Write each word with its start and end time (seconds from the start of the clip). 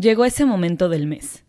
Llegó 0.00 0.24
ese 0.24 0.46
momento 0.46 0.88
del 0.88 1.06
mes. 1.06 1.44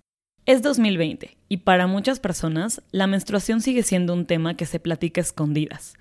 Es 0.46 0.62
2020 0.62 1.38
y 1.48 1.58
para 1.58 1.88
muchas 1.88 2.20
personas 2.20 2.82
la 2.92 3.08
menstruación 3.08 3.62
sigue 3.62 3.82
siendo 3.82 4.14
un 4.14 4.26
tema 4.26 4.58
que 4.58 4.66
se 4.66 4.78
platica 4.78 5.22
escondidas. 5.22 5.94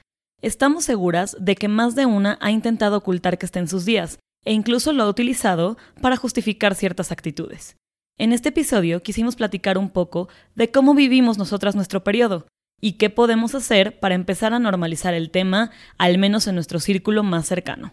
Estamos 0.43 0.85
seguras 0.85 1.37
de 1.39 1.55
que 1.55 1.69
más 1.69 1.95
de 1.95 2.07
una 2.07 2.39
ha 2.41 2.51
intentado 2.51 2.97
ocultar 2.97 3.39
que 3.39 3.47
está 3.47 3.61
en 3.61 3.69
sus 3.69 3.85
días 3.85 4.19
e 4.45 4.53
incluso 4.53 4.93
lo 4.93 5.05
ha 5.05 5.09
utilizado 5.09 5.79
para 6.01 6.17
justificar 6.17 6.75
ciertas 6.75 7.13
actitudes. 7.13 7.77
En 8.19 8.33
este 8.33 8.49
episodio 8.49 9.01
quisimos 9.01 9.37
platicar 9.37 9.79
un 9.79 9.89
poco 9.89 10.29
de 10.57 10.73
cómo 10.73 10.97
vivimos 10.97 11.39
nosotras 11.39 11.77
nuestro 11.77 12.03
periodo 12.03 12.49
y 12.81 12.95
qué 12.95 13.11
podemos 13.11 13.55
hacer 13.55 14.01
para 14.01 14.17
empezar 14.17 14.55
a 14.55 14.59
normalizar 14.59 15.15
el 15.15 15.31
tema, 15.31 15.71
al 15.99 16.19
menos 16.19 16.49
en 16.49 16.57
nuestro 16.57 16.81
círculo 16.81 17.23
más 17.23 17.47
cercano. 17.47 17.93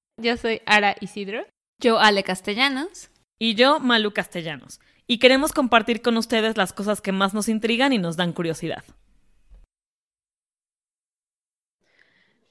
Yo 0.21 0.37
soy 0.37 0.61
Ara 0.67 0.95
Isidro. 1.01 1.47
Yo 1.79 1.99
Ale 1.99 2.23
Castellanos. 2.23 3.09
Y 3.39 3.55
yo 3.55 3.79
Malu 3.79 4.13
Castellanos. 4.13 4.79
Y 5.07 5.17
queremos 5.17 5.51
compartir 5.51 6.03
con 6.03 6.15
ustedes 6.15 6.57
las 6.57 6.73
cosas 6.73 7.01
que 7.01 7.11
más 7.11 7.33
nos 7.33 7.49
intrigan 7.49 7.91
y 7.91 7.97
nos 7.97 8.17
dan 8.17 8.31
curiosidad. 8.31 8.83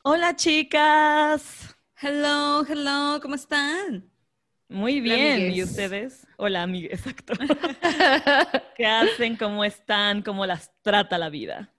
Hola 0.03 0.35
chicas. 0.35 1.77
Hello, 2.01 2.65
hello, 2.67 3.21
¿cómo 3.23 3.37
están? 3.37 4.11
Muy 4.69 5.01
bien, 5.01 5.53
¿y 5.53 5.63
ustedes? 5.63 6.27
Hola, 6.39 6.63
amigues, 6.63 7.07
exacto. 7.07 7.35
¿Qué 8.77 8.87
hacen? 8.87 9.37
¿Cómo 9.37 9.65
están? 9.65 10.23
¿Cómo 10.23 10.45
las 10.45 10.73
trata 10.83 11.19
la 11.19 11.29
vida? 11.29 11.73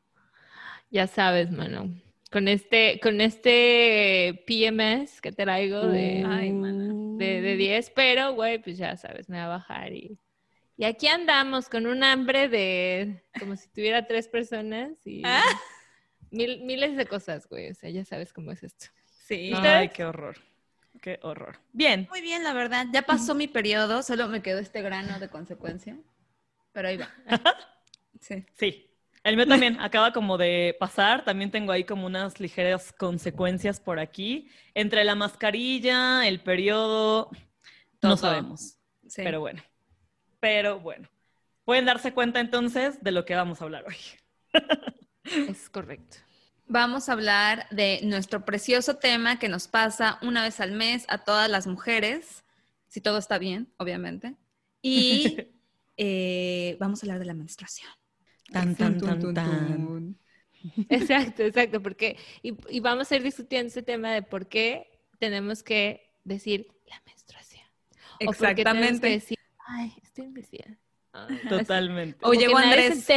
Ya 0.90 1.08
sabes, 1.08 1.52
mano 1.52 1.90
con 2.32 2.48
este, 2.48 3.00
con 3.02 3.20
este 3.20 4.44
PMS 4.48 5.20
que 5.20 5.34
traigo 5.34 5.82
de, 5.82 6.24
de, 7.18 7.42
de, 7.42 7.56
10, 7.58 7.90
pero, 7.92 8.34
güey, 8.34 8.60
pues 8.60 8.78
ya 8.78 8.96
sabes, 8.96 9.28
me 9.28 9.38
va 9.38 9.46
a 9.46 9.50
bajar 9.50 9.92
y, 9.92 10.18
y 10.78 10.86
aquí 10.86 11.08
andamos 11.08 11.68
con 11.68 11.86
un 11.86 12.04
hambre 12.04 12.48
de 12.48 13.24
como 13.38 13.58
si 13.58 13.68
tuviera 13.70 14.08
tres 14.08 14.30
personas 14.30 15.06
y 15.06 15.22
ah. 15.26 15.44
mil, 16.32 16.62
miles 16.64 16.96
de 16.96 17.06
cosas, 17.06 17.48
güey, 17.50 17.70
o 17.70 17.76
sea, 17.76 17.90
ya 17.90 18.06
sabes 18.06 18.32
cómo 18.32 18.52
es 18.52 18.64
esto. 18.64 18.88
Sí. 19.28 19.52
Ay, 19.54 19.90
qué 19.90 20.06
horror. 20.06 20.38
Qué 21.02 21.20
horror. 21.24 21.60
Bien. 21.74 22.08
Muy 22.10 22.22
bien, 22.22 22.44
la 22.44 22.54
verdad. 22.54 22.86
Ya 22.94 23.02
pasó 23.02 23.34
mi 23.34 23.48
periodo, 23.48 24.04
solo 24.04 24.28
me 24.28 24.42
quedó 24.42 24.60
este 24.60 24.82
grano 24.82 25.20
de 25.20 25.30
consecuencia. 25.30 25.98
Pero 26.74 26.88
ahí 26.88 26.98
va. 26.98 27.10
sí. 28.20 28.46
Sí. 28.56 28.91
El 29.24 29.38
mío 29.38 29.48
también 29.48 29.80
acaba 29.80 30.14
como 30.14 30.38
de 30.38 30.76
pasar, 30.80 31.24
también 31.24 31.52
tengo 31.52 31.72
ahí 31.72 31.84
como 31.84 32.08
unas 32.08 32.40
ligeras 32.40 32.92
consecuencias 32.92 33.80
por 33.80 34.00
aquí. 34.00 34.50
Entre 34.74 35.04
la 35.04 35.14
mascarilla, 35.14 36.28
el 36.28 36.42
periodo, 36.42 37.30
no 38.02 38.18
sabemos. 38.18 38.78
Pero 39.16 39.40
bueno, 39.40 39.62
pero 40.40 40.80
bueno. 40.80 41.08
Pueden 41.66 41.86
darse 41.86 42.14
cuenta 42.14 42.40
entonces 42.40 43.02
de 43.04 43.12
lo 43.12 43.24
que 43.24 43.36
vamos 43.36 43.62
a 43.62 43.66
hablar 43.66 43.86
hoy. 43.88 43.96
es 45.24 45.70
correcto. 45.70 46.18
Vamos 46.66 47.08
a 47.08 47.14
hablar 47.14 47.68
de 47.70 48.00
nuestro 48.04 48.44
precioso 48.44 48.96
tema 48.96 49.38
que 49.38 49.50
nos 49.50 49.68
pasa 49.68 50.18
una 50.22 50.42
vez 50.42 50.60
al 50.60 50.72
mes 50.72 51.06
a 51.10 51.20
todas 51.20 51.50
las 51.50 51.68
mujeres, 51.68 52.44
si 52.88 53.02
todo 53.02 53.20
está 53.20 53.38
bien, 53.38 53.72
obviamente. 53.78 54.36
Y 54.82 55.38
eh, 55.98 56.78
vamos 56.80 57.04
a 57.04 57.06
hablar 57.06 57.20
de 57.20 57.26
la 57.26 57.34
menstruación. 57.36 57.92
Tan, 58.52 58.76
tan, 58.76 59.00
tan, 59.00 59.34
tan. 59.34 60.16
Exacto, 60.90 61.42
exacto, 61.42 61.82
porque, 61.82 62.18
y, 62.44 62.80
vamos 62.82 63.12
a 63.12 63.16
ir 63.16 63.24
discutiendo 63.24 63.70
ese 63.70 63.82
tema 63.82 64.12
de 64.14 64.22
por 64.22 64.48
qué 64.48 65.00
tenemos 65.18 65.64
que 65.64 66.14
decir 66.24 66.68
la 66.88 67.02
menstruación. 67.04 67.66
Exactamente. 68.20 68.98
O 68.98 69.02
que 69.02 69.10
decir, 69.10 69.38
ay, 69.66 69.92
estoy 70.04 70.26
en 70.26 71.50
Totalmente. 71.50 72.20
O 72.22 72.34
llegó 72.34 72.58
Andrés. 72.58 73.08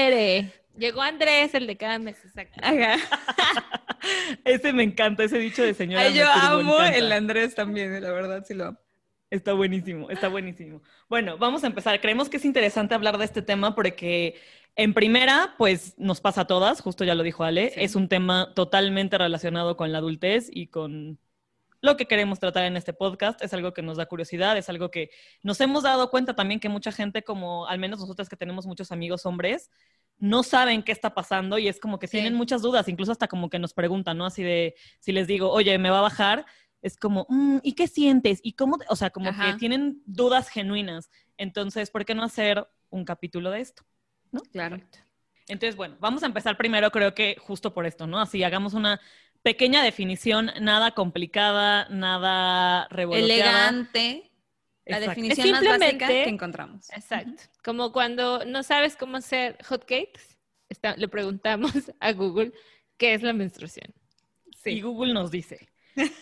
Llegó 0.77 1.03
Andrés, 1.03 1.55
el 1.55 1.67
de 1.67 1.77
cada 1.77 1.99
mes, 1.99 2.17
exacto. 2.25 2.61
ese 4.45 4.73
me 4.73 4.83
encanta, 4.83 5.23
ese 5.23 5.39
dicho 5.39 5.63
de 5.63 5.75
señora. 5.75 6.09
yo 6.09 6.27
amo 6.29 6.81
el 6.83 7.13
Andrés 7.13 7.55
también, 7.55 8.03
la 8.03 8.11
verdad, 8.11 8.45
sí 8.47 8.55
lo 8.55 8.67
amo. 8.67 8.79
Está 9.31 9.53
buenísimo, 9.53 10.11
está 10.11 10.29
buenísimo. 10.29 10.83
Bueno, 11.09 11.39
vamos 11.39 11.65
a 11.65 11.67
empezar. 11.67 12.01
Creemos 12.01 12.29
que 12.29 12.37
es 12.37 12.45
interesante 12.45 12.95
hablar 12.95 13.19
de 13.19 13.25
este 13.25 13.43
tema 13.43 13.75
porque 13.75 14.37
en 14.77 14.95
primera, 14.95 15.55
pues 15.57 15.95
nos 15.99 16.21
pasa 16.21 16.43
a 16.43 16.47
todas, 16.47 16.81
justo 16.81 17.05
ya 17.05 17.15
lo 17.15 17.23
dijo 17.23 17.45
Ale, 17.45 17.73
es 17.77 17.95
un 17.95 18.09
tema 18.09 18.53
totalmente 18.55 19.17
relacionado 19.19 19.77
con 19.77 19.93
la 19.93 19.99
adultez 19.99 20.49
y 20.51 20.67
con 20.67 21.19
lo 21.81 21.97
que 21.97 22.07
queremos 22.07 22.41
tratar 22.41 22.65
en 22.65 22.77
este 22.77 22.93
podcast. 22.93 23.43
Es 23.43 23.53
algo 23.53 23.73
que 23.73 23.83
nos 23.83 23.99
da 23.99 24.07
curiosidad, 24.07 24.57
es 24.57 24.69
algo 24.69 24.91
que 24.91 25.11
nos 25.43 25.61
hemos 25.61 25.83
dado 25.83 26.11
cuenta 26.11 26.35
también 26.35 26.59
que 26.59 26.69
mucha 26.69 26.91
gente, 26.91 27.23
como 27.23 27.67
al 27.67 27.79
menos 27.79 28.01
nosotras 28.01 28.29
que 28.29 28.37
tenemos 28.37 28.67
muchos 28.67 28.91
amigos 28.91 29.27
hombres, 29.27 29.71
no 30.19 30.43
saben 30.43 30.83
qué 30.83 30.93
está 30.93 31.15
pasando 31.15 31.59
y 31.59 31.69
es 31.69 31.79
como 31.79 31.99
que 31.99 32.09
tienen 32.09 32.35
muchas 32.35 32.63
dudas, 32.63 32.89
incluso 32.89 33.13
hasta 33.13 33.29
como 33.29 33.51
que 33.51 33.59
nos 33.59 33.75
preguntan, 33.75 34.17
¿no? 34.17 34.27
Así 34.27 34.43
de, 34.43 34.75
si 34.99 35.13
les 35.13 35.27
digo, 35.27 35.51
oye, 35.51 35.77
me 35.79 35.91
va 35.91 35.99
a 35.99 36.03
bajar, 36.03 36.47
es 36.83 36.97
como, 36.97 37.27
mm, 37.29 37.59
¿y 37.63 37.75
qué 37.75 37.87
sientes? 37.87 38.41
¿Y 38.43 38.55
cómo? 38.55 38.79
O 38.89 38.97
sea, 38.97 39.11
como 39.11 39.31
que 39.33 39.55
tienen 39.59 40.03
dudas 40.07 40.49
genuinas. 40.49 41.11
Entonces, 41.37 41.91
¿por 41.91 42.05
qué 42.05 42.15
no 42.15 42.23
hacer 42.23 42.67
un 42.91 43.05
capítulo 43.05 43.51
de 43.51 43.61
esto? 43.61 43.85
Claro. 44.53 44.81
Entonces, 45.49 45.77
bueno, 45.77 45.97
vamos 46.01 46.23
a 46.23 46.27
empezar 46.27 46.57
primero, 46.57 46.91
creo 46.91 47.15
que 47.15 47.37
justo 47.39 47.75
por 47.75 47.87
esto, 47.87 48.07
¿no? 48.07 48.21
Así 48.21 48.43
hagamos 48.43 48.75
una 48.75 49.01
pequeña 49.43 49.83
definición, 49.83 50.51
nada 50.61 50.93
complicada, 50.93 51.87
nada 51.91 52.89
revolucionaria. 52.89 53.69
Elegante. 53.69 54.31
La 54.87 55.01
definición 55.01 55.51
más 55.51 55.65
básica 55.65 56.09
que 56.09 56.29
encontramos. 56.29 56.91
Exacto. 56.91 57.43
Como 57.63 57.93
cuando 57.93 58.45
no 58.45 58.63
sabes 58.63 58.97
cómo 58.97 59.17
hacer 59.17 59.57
hotcakes, 59.65 60.39
le 60.97 61.09
preguntamos 61.09 61.73
a 62.01 62.13
Google 62.13 62.53
qué 62.97 63.15
es 63.15 63.23
la 63.23 63.33
menstruación. 63.33 63.95
Sí. 64.63 64.71
Y 64.71 64.81
Google 64.83 65.15
nos 65.15 65.31
dice, 65.31 65.69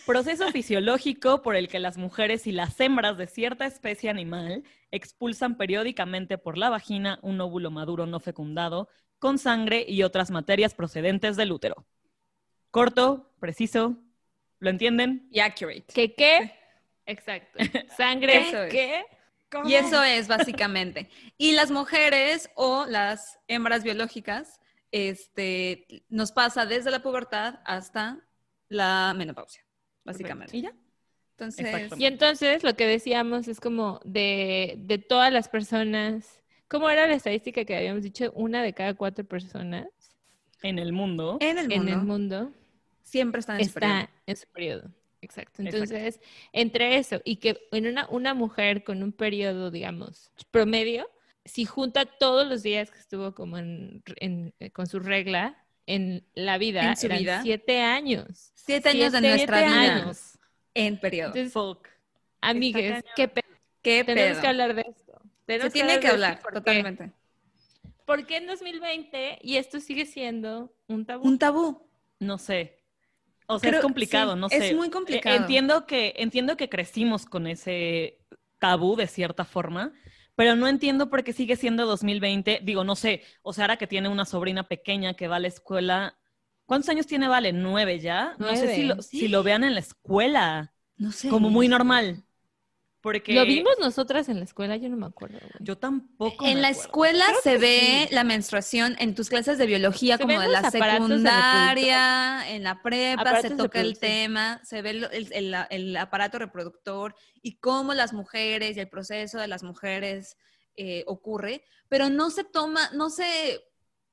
Proceso 0.06 0.50
fisiológico 0.50 1.42
por 1.42 1.56
el 1.56 1.68
que 1.68 1.78
las 1.78 1.96
mujeres 1.96 2.46
y 2.46 2.52
las 2.52 2.78
hembras 2.80 3.16
de 3.16 3.26
cierta 3.26 3.66
especie 3.66 4.10
animal 4.10 4.64
expulsan 4.90 5.56
periódicamente 5.56 6.38
por 6.38 6.58
la 6.58 6.68
vagina 6.68 7.18
un 7.22 7.40
óvulo 7.40 7.70
maduro 7.70 8.06
no 8.06 8.20
fecundado 8.20 8.88
con 9.18 9.38
sangre 9.38 9.84
y 9.88 10.02
otras 10.02 10.30
materias 10.30 10.74
procedentes 10.74 11.36
del 11.36 11.52
útero. 11.52 11.86
Corto, 12.70 13.30
preciso, 13.38 13.96
¿lo 14.58 14.70
entienden? 14.70 15.28
Y 15.30 15.40
accurate. 15.40 15.84
¿Qué 15.94 16.14
qué? 16.14 16.52
Exacto. 17.06 17.58
Sangre, 17.96 18.68
¿qué? 18.70 19.04
Y 19.64 19.74
eso 19.74 20.02
es 20.02 20.28
básicamente. 20.28 21.10
Y 21.36 21.52
las 21.52 21.70
mujeres 21.70 22.50
o 22.54 22.86
las 22.86 23.38
hembras 23.48 23.84
biológicas, 23.84 24.60
este, 24.90 26.04
nos 26.08 26.32
pasa 26.32 26.66
desde 26.66 26.90
la 26.90 27.02
pubertad 27.02 27.60
hasta 27.64 28.20
la 28.72 29.14
menopausia, 29.16 29.64
básicamente. 30.04 30.56
¿Y 30.56 30.62
ya? 30.62 30.74
Entonces, 31.32 31.92
y 31.98 32.04
entonces 32.04 32.62
lo 32.62 32.76
que 32.76 32.86
decíamos 32.86 33.48
es 33.48 33.60
como 33.60 34.00
de, 34.04 34.74
de 34.78 34.98
todas 34.98 35.32
las 35.32 35.48
personas, 35.48 36.42
¿cómo 36.69 36.88
era 36.88 37.06
la 37.06 37.14
estadística 37.14 37.64
que 37.64 37.76
habíamos 37.76 38.02
dicho? 38.02 38.32
Una 38.34 38.62
de 38.62 38.72
cada 38.72 38.94
cuatro 38.94 39.24
personas. 39.24 39.88
En 40.62 40.78
el 40.78 40.92
mundo. 40.92 41.38
En 41.40 41.58
el 41.58 41.69
mundo. 41.69 41.82
En 41.82 41.88
el 41.88 42.04
mundo. 42.04 42.52
Siempre 43.02 43.40
está 43.40 43.58
en 43.58 43.66
su 43.66 43.72
periodo. 43.72 44.08
en 44.26 44.36
su 44.36 44.46
periodo. 44.48 44.90
Exacto. 45.20 45.62
Entonces, 45.62 46.20
entre 46.52 46.96
eso 46.98 47.20
y 47.25 47.36
que 47.36 47.68
en 47.72 47.86
una, 47.86 48.08
una 48.08 48.34
mujer 48.34 48.84
con 48.84 49.02
un 49.02 49.12
periodo, 49.12 49.70
digamos, 49.70 50.32
promedio, 50.50 51.08
si 51.44 51.64
junta 51.64 52.06
todos 52.06 52.46
los 52.46 52.62
días 52.62 52.90
que 52.90 52.98
estuvo 52.98 53.34
como 53.34 53.58
en, 53.58 54.02
en, 54.16 54.54
con 54.72 54.86
su 54.86 54.98
regla, 55.00 55.62
en 55.87 56.25
la 56.34 56.58
vida 56.58 56.82
¿En 56.90 56.96
su 56.96 57.08
vida? 57.08 57.43
siete 57.43 57.81
años. 57.81 58.52
Siete 58.55 58.90
años 58.90 59.12
de 59.12 59.20
nuestra 59.20 59.62
vida 59.67 60.12
en 60.75 60.99
periodo. 60.99 61.32
amigues, 62.40 63.05
¿qué, 63.17 63.29
pedo? 63.29 63.49
¿qué 63.82 64.05
Tenemos 64.05 64.38
que 64.38 64.46
hablar 64.46 64.75
de 64.75 64.82
esto. 64.82 65.20
Se 65.46 65.70
tiene 65.70 66.00
que 66.00 66.08
hablar, 66.08 66.40
totalmente. 66.52 67.12
¿Por 68.05 68.26
qué 68.26 68.38
en 68.38 68.46
2020 68.46 69.38
y 69.43 69.56
esto 69.56 69.81
sigue 69.81 70.06
siendo 70.06 70.75
un 70.88 71.05
tabú? 71.06 71.26
Un 71.26 71.38
tabú. 71.38 71.88
No 72.19 72.38
sé. 72.38 72.78
O 73.46 73.58
sea, 73.58 73.70
es 73.70 73.81
complicado, 73.81 74.37
no 74.37 74.49
sé. 74.49 74.69
Es 74.69 74.75
muy 74.75 74.90
complicado. 74.90 75.37
Entiendo 75.37 75.87
que, 75.87 76.14
entiendo 76.17 76.56
que 76.56 76.69
crecimos 76.69 77.26
con 77.26 77.46
ese 77.46 78.19
tabú 78.58 78.96
de 78.96 79.06
cierta 79.06 79.44
forma, 79.44 79.93
pero 80.34 80.56
no 80.56 80.69
entiendo 80.69 81.11
por 81.11 81.25
qué 81.25 81.32
sigue 81.32 81.56
siendo 81.56 81.87
2020. 81.87 82.61
Digo, 82.62 82.84
no 82.84 82.96
sé, 82.96 83.23
o 83.43 83.52
sea, 83.52 83.64
ahora 83.64 83.76
que 83.76 83.87
tiene 83.87 84.08
una 84.08 84.25
sobrina 84.25 84.69
pequeña 84.69 85.14
que 85.14 85.29
va 85.29 85.37
a 85.37 85.40
la 85.40 85.49
escuela, 85.49 86.19
¿cuántos 86.67 86.88
años 86.88 87.06
tiene 87.06 87.29
Vale? 87.29 87.52
¿Nueve 87.52 88.00
ya? 88.00 88.34
No 88.38 88.55
sé 88.56 88.75
si 88.75 88.84
lo, 88.84 89.02
si 89.02 89.29
lo 89.29 89.43
vean 89.43 89.64
en 89.64 89.75
la 89.75 89.81
escuela. 89.81 90.75
No 90.96 91.12
sé. 91.12 91.29
Como 91.29 91.50
muy 91.50 91.69
normal. 91.69 92.25
Porque 93.02 93.32
Lo 93.34 93.44
vimos 93.44 93.72
nosotras 93.81 94.28
en 94.28 94.38
la 94.38 94.44
escuela, 94.44 94.76
yo 94.76 94.88
no 94.88 94.96
me 94.96 95.06
acuerdo. 95.06 95.38
güey. 95.40 95.50
yo 95.58 95.76
tampoco. 95.76 96.46
En 96.46 96.54
me 96.54 96.60
la 96.62 96.69
acuerdo. 96.69 96.82
escuela 96.87 97.25
Creo 97.26 97.40
se 97.43 97.58
ve 97.58 98.06
sí. 98.08 98.14
la 98.14 98.22
menstruación 98.25 98.94
en 99.00 99.14
tus 99.16 99.28
clases 99.28 99.58
de 99.58 99.66
biología 99.66 100.16
Se 100.19 100.22
como 100.22 100.40
de 100.40 100.49
la 100.49 100.70
secundaria, 100.70 102.49
en 102.50 102.62
la 102.62 102.82
prepa 102.82 103.22
Aparatos 103.22 103.50
se 103.50 103.56
toca 103.56 103.81
el 103.81 103.99
tema, 103.99 104.60
se 104.64 104.82
ve 104.82 104.90
el, 104.90 105.08
el- 105.32 105.56
el 105.70 105.96
aparato 105.96 106.38
reproductor 106.38 107.14
y 107.43 107.56
cómo 107.58 107.94
las 107.94 108.12
mujeres 108.12 108.76
y 108.76 108.81
el 108.81 108.88
proceso 108.88 109.38
de 109.38 109.49
las 109.49 109.62
mujeres 109.62 110.37
eh, 110.76 111.04
ocurre, 111.06 111.64
pero 111.88 112.08
no 112.08 112.31
se 112.31 112.44
toma, 112.44 112.88
no 112.94 113.10
se, 113.10 113.60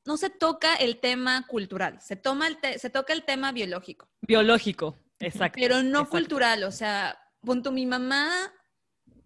no 0.05 0.17
se 0.17 0.29
toca 0.29 0.75
el 0.75 0.99
tema 0.99 1.45
cultural, 1.47 2.01
se, 2.01 2.15
toma 2.15 2.47
el 2.47 2.57
te- 2.57 2.79
se 2.79 2.89
toca 2.89 3.13
el 3.13 3.23
tema 3.23 3.51
biológico. 3.51 4.09
Biológico, 4.21 4.97
exacto. 5.19 5.57
Pero 5.61 5.83
no 5.83 5.89
exacto. 5.99 6.09
cultural, 6.09 6.63
o 6.63 6.71
sea, 6.71 7.17
punto, 7.41 7.71
mi 7.71 7.85
mamá 7.85 8.51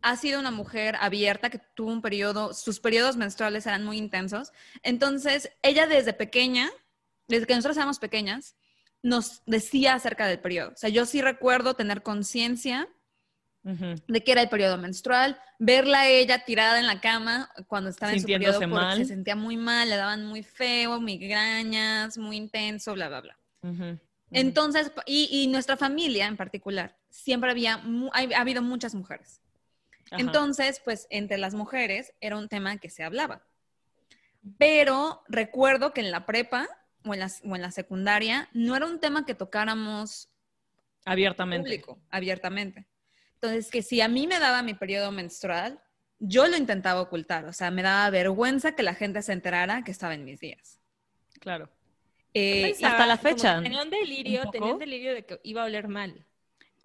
ha 0.03 0.17
sido 0.17 0.39
una 0.39 0.51
mujer 0.51 0.95
abierta 0.99 1.49
que 1.49 1.59
tuvo 1.59 1.91
un 1.91 2.01
periodo, 2.01 2.53
sus 2.53 2.79
periodos 2.81 3.15
menstruales 3.15 3.65
eran 3.65 3.85
muy 3.85 3.97
intensos. 3.97 4.51
Entonces, 4.83 5.49
ella 5.61 5.87
desde 5.87 6.11
pequeña, 6.13 6.69
desde 7.29 7.47
que 7.47 7.55
nosotros 7.55 7.77
éramos 7.77 7.99
pequeñas, 7.99 8.55
nos 9.01 9.41
decía 9.45 9.93
acerca 9.93 10.27
del 10.27 10.39
periodo. 10.39 10.71
O 10.73 10.77
sea, 10.77 10.89
yo 10.89 11.05
sí 11.05 11.21
recuerdo 11.21 11.75
tener 11.75 12.03
conciencia 12.03 12.89
Ujú. 13.63 13.95
de 14.07 14.23
que 14.25 14.33
era 14.33 14.41
el 14.41 14.49
periodo 14.49 14.77
menstrual, 14.77 15.39
verla 15.57 16.01
a 16.01 16.07
ella 16.09 16.43
tirada 16.43 16.79
en 16.79 16.87
la 16.87 16.99
cama 16.99 17.49
cuando 17.67 17.89
estaba 17.89 18.11
en 18.11 18.19
su 18.21 18.27
periodo 18.27 18.59
porque 18.59 18.75
mal. 18.75 18.97
se 18.97 19.05
sentía 19.05 19.37
muy 19.37 19.55
mal, 19.55 19.89
le 19.89 19.95
daban 19.95 20.25
muy 20.25 20.43
feo, 20.43 20.99
migrañas, 20.99 22.17
muy 22.17 22.35
intenso, 22.35 22.93
bla, 22.93 23.07
bla, 23.07 23.21
bla. 23.21 23.39
Ujú, 23.61 23.73
ujú. 23.83 23.99
Entonces, 24.31 24.91
y, 25.05 25.29
y 25.31 25.47
nuestra 25.47 25.77
familia 25.77 26.27
en 26.27 26.35
particular, 26.35 26.97
siempre 27.09 27.51
había, 27.51 27.75
ha 28.11 28.41
habido 28.41 28.61
muchas 28.61 28.95
mujeres. 28.95 29.39
Ajá. 30.13 30.21
Entonces, 30.21 30.81
pues 30.83 31.07
entre 31.09 31.37
las 31.37 31.53
mujeres 31.53 32.13
era 32.21 32.37
un 32.37 32.47
tema 32.47 32.77
que 32.77 32.89
se 32.89 33.03
hablaba. 33.03 33.45
Pero 34.57 35.23
recuerdo 35.27 35.93
que 35.93 36.01
en 36.01 36.11
la 36.11 36.25
prepa 36.25 36.67
o 37.05 37.13
en 37.13 37.19
la, 37.21 37.31
o 37.43 37.55
en 37.55 37.61
la 37.61 37.71
secundaria 37.71 38.49
no 38.53 38.75
era 38.75 38.85
un 38.85 38.99
tema 38.99 39.25
que 39.25 39.35
tocáramos 39.35 40.29
abiertamente. 41.05 41.63
público, 41.63 41.99
abiertamente. 42.09 42.85
Entonces, 43.35 43.69
que 43.69 43.81
si 43.81 44.01
a 44.01 44.07
mí 44.07 44.27
me 44.27 44.39
daba 44.39 44.61
mi 44.61 44.73
periodo 44.73 45.11
menstrual, 45.11 45.81
yo 46.19 46.47
lo 46.47 46.55
intentaba 46.55 47.01
ocultar. 47.01 47.45
O 47.45 47.53
sea, 47.53 47.71
me 47.71 47.81
daba 47.81 48.09
vergüenza 48.09 48.75
que 48.75 48.83
la 48.83 48.93
gente 48.93 49.21
se 49.21 49.33
enterara 49.33 49.83
que 49.83 49.91
estaba 49.91 50.13
en 50.13 50.23
mis 50.23 50.39
días. 50.39 50.79
Claro. 51.39 51.69
Eh, 52.33 52.73
hasta 52.81 53.05
la 53.05 53.17
fecha, 53.17 53.61
Tenía 53.61 53.83
un 53.83 53.89
delirio, 53.89 54.43
un 54.45 54.51
tenía 54.51 54.73
un 54.73 54.79
delirio 54.79 55.13
de 55.13 55.25
que 55.25 55.39
iba 55.43 55.61
a 55.61 55.65
oler 55.65 55.87
mal. 55.87 56.25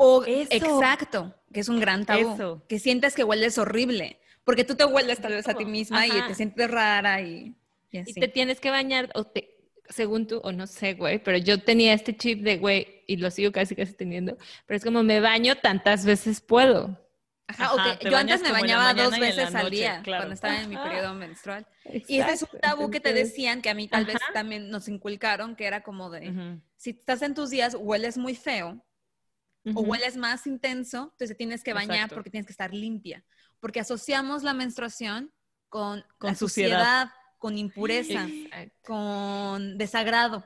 O, 0.00 0.24
Eso. 0.24 0.48
exacto, 0.52 1.34
que 1.52 1.58
es 1.58 1.68
un 1.68 1.80
gran 1.80 2.06
tabú. 2.06 2.34
Eso. 2.34 2.64
Que 2.68 2.78
sientes 2.78 3.14
que 3.14 3.24
hueles 3.24 3.58
horrible, 3.58 4.20
porque 4.44 4.62
tú 4.62 4.76
te 4.76 4.84
hueles 4.84 5.20
tal 5.20 5.32
vez 5.32 5.48
a 5.48 5.54
ti 5.54 5.64
misma 5.64 6.06
y 6.06 6.10
Ajá. 6.12 6.28
te 6.28 6.34
sientes 6.36 6.70
rara 6.70 7.20
y, 7.20 7.56
y 7.90 7.98
Y 7.98 7.98
así. 7.98 8.14
te 8.14 8.28
tienes 8.28 8.60
que 8.60 8.70
bañar, 8.70 9.10
o 9.16 9.24
te, 9.24 9.58
según 9.88 10.28
tú, 10.28 10.38
o 10.44 10.52
no 10.52 10.68
sé, 10.68 10.94
güey, 10.94 11.18
pero 11.20 11.36
yo 11.36 11.60
tenía 11.60 11.94
este 11.94 12.16
chip 12.16 12.42
de, 12.42 12.58
güey, 12.58 13.02
y 13.08 13.16
lo 13.16 13.28
sigo 13.32 13.50
casi 13.50 13.74
casi 13.74 13.92
teniendo, 13.92 14.36
pero 14.66 14.76
es 14.76 14.84
como 14.84 15.02
me 15.02 15.18
baño 15.18 15.56
tantas 15.56 16.06
veces 16.06 16.40
puedo. 16.40 16.96
Ajá, 17.48 17.64
Ajá, 17.74 17.98
te 17.98 18.08
yo 18.08 18.16
antes 18.16 18.40
me 18.42 18.52
bañaba 18.52 18.94
dos 18.94 19.16
y 19.16 19.20
veces 19.20 19.52
al 19.52 19.70
día 19.70 20.02
claro. 20.04 20.20
cuando 20.20 20.34
estaba 20.34 20.60
en 20.60 20.68
mi 20.68 20.76
Ajá. 20.76 20.84
periodo 20.84 21.14
menstrual. 21.14 21.66
Y 22.06 22.20
ese 22.20 22.32
es 22.34 22.42
un 22.42 22.60
tabú 22.60 22.90
que 22.90 23.00
te 23.00 23.12
decían, 23.12 23.62
que 23.62 23.70
a 23.70 23.74
mí 23.74 23.88
tal 23.88 24.04
vez 24.04 24.16
Ajá. 24.16 24.32
también 24.32 24.70
nos 24.70 24.86
inculcaron, 24.86 25.56
que 25.56 25.64
era 25.64 25.82
como 25.82 26.08
de, 26.10 26.30
Ujú. 26.30 26.60
si 26.76 26.90
estás 26.90 27.22
en 27.22 27.34
tus 27.34 27.50
días, 27.50 27.74
hueles 27.74 28.16
muy 28.16 28.36
feo 28.36 28.84
o 29.72 29.80
ujú. 29.80 29.82
hueles 29.82 30.16
más 30.16 30.46
intenso, 30.46 31.04
entonces 31.12 31.28
te 31.30 31.34
tienes 31.34 31.62
que 31.64 31.72
bañar 31.74 31.96
Exacto. 31.96 32.14
porque 32.14 32.30
tienes 32.30 32.46
que 32.46 32.52
estar 32.52 32.72
limpia. 32.74 33.24
Porque 33.60 33.80
asociamos 33.80 34.42
la 34.42 34.54
menstruación 34.54 35.32
con, 35.68 36.04
Con 36.18 36.30
la 36.30 36.34
suciedad. 36.34 36.88
suciedad, 36.90 37.10
con 37.38 37.58
impureza, 37.58 38.24
Exacto. 38.26 38.76
con 38.82 39.78
desagrado. 39.78 40.44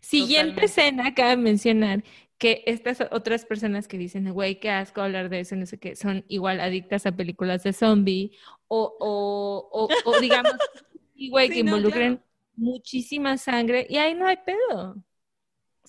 Siguiente 0.00 0.62
Totalmente. 0.62 0.64
escena, 0.66 1.14
cabe 1.14 1.36
mencionar 1.36 2.04
que 2.38 2.62
estas 2.66 3.00
otras 3.10 3.44
personas 3.44 3.86
que 3.88 3.98
dicen, 3.98 4.32
güey, 4.32 4.60
qué 4.60 4.70
asco 4.70 5.00
hablar 5.02 5.28
de 5.28 5.40
eso, 5.40 5.56
no 5.56 5.66
sé 5.66 5.78
qué, 5.78 5.96
son 5.96 6.24
igual 6.28 6.60
adictas 6.60 7.06
a 7.06 7.16
películas 7.16 7.62
de 7.64 7.72
zombie 7.72 8.32
o, 8.68 8.96
o, 9.00 9.68
o, 9.72 9.88
o 10.04 10.20
digamos, 10.20 10.52
güey, 11.30 11.48
Sí, 11.48 11.54
que 11.54 11.64
no, 11.64 11.72
involucren 11.76 12.22
muchísima 12.56 13.36
sangre 13.38 13.86
y 13.90 13.96
ahí 13.98 14.14
no 14.14 14.26
hay 14.26 14.38
pedo. 14.38 15.04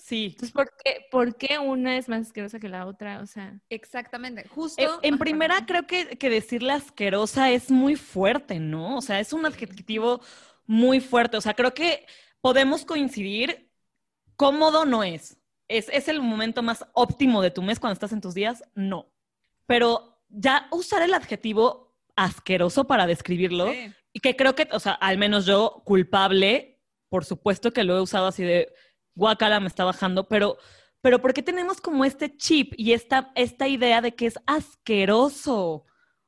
Sí. 0.03 0.25
Entonces, 0.31 0.51
¿por 0.51 0.71
qué, 0.83 1.05
¿por 1.11 1.35
qué 1.35 1.59
una 1.59 1.95
es 1.97 2.09
más 2.09 2.21
asquerosa 2.27 2.59
que 2.59 2.69
la 2.69 2.85
otra? 2.87 3.19
O 3.21 3.25
sea, 3.27 3.59
Exactamente. 3.69 4.47
Justo. 4.49 4.81
En, 4.81 5.13
en 5.13 5.19
primera, 5.19 5.65
creo 5.65 5.85
que, 5.85 6.17
que 6.17 6.29
decirle 6.29 6.73
asquerosa 6.73 7.51
es 7.51 7.69
muy 7.69 7.95
fuerte, 7.95 8.59
¿no? 8.59 8.97
O 8.97 9.01
sea, 9.01 9.19
es 9.19 9.31
un 9.31 9.45
adjetivo 9.45 10.21
muy 10.65 10.99
fuerte. 11.01 11.37
O 11.37 11.41
sea, 11.41 11.53
creo 11.53 11.73
que 11.73 12.05
podemos 12.41 12.83
coincidir, 12.83 13.69
cómodo 14.35 14.85
no 14.85 15.03
es. 15.03 15.37
¿Es, 15.67 15.87
es 15.89 16.07
el 16.07 16.21
momento 16.21 16.63
más 16.63 16.85
óptimo 16.93 17.41
de 17.41 17.51
tu 17.51 17.61
mes 17.61 17.79
cuando 17.79 17.93
estás 17.93 18.11
en 18.11 18.21
tus 18.21 18.33
días? 18.33 18.63
No. 18.73 19.13
Pero 19.67 20.19
ya 20.29 20.67
usar 20.71 21.03
el 21.03 21.13
adjetivo 21.13 21.95
asqueroso 22.15 22.85
para 22.87 23.05
describirlo, 23.07 23.71
Sí. 23.71 23.93
y 24.13 24.19
que 24.19 24.35
creo 24.35 24.55
que, 24.55 24.67
o 24.71 24.79
sea, 24.79 24.93
al 24.93 25.17
menos 25.17 25.45
yo, 25.45 25.81
culpable, 25.85 26.81
por 27.07 27.23
supuesto 27.23 27.71
que 27.71 27.83
lo 27.83 27.95
he 27.97 28.01
usado 28.01 28.27
así 28.27 28.43
de 28.43 28.73
guacala, 29.15 29.59
me 29.59 29.67
está 29.67 29.83
bajando, 29.83 30.27
pero, 30.27 30.57
pero 31.01 31.21
¿por 31.21 31.33
qué 31.33 31.43
tenemos 31.43 31.81
como 31.81 32.05
este 32.05 32.35
chip 32.35 32.73
y 32.77 32.93
esta, 32.93 33.31
esta 33.35 33.67
idea 33.67 34.01
de 34.01 34.15
que 34.15 34.25
es 34.25 34.39
asqueroso? 34.45 35.85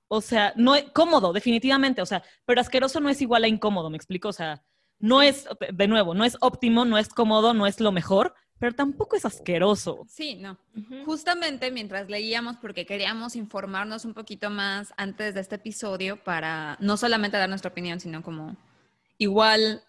O 0.08 0.22
sea, 0.22 0.54
no 0.56 0.76
es 0.76 0.86
cómodo, 0.92 1.34
definitivamente, 1.34 2.02
o 2.02 2.06
sea, 2.06 2.24
pero 2.46 2.62
asqueroso 2.62 3.00
no 3.00 3.10
es 3.10 3.22
igual 3.22 3.44
a 3.44 3.48
incómodo, 3.48 3.90
¿me 3.90 3.98
explico? 3.98 4.30
O 4.30 4.34
sea, 4.34 4.64
no 5.00 5.22
es, 5.22 5.48
de 5.74 5.88
nuevo, 5.88 6.14
no 6.14 6.24
es 6.24 6.38
óptimo, 6.40 6.86
no 6.86 6.98
es 6.98 7.10
cómodo, 7.10 7.54
no 7.54 7.68
es 7.68 7.80
lo 7.80 7.92
mejor, 7.92 8.36
pero 8.60 8.74
tampoco 8.74 9.18
es 9.18 9.26
asqueroso. 9.26 10.06
Sí, 10.08 10.36
no. 10.36 10.58
Justamente 11.06 11.72
mientras 11.72 12.10
leíamos, 12.10 12.56
porque 12.58 12.86
queríamos 12.86 13.36
informarnos 13.36 14.06
un 14.06 14.14
poquito 14.14 14.50
más 14.50 14.94
antes 14.96 15.34
de 15.34 15.42
este 15.42 15.56
episodio 15.56 16.24
para 16.24 16.78
no 16.80 16.96
solamente 16.96 17.36
dar 17.36 17.50
nuestra 17.50 17.72
opinión, 17.72 18.00
sino 18.00 18.24
como 18.24 18.56
igual 19.18 19.84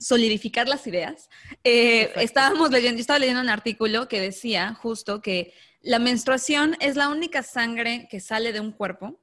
solidificar 0.00 0.66
las 0.66 0.86
ideas, 0.86 1.28
eh, 1.62 2.10
estábamos 2.16 2.70
leyendo, 2.70 2.96
yo 2.96 3.02
estaba 3.02 3.18
leyendo 3.20 3.42
un 3.42 3.50
artículo 3.50 4.08
que 4.08 4.20
decía 4.20 4.74
justo 4.74 5.20
que 5.22 5.52
la 5.82 5.98
menstruación 5.98 6.76
es 6.80 6.96
la 6.96 7.08
única 7.08 7.42
sangre 7.42 8.08
que 8.10 8.18
sale 8.20 8.52
de 8.52 8.60
un 8.60 8.72
cuerpo 8.72 9.20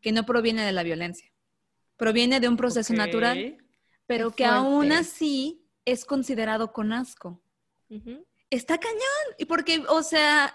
que 0.00 0.12
no 0.12 0.26
proviene 0.26 0.64
de 0.64 0.72
la 0.72 0.82
violencia. 0.82 1.32
Proviene 1.96 2.40
de 2.40 2.48
un 2.48 2.56
proceso 2.56 2.92
natural, 2.94 3.56
pero 4.06 4.30
Qué 4.30 4.36
que 4.36 4.44
aún 4.46 4.86
así 4.92 5.64
es 5.84 6.04
considerado 6.04 6.72
con 6.72 6.92
asco 6.92 7.42
está 8.50 8.78
cañón. 8.78 9.24
Y 9.38 9.44
porque, 9.46 9.82
o 9.88 10.02
sea, 10.02 10.54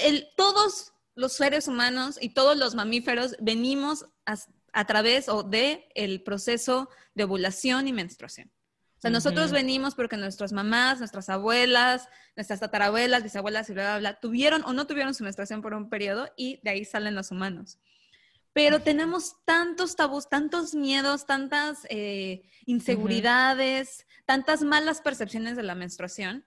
el- 0.00 0.28
todos 0.36 0.92
los 1.14 1.32
seres 1.32 1.66
humanos 1.68 2.18
y 2.20 2.30
todos 2.30 2.56
los 2.56 2.74
mamíferos 2.74 3.36
venimos 3.40 4.04
a, 4.26 4.36
a 4.72 4.84
través 4.84 5.28
o 5.28 5.42
de 5.42 5.88
el 5.94 6.22
proceso 6.22 6.88
de 7.14 7.24
ovulación 7.24 7.88
y 7.88 7.92
menstruación. 7.92 8.50
O 8.96 9.00
sea, 9.00 9.10
nosotros 9.10 9.52
venimos 9.52 9.94
porque 9.94 10.16
nuestras 10.16 10.52
mamás, 10.52 10.98
nuestras 10.98 11.28
abuelas, 11.28 12.08
nuestras 12.34 12.60
tatarabuelas, 12.60 13.22
bisabuelas 13.22 13.68
y 13.68 13.74
bla, 13.74 13.82
bla, 13.82 13.98
bla, 13.98 14.20
tuvieron 14.20 14.64
o 14.64 14.72
no 14.72 14.86
tuvieron 14.86 15.14
su 15.14 15.22
menstruación 15.22 15.60
por 15.60 15.74
un 15.74 15.90
periodo 15.90 16.30
y 16.36 16.60
de 16.64 16.70
ahí 16.70 16.84
salen 16.84 17.14
los 17.14 17.30
humanos. 17.30 17.78
Pero 18.54 18.80
tenemos 18.80 19.44
tantos 19.44 19.96
tabús, 19.96 20.30
tantos 20.30 20.74
miedos, 20.74 21.26
tantas 21.26 21.86
eh, 21.90 22.48
inseguridades, 22.64 24.06
tantas 24.24 24.62
malas 24.62 25.02
percepciones 25.02 25.56
de 25.56 25.62
la 25.62 25.74
menstruación. 25.74 26.46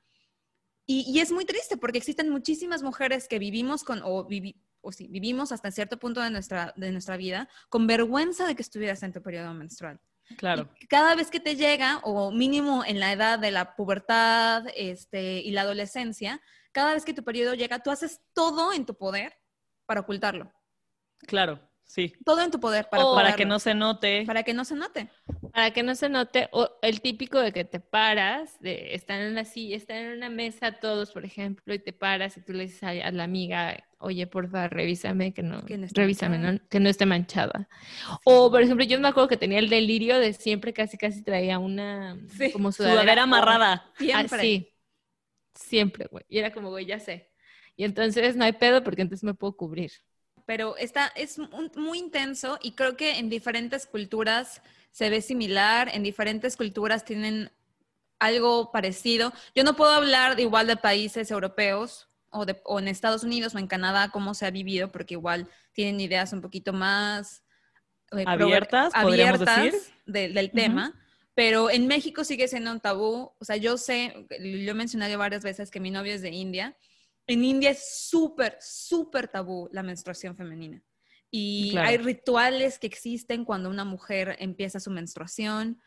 Y, 0.88 1.06
y 1.08 1.20
es 1.20 1.32
muy 1.32 1.46
triste 1.46 1.78
porque 1.78 2.00
existen 2.00 2.30
muchísimas 2.30 2.82
mujeres 2.82 3.28
que 3.28 3.38
vivimos 3.38 3.84
con, 3.84 4.02
o, 4.04 4.28
vivi- 4.28 4.60
o 4.82 4.92
sí, 4.92 5.08
vivimos 5.08 5.52
hasta 5.52 5.70
cierto 5.70 6.00
punto 6.00 6.20
de 6.20 6.32
nuestra, 6.32 6.74
de 6.78 6.92
nuestra 6.92 7.16
vida 7.16 7.48
con 7.70 7.86
vergüenza 7.86 8.48
de 8.48 8.56
que 8.56 8.64
estuvieras 8.64 9.04
en 9.04 9.14
tu 9.14 9.22
periodo 9.22 9.54
menstrual. 9.54 10.00
Claro. 10.38 10.70
Y 10.80 10.88
cada 10.88 11.16
vez 11.16 11.30
que 11.30 11.40
te 11.40 11.56
llega, 11.56 12.00
o 12.04 12.32
mínimo 12.32 12.84
en 12.86 13.00
la 13.00 13.12
edad 13.12 13.40
de 13.40 13.52
la 13.52 13.76
pubertad 13.76 14.66
este, 14.76 15.40
y 15.40 15.52
la 15.52 15.62
adolescencia, 15.62 16.42
cada 16.72 16.94
vez 16.94 17.06
que 17.06 17.14
tu 17.14 17.24
periodo 17.24 17.56
llega, 17.56 17.80
tú 17.80 17.92
haces 17.92 18.22
todo 18.34 18.74
en 18.74 18.86
tu 18.86 18.96
poder 18.96 19.34
para 19.86 20.02
ocultarlo. 20.02 20.52
Claro, 21.20 21.69
Sí. 21.90 22.14
Todo 22.24 22.42
en 22.44 22.52
tu 22.52 22.60
poder 22.60 22.88
para, 22.88 23.12
Para 23.16 23.34
cuidarlo. 23.34 23.36
que 23.36 23.46
no 23.48 23.58
se 23.58 23.74
note. 23.74 24.24
Para 24.28 24.44
que 24.44 24.54
no 24.54 24.64
se 24.64 24.76
note. 24.76 25.10
Para 25.52 25.72
que 25.72 25.82
no 25.82 25.96
se 25.96 26.08
note, 26.08 26.48
o 26.52 26.70
el 26.84 27.02
típico 27.02 27.40
de 27.40 27.52
que 27.52 27.66
te 27.66 27.80
paras, 27.80 28.60
de 28.60 28.94
están 28.94 29.22
en 29.22 29.32
una 29.32 29.44
silla, 29.44 29.76
están 29.76 29.98
en 29.98 30.12
una 30.18 30.30
mesa 30.30 30.74
todos, 30.74 31.12
por 31.12 31.26
ejemplo, 31.26 31.74
y 31.74 31.80
te 31.80 31.92
paras 31.92 32.38
y 32.38 32.42
tú 32.42 32.54
le 32.54 32.66
dices 32.68 32.84
a, 32.84 32.90
a 32.90 33.12
la 33.12 33.24
amiga, 33.24 33.76
oye, 33.98 34.28
porfa, 34.28 34.68
revísame 34.68 35.34
que 35.34 35.42
no, 35.42 35.66
Que 35.66 35.80
no 35.80 35.88
esté 35.88 36.02
revísame, 36.02 36.62
que 36.70 36.80
no 36.80 36.90
esté 36.90 37.08
manchada. 37.08 37.68
O, 38.24 38.52
por 38.52 38.62
ejemplo, 38.62 38.86
yo 38.86 39.00
me 39.00 39.08
acuerdo 39.08 39.28
que 39.28 39.38
tenía 39.38 39.58
el 39.58 39.70
delirio 39.70 40.20
de 40.20 40.34
siempre 40.34 40.74
casi 40.74 40.96
casi 40.96 41.24
traía 41.24 41.58
una 41.58 42.20
Sí, 42.38 42.52
como 42.52 42.72
Sudadera 42.72 43.02
sudadera 43.02 43.24
amarrada. 43.24 43.92
Siempre. 43.98 44.38
Así. 44.38 44.74
Siempre, 45.56 46.08
güey. 46.12 46.24
Y 46.30 46.38
era 46.40 46.54
como, 46.54 46.70
güey, 46.70 46.86
ya 46.86 47.00
sé. 47.00 47.32
Y 47.76 47.84
entonces 47.84 48.36
no 48.36 48.44
hay 48.46 48.54
pedo 48.54 48.84
porque 48.84 49.02
entonces 49.02 49.24
me 49.24 49.34
puedo 49.34 49.56
cubrir. 49.58 49.92
Pero 50.50 50.76
está, 50.78 51.12
es 51.16 51.38
muy 51.76 52.00
intenso 52.00 52.58
y 52.60 52.72
creo 52.72 52.98
que 52.98 53.20
en 53.20 53.30
diferentes 53.30 53.86
culturas 53.86 54.64
se 54.90 55.12
ve 55.12 55.22
similar, 55.22 55.92
en 55.94 56.02
diferentes 56.02 56.58
culturas 56.58 57.06
tienen 57.06 57.52
algo 58.18 58.72
parecido. 58.72 59.32
Yo 59.54 59.64
no 59.64 59.76
puedo 59.76 59.92
hablar 59.92 60.40
igual 60.40 60.66
de 60.66 60.76
países 60.76 61.30
europeos 61.30 62.10
o, 62.32 62.48
de, 62.48 62.60
o 62.66 62.80
en 62.80 62.88
Estados 62.88 63.24
Unidos 63.24 63.54
o 63.54 63.60
en 63.60 63.68
Canadá 63.68 64.10
cómo 64.12 64.34
se 64.34 64.48
ha 64.48 64.50
vivido, 64.50 64.92
porque 64.92 65.14
igual 65.14 65.48
tienen 65.72 66.00
ideas 66.02 66.34
un 66.34 66.42
poquito 66.42 66.74
más 66.74 67.44
eh, 68.18 68.24
Abiertas, 68.26 68.92
abiertas 68.96 69.64
decir. 69.66 69.80
de- 70.08 70.30
del 70.30 70.50
tema. 70.50 71.00
Pero 71.36 71.70
en 71.70 71.86
México 71.86 72.24
sigue 72.24 72.48
siendo 72.48 72.72
un 72.72 72.80
tabú. 72.80 73.32
O 73.38 73.46
sea, 73.46 73.56
yo 73.58 73.78
sé, 73.78 74.26
yo 74.32 74.72
he 74.72 74.74
mencionado 74.74 75.16
varias 75.20 75.44
veces 75.44 75.70
que 75.70 75.80
mi 75.80 75.92
novio 75.92 76.16
es 76.16 76.24
de 76.24 76.32
India. 76.32 76.76
En 77.30 77.44
India 77.44 77.70
es 77.70 78.08
súper, 78.10 78.58
súper 78.60 79.28
tabú 79.28 79.70
la 79.72 79.84
menstruación 79.84 80.36
femenina. 80.36 80.84
Y 81.30 81.72
Claro. 81.72 81.90
hay 81.90 81.98
rituales 81.98 82.80
que 82.80 82.88
existen 82.88 83.46
cuando 83.46 83.70
una 83.70 83.86
mujer 83.86 84.36
empieza 84.40 84.80
su 84.80 84.90
menstruación, 84.90 85.80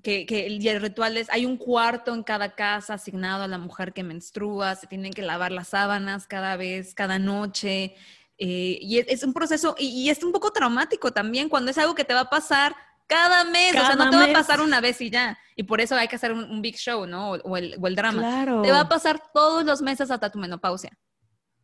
que, 0.00 0.26
que 0.26 0.46
y 0.48 0.68
el 0.68 0.80
ritual 0.80 1.16
es, 1.16 1.28
hay 1.30 1.44
un 1.44 1.56
cuarto 1.56 2.14
en 2.14 2.22
cada 2.22 2.54
casa 2.54 2.94
asignado 2.94 3.42
a 3.42 3.48
la 3.48 3.58
mujer 3.58 3.92
que 3.92 4.04
menstrua, 4.04 4.76
se 4.76 4.86
tienen 4.86 5.12
que 5.12 5.22
lavar 5.22 5.50
las 5.50 5.68
sábanas 5.68 6.28
cada 6.28 6.56
vez, 6.56 6.94
cada 6.94 7.18
noche, 7.18 7.96
eh, 8.38 8.78
y 8.80 8.98
es, 8.98 9.06
es 9.08 9.24
un 9.24 9.32
proceso, 9.32 9.74
y, 9.78 9.88
y 9.88 10.10
es 10.10 10.22
un 10.22 10.30
poco 10.30 10.52
traumático 10.52 11.12
también 11.12 11.48
cuando 11.48 11.72
es 11.72 11.78
algo 11.78 11.96
que 11.96 12.04
te 12.04 12.14
va 12.14 12.20
a 12.20 12.30
pasar 12.30 12.76
cada 13.06 13.44
mes, 13.44 13.70
o 13.70 13.78
sea, 13.78 13.82
Cada 13.90 14.04
no 14.06 14.10
te 14.10 14.16
va 14.16 14.24
a 14.24 14.26
mes. 14.26 14.36
pasar 14.36 14.60
una 14.60 14.80
vez 14.80 15.00
y 15.00 15.10
ya, 15.10 15.38
y 15.54 15.62
por 15.62 15.80
eso 15.80 15.94
hay 15.94 16.08
que 16.08 16.16
hacer 16.16 16.32
un, 16.32 16.44
un 16.44 16.60
big 16.62 16.76
show, 16.76 17.06
¿no? 17.06 17.32
O, 17.32 17.36
o 17.36 17.56
el, 17.56 17.76
o 17.80 17.86
el 17.86 17.94
drama. 17.96 18.18
Claro. 18.20 18.62
Te 18.62 18.70
va 18.72 18.80
a 18.80 18.88
pasar 18.88 19.22
todos 19.32 19.64
los 19.64 19.80
meses 19.82 20.10
hasta 20.10 20.30
tu 20.30 20.38
menopausia. 20.38 20.90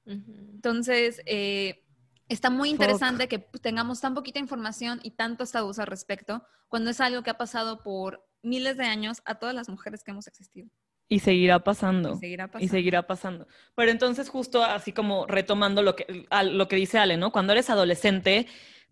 Entonces, 0.07 1.21
eh, 1.27 1.85
está 2.29 2.51
muy 2.51 2.71
interesante 2.71 3.29
que 3.29 3.39
tengamos 3.39 4.01
tan 4.01 4.15
poquita 4.15 4.39
información 4.39 5.01
y 5.03 5.13
tantos 5.13 5.53
tabús 5.53 5.79
al 5.79 5.87
respecto, 5.87 6.45
cuando 6.69 6.91
es 6.91 7.01
algo 7.01 7.23
que 7.23 7.31
ha 7.31 7.39
pasado 7.39 7.83
por 7.83 8.27
miles 8.43 8.77
de 8.77 8.85
años 8.85 9.23
a 9.25 9.37
todas 9.37 9.55
las 9.55 9.69
mujeres 9.69 10.03
que 10.03 10.11
hemos 10.11 10.27
existido. 10.27 10.69
Y 11.09 11.19
seguirá 11.21 11.63
pasando. 11.63 12.15
Y 12.15 12.19
seguirá 12.19 12.47
pasando. 12.47 12.65
Y 12.65 12.69
seguirá 12.69 13.07
pasando. 13.07 13.47
Pero 13.75 13.91
entonces, 13.91 14.29
justo 14.31 14.65
así 14.65 14.93
como 14.93 15.27
retomando 15.27 15.83
lo 15.83 15.95
que, 15.95 16.27
a- 16.31 16.43
lo 16.43 16.69
que 16.69 16.77
dice 16.77 16.99
Ale, 16.99 17.17
¿no? 17.19 17.31
Cuando 17.33 17.53
eres 17.53 17.69
adolescente, 17.69 18.47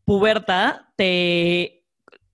puberta, 0.05 0.93
te 0.97 1.80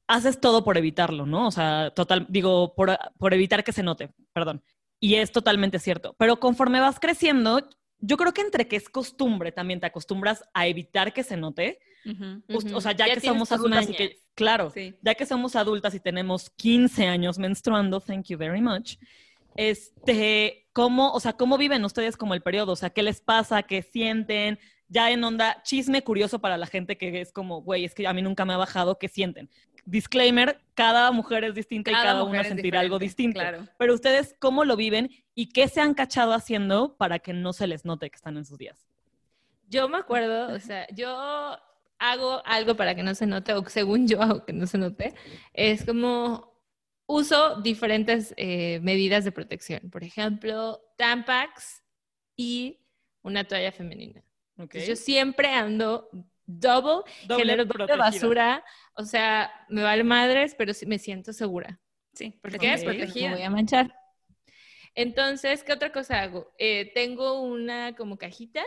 haces 0.08 0.40
todo 0.40 0.64
por 0.64 0.76
evitarlo, 0.78 1.26
¿no? 1.26 1.46
O 1.48 1.50
sea, 1.50 1.90
total, 1.94 2.26
digo, 2.28 2.74
por, 2.74 2.96
por 3.18 3.34
evitar 3.34 3.64
que 3.64 3.72
se 3.72 3.82
note, 3.82 4.10
perdón. 4.32 4.62
Y 5.00 5.16
es 5.16 5.32
totalmente 5.32 5.78
cierto. 5.78 6.14
Pero 6.18 6.38
conforme 6.40 6.80
vas 6.80 6.98
creciendo, 7.00 7.68
yo 7.98 8.16
creo 8.16 8.32
que 8.32 8.40
entre 8.42 8.68
que 8.68 8.76
es 8.76 8.88
costumbre, 8.88 9.52
también 9.52 9.80
te 9.80 9.86
acostumbras 9.86 10.44
a 10.54 10.66
evitar 10.66 11.12
que 11.12 11.22
se 11.22 11.36
note. 11.36 11.78
O 12.74 12.80
sea, 12.80 12.92
ya, 12.92 13.08
Ya 13.08 13.14
que 13.14 13.20
somos 13.20 13.50
adultas 13.50 13.82
y 13.82 13.86
mañas. 13.92 13.96
que, 13.96 14.16
claro, 14.34 14.70
Sí. 14.70 14.94
ya 15.02 15.14
que 15.16 15.26
somos 15.26 15.56
adultas 15.56 15.92
y 15.94 16.00
tenemos 16.00 16.50
15 16.50 17.06
años 17.06 17.36
menstruando, 17.38 18.00
thank 18.00 18.26
you 18.26 18.38
very 18.38 18.60
much, 18.60 18.96
este, 19.56 20.68
¿cómo, 20.72 21.10
o 21.12 21.20
sea, 21.20 21.32
cómo 21.32 21.58
viven 21.58 21.84
ustedes 21.84 22.16
como 22.16 22.34
el 22.34 22.42
periodo? 22.42 22.72
O 22.72 22.76
sea, 22.76 22.90
¿qué 22.90 23.02
les 23.02 23.20
pasa? 23.20 23.62
¿Qué 23.64 23.82
sienten? 23.82 24.58
Ya 24.88 25.10
en 25.10 25.24
onda, 25.24 25.62
chisme 25.64 26.02
curioso 26.04 26.38
para 26.38 26.56
la 26.56 26.66
gente 26.66 26.96
que 26.96 27.20
es 27.20 27.32
como, 27.32 27.62
güey, 27.62 27.84
es 27.84 27.94
que 27.94 28.06
a 28.06 28.12
mí 28.12 28.22
nunca 28.22 28.44
me 28.44 28.52
ha 28.52 28.56
bajado, 28.56 28.98
¿qué 28.98 29.08
sienten? 29.08 29.50
Disclaimer, 29.86 30.60
cada 30.74 31.10
mujer 31.12 31.44
es 31.44 31.54
distinta 31.54 31.90
y 31.90 31.94
cada 31.94 32.24
una 32.24 32.44
sentirá 32.44 32.80
algo 32.80 32.98
distinto. 32.98 33.40
Claro. 33.40 33.66
Pero 33.78 33.94
ustedes, 33.94 34.34
¿cómo 34.38 34.64
lo 34.64 34.76
viven 34.76 35.10
y 35.34 35.50
qué 35.50 35.68
se 35.68 35.80
han 35.80 35.94
cachado 35.94 36.34
haciendo 36.34 36.96
para 36.96 37.20
que 37.20 37.32
no 37.32 37.52
se 37.52 37.66
les 37.66 37.84
note 37.84 38.10
que 38.10 38.16
están 38.16 38.36
en 38.36 38.44
sus 38.44 38.58
días? 38.58 38.86
Yo 39.68 39.88
me 39.88 39.98
acuerdo, 39.98 40.54
o 40.54 40.58
sea, 40.58 40.86
yo 40.92 41.08
hago 41.98 42.42
algo 42.44 42.76
para 42.76 42.94
que 42.94 43.02
no 43.02 43.14
se 43.14 43.26
note, 43.26 43.52
o 43.54 43.64
según 43.68 44.06
yo 44.06 44.20
hago 44.20 44.44
que 44.44 44.52
no 44.52 44.66
se 44.66 44.78
note, 44.78 45.14
es 45.54 45.84
como 45.84 46.52
uso 47.06 47.60
diferentes 47.60 48.34
eh, 48.36 48.80
medidas 48.82 49.24
de 49.24 49.32
protección. 49.32 49.88
Por 49.90 50.04
ejemplo, 50.04 50.82
Tampax 50.96 51.82
y 52.36 52.80
una 53.22 53.44
toalla 53.44 53.72
femenina. 53.72 54.20
¿Ok? 54.58 54.74
Entonces, 54.74 54.88
yo 54.88 54.96
siempre 54.96 55.48
ando 55.48 56.08
double, 56.46 57.02
Doble 57.26 57.66
protegida. 57.66 57.96
basura, 57.96 58.64
o 58.94 59.04
sea, 59.04 59.50
me 59.68 59.82
vale 59.82 60.04
madres, 60.04 60.54
pero 60.56 60.72
sí 60.74 60.86
me 60.86 60.98
siento 60.98 61.32
segura. 61.32 61.80
Sí, 62.14 62.30
¿Por 62.40 62.52
porque 62.52 62.68
Porque 62.82 62.98
protegida. 62.98 63.28
me 63.30 63.34
voy 63.36 63.44
a 63.44 63.50
manchar. 63.50 63.94
Entonces, 64.94 65.62
¿qué 65.62 65.72
otra 65.72 65.92
cosa 65.92 66.22
hago? 66.22 66.52
Eh, 66.58 66.92
tengo 66.94 67.42
una 67.42 67.94
como 67.96 68.16
cajita 68.16 68.62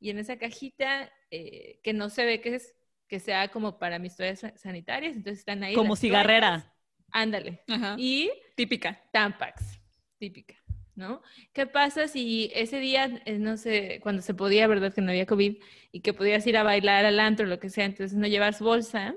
y 0.00 0.10
en 0.10 0.18
esa 0.18 0.36
cajita 0.38 1.10
eh, 1.30 1.80
que 1.82 1.92
no 1.92 2.08
se 2.08 2.24
ve 2.24 2.40
que 2.40 2.56
es 2.56 2.74
que 3.08 3.20
sea 3.20 3.48
como 3.48 3.78
para 3.78 3.98
mis 3.98 4.16
toallas 4.16 4.40
sa- 4.40 4.56
sanitarias, 4.58 5.16
entonces 5.16 5.38
están 5.40 5.62
ahí. 5.62 5.74
Como 5.74 5.96
cigarrera. 5.96 6.50
toallas. 6.50 6.72
Ándale. 7.10 7.62
Ajá. 7.68 7.94
Y 7.98 8.30
Típica. 8.54 9.00
Tampax, 9.12 9.80
típica, 10.18 10.56
¿no? 10.98 11.22
¿Qué 11.52 11.66
pasa 11.66 12.08
si 12.08 12.50
ese 12.54 12.80
día, 12.80 13.22
eh, 13.24 13.38
no 13.38 13.56
sé, 13.56 14.00
cuando 14.02 14.20
se 14.20 14.34
podía, 14.34 14.66
verdad 14.66 14.92
que 14.92 15.00
no 15.00 15.10
había 15.10 15.26
COVID, 15.26 15.56
y 15.92 16.00
que 16.00 16.12
podías 16.12 16.46
ir 16.46 16.56
a 16.56 16.64
bailar 16.64 17.04
al 17.06 17.20
antro, 17.20 17.46
lo 17.46 17.60
que 17.60 17.70
sea, 17.70 17.84
entonces 17.84 18.18
no 18.18 18.26
llevas 18.26 18.60
bolsa 18.60 19.14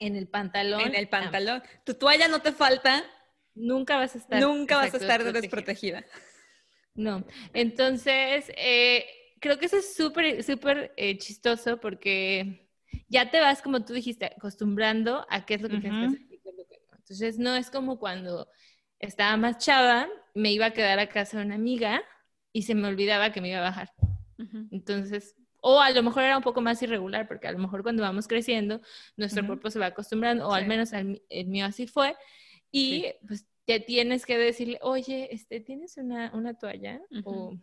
en 0.00 0.16
el 0.16 0.26
pantalón? 0.26 0.80
En 0.80 0.94
el 0.96 1.08
pantalón. 1.08 1.62
Tu 1.84 1.94
toalla 1.94 2.26
no 2.26 2.40
te 2.40 2.52
falta, 2.52 3.04
Nunca 3.54 3.96
vas 3.96 4.14
a 4.14 4.18
estar. 4.18 4.42
nunca 4.42 4.76
vas 4.76 4.92
a 4.94 4.96
estar 4.96 5.22
desprotegida. 5.22 6.00
desprotegida. 6.00 6.04
No. 6.94 7.24
Entonces, 7.54 8.50
eh, 8.56 9.06
creo 9.40 9.58
que 9.58 9.66
eso 9.66 9.76
es 9.76 9.94
súper, 9.94 10.42
súper 10.42 10.92
eh, 10.96 11.18
chistoso 11.18 11.78
porque 11.80 12.68
ya 13.08 13.30
te 13.30 13.40
vas, 13.40 13.62
como 13.62 13.84
tú 13.84 13.92
dijiste, 13.92 14.26
acostumbrando 14.26 15.24
a 15.30 15.46
qué 15.46 15.54
es 15.54 15.62
lo 15.62 15.68
que 15.68 15.78
tienes 15.78 15.98
que 15.98 16.06
Ujú. 16.06 16.16
hacer 16.16 16.32
y 16.32 16.38
qué 16.40 16.48
es 16.50 16.56
lo 16.56 16.66
que 16.66 16.78
no. 16.90 16.96
Entonces, 16.96 17.38
no 17.38 17.54
es 17.54 17.70
como 17.70 17.98
cuando 17.98 18.48
estaba 19.02 19.36
más 19.36 19.58
chava, 19.58 20.08
me 20.34 20.50
iba 20.52 20.66
a 20.66 20.70
quedar 20.72 20.98
a 20.98 21.08
casa 21.08 21.38
de 21.38 21.44
una 21.44 21.56
amiga 21.56 22.02
y 22.52 22.62
se 22.62 22.74
me 22.74 22.88
olvidaba 22.88 23.32
que 23.32 23.40
me 23.42 23.50
iba 23.50 23.58
a 23.58 23.62
bajar. 23.62 23.90
Entonces, 24.70 25.36
o 25.60 25.80
a 25.80 25.90
lo 25.90 26.02
mejor 26.02 26.22
era 26.22 26.36
un 26.36 26.42
poco 26.42 26.60
más 26.60 26.82
irregular, 26.82 27.28
porque 27.28 27.46
a 27.48 27.52
lo 27.52 27.58
mejor 27.58 27.82
cuando 27.82 28.02
vamos 28.02 28.26
creciendo, 28.26 28.80
nuestro 29.16 29.46
cuerpo 29.46 29.70
se 29.70 29.78
va 29.78 29.86
acostumbrando, 29.86 30.48
o 30.48 30.52
al 30.52 30.62
Sí. 30.62 30.68
menos 30.68 30.92
al 30.92 31.22
el 31.28 31.46
mío 31.48 31.66
así 31.66 31.86
fue, 31.86 32.16
y 32.70 33.06
pues 33.26 33.46
te 33.64 33.78
tienes 33.80 34.26
que 34.26 34.38
decirle, 34.38 34.78
oye, 34.82 35.32
este, 35.32 35.60
¿tienes 35.60 35.96
una, 35.98 36.32
una 36.34 36.54
toalla? 36.54 37.00
O, 37.24 37.54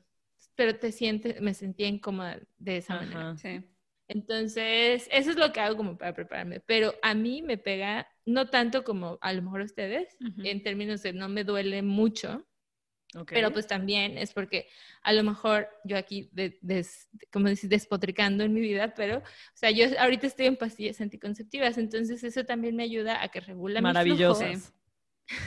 pero 0.55 0.77
te 0.77 0.91
sientes, 0.91 1.41
me 1.41 1.53
sentía 1.53 1.88
incómoda 1.88 2.39
de 2.58 2.77
esa 2.77 2.96
manera. 2.96 3.36
Sí. 3.38 3.62
Entonces, 4.10 5.08
eso 5.12 5.32
es 5.32 5.38
lo 5.38 5.54
que 5.54 5.62
hago 5.62 5.78
como 5.78 5.98
para 5.98 6.13
prepararme, 6.16 6.62
pero 6.62 6.96
a 7.04 7.13
mí 7.13 7.44
me 7.44 7.58
pega, 7.60 8.08
no 8.25 8.50
tanto 8.50 8.84
como 8.84 9.20
a 9.22 9.34
lo 9.34 9.44
mejor 9.44 9.62
a 9.62 9.66
ustedes, 9.66 10.20
en 10.42 10.63
términos 10.63 11.04
de 11.04 11.13
no 11.13 11.30
me 11.30 11.44
duele 11.46 11.84
mucho, 11.84 12.48
pero 13.32 13.51
pues 13.54 13.68
también 13.68 14.18
es 14.18 14.34
porque 14.34 14.68
a 15.04 15.13
lo 15.13 15.24
mejor 15.24 15.70
yo 15.86 15.98
aquí, 15.98 16.30
de, 16.34 16.58
des- 16.62 17.10
como 17.32 17.50
decir, 17.50 17.70
despotricando 17.70 18.44
en 18.44 18.54
mi 18.54 18.62
vida, 18.62 18.94
pero, 18.96 19.20
o 19.20 19.24
sea, 19.56 19.72
yo 19.72 19.86
ahorita 20.00 20.28
estoy 20.28 20.48
en 20.48 20.58
pastillas 20.58 21.01
anticonceptivas, 21.01 21.78
entonces 21.78 22.24
eso 22.24 22.46
también 22.46 22.75
me 22.75 22.84
ayuda 22.84 23.22
a 23.24 23.30
que 23.30 23.42
regula 23.42 23.82
mi 23.82 23.94
flujo, 23.96 24.34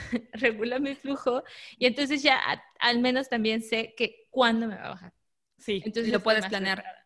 regula 0.33 0.79
mi 0.79 0.95
flujo, 0.95 1.43
y 1.77 1.85
entonces 1.85 2.23
ya 2.23 2.37
a- 2.39 2.63
al 2.79 2.99
menos 2.99 3.29
también 3.29 3.61
sé 3.61 3.93
que 3.97 4.27
cuándo 4.29 4.67
me 4.67 4.75
va 4.75 4.85
a 4.85 4.89
bajar. 4.89 5.13
Sí. 5.57 5.81
Entonces 5.85 6.11
lo 6.11 6.21
puedes 6.21 6.45
planear. 6.47 6.77
preparada. 6.77 7.02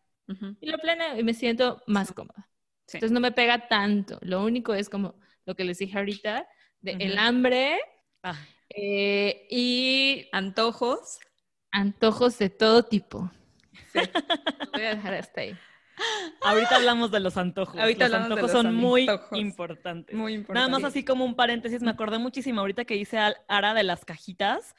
Y 0.60 0.70
lo 0.70 0.78
planeo 0.78 1.18
y 1.18 1.22
me 1.24 1.34
siento 1.34 1.82
más 1.86 2.08
Sí. 2.08 2.14
cómoda. 2.14 2.48
Sí. 2.86 2.96
Entonces 2.98 3.12
no 3.12 3.20
me 3.20 3.32
pega 3.32 3.68
tanto. 3.68 4.18
Lo 4.22 4.42
único 4.44 4.74
es 4.74 4.88
como 4.88 5.14
lo 5.46 5.54
que 5.54 5.64
les 5.64 5.78
dije 5.78 5.96
ahorita, 5.98 6.46
de 6.80 6.92
el 6.92 7.18
hambre 7.18 7.78
Ah, 8.22 8.36
eh, 8.70 9.46
y 9.50 10.28
Antojos. 10.32 11.18
antojos 11.70 12.38
de 12.38 12.50
todo 12.50 12.82
tipo. 12.84 13.30
Voy 14.74 14.82
a 14.84 14.94
dejar 14.94 15.14
hasta 15.14 15.40
ahí. 15.42 15.56
ahorita 16.42 16.76
hablamos 16.76 17.10
de 17.10 17.20
los 17.20 17.36
antojos. 17.36 17.78
Ahorita 17.80 18.08
los 18.08 18.20
antojos 18.20 18.42
los 18.42 18.50
son 18.52 18.74
muy 18.74 19.06
importantes. 19.32 20.14
Muy 20.16 20.34
importante. 20.34 20.54
Nada 20.68 20.68
más 20.68 20.84
así 20.84 21.04
como 21.04 21.24
un 21.24 21.34
paréntesis, 21.34 21.82
me 21.82 21.90
acordé 21.90 22.18
muchísimo 22.18 22.60
ahorita 22.60 22.84
que 22.84 22.96
hice 22.96 23.18
al- 23.18 23.36
Ara 23.48 23.74
de 23.74 23.82
las 23.84 24.04
cajitas. 24.04 24.74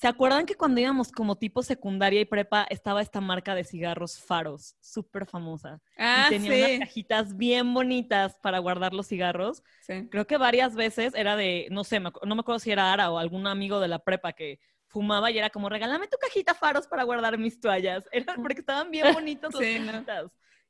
¿Se 0.00 0.06
acuerdan 0.06 0.46
que 0.46 0.54
cuando 0.54 0.80
íbamos 0.80 1.10
como 1.10 1.34
tipo 1.34 1.60
secundaria 1.60 2.20
y 2.20 2.24
prepa 2.24 2.64
estaba 2.70 3.02
esta 3.02 3.20
marca 3.20 3.56
de 3.56 3.64
cigarros 3.64 4.20
Faros, 4.20 4.76
súper 4.78 5.26
famosa? 5.26 5.80
Ah, 5.96 6.26
y 6.28 6.38
tenía 6.38 6.66
unas 6.66 6.78
cajitas 6.86 7.36
bien 7.36 7.74
bonitas 7.74 8.38
para 8.40 8.60
guardar 8.60 8.94
los 8.94 9.08
cigarros. 9.08 9.64
Sí. 9.80 10.06
Creo 10.08 10.24
que 10.24 10.36
varias 10.36 10.76
veces 10.76 11.14
era 11.16 11.34
de, 11.34 11.66
no 11.72 11.82
sé, 11.82 11.98
me 11.98 12.12
no 12.24 12.36
me 12.36 12.42
acuerdo 12.42 12.60
si 12.60 12.70
era 12.70 12.92
Ara 12.92 13.10
o 13.10 13.18
algún 13.18 13.48
amigo 13.48 13.80
de 13.80 13.88
la 13.88 13.98
prepa 13.98 14.34
que 14.34 14.60
fumaba 14.86 15.32
y 15.32 15.38
era 15.38 15.50
como, 15.50 15.68
regálame 15.68 16.06
tu 16.06 16.16
cajita 16.16 16.54
Faros 16.54 16.86
para 16.86 17.02
guardar 17.02 17.36
mis 17.36 17.58
toallas. 17.58 18.04
Era 18.12 18.36
porque 18.36 18.60
estaban 18.60 18.92
bien 18.92 19.12
bonitas 19.12 19.52
las 19.52 19.62
Sí. 19.64 19.80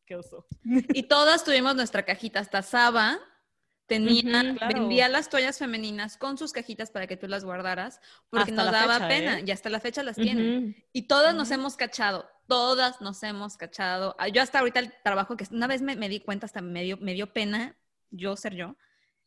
Qué 0.07 0.17
oso. 0.17 0.47
Y 0.65 1.03
todas 1.03 1.45
tuvimos 1.45 1.77
nuestra 1.77 2.03
cajita. 2.03 2.41
Hasta 2.41 2.63
Saba 2.63 3.19
tenía, 3.89 4.55
claro. 4.55 4.75
vendía 4.75 5.09
las 5.09 5.29
toallas 5.29 5.59
femeninas 5.59 6.17
con 6.17 6.39
sus 6.39 6.53
cajitas 6.53 6.91
para 6.91 7.07
que 7.07 7.17
tú 7.17 7.27
las 7.27 7.45
guardaras, 7.45 8.01
porque 8.31 8.51
Hasta 8.53 8.63
nos 8.65 8.73
daba 8.73 8.95
fecha, 8.95 9.09
pena. 9.09 9.39
¿eh? 9.41 9.45
Y 9.47 9.51
hasta 9.51 9.71
la 9.71 9.81
fecha 9.81 10.03
las 10.05 10.17
tienen. 10.17 10.69
Ujú. 10.69 10.75
Y 10.93 11.03
todas 11.09 11.35
nos 11.35 11.51
hemos 11.51 11.77
cachado, 11.77 12.29
todas 12.47 13.01
nos 13.01 13.23
hemos 13.23 13.57
cachado. 13.57 14.15
Ah, 14.19 14.29
Yo 14.29 14.43
hasta 14.43 14.61
ahorita 14.61 14.79
el 14.81 14.93
trabajo 15.03 15.37
que 15.37 15.47
una 15.51 15.67
vez 15.67 15.83
me, 15.83 15.97
me 15.97 16.09
di 16.09 16.21
cuenta, 16.21 16.47
hasta 16.47 16.61
me 16.61 16.83
dio, 16.85 16.97
me 16.99 17.15
dio 17.15 17.33
pena 17.33 17.77
yo 18.11 18.37
ser 18.37 18.55
yo, 18.55 18.77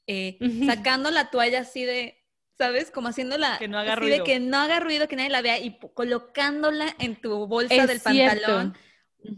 eh, 0.08 0.38
sacando 0.66 1.12
la 1.12 1.30
toalla 1.30 1.62
así 1.62 1.84
de, 1.86 2.24
¿sabes? 2.58 2.90
Como 2.92 3.08
haciéndola 3.10 3.58
Que 3.60 3.68
no 3.68 3.78
haga 3.80 3.94
así 3.94 4.02
ruido. 4.02 4.18
de 4.20 4.24
que 4.24 4.40
no 4.40 4.58
haga 4.58 4.80
ruido, 4.80 5.08
que 5.08 5.16
nadie 5.16 5.30
la 5.30 5.42
vea 5.42 5.60
y 5.60 5.78
colocándola 5.94 6.96
en 7.00 7.20
tu 7.20 7.48
bolsa 7.48 7.76
Es 7.76 7.88
del 7.88 8.00
cierto. 8.00 8.42
pantalón 8.48 8.78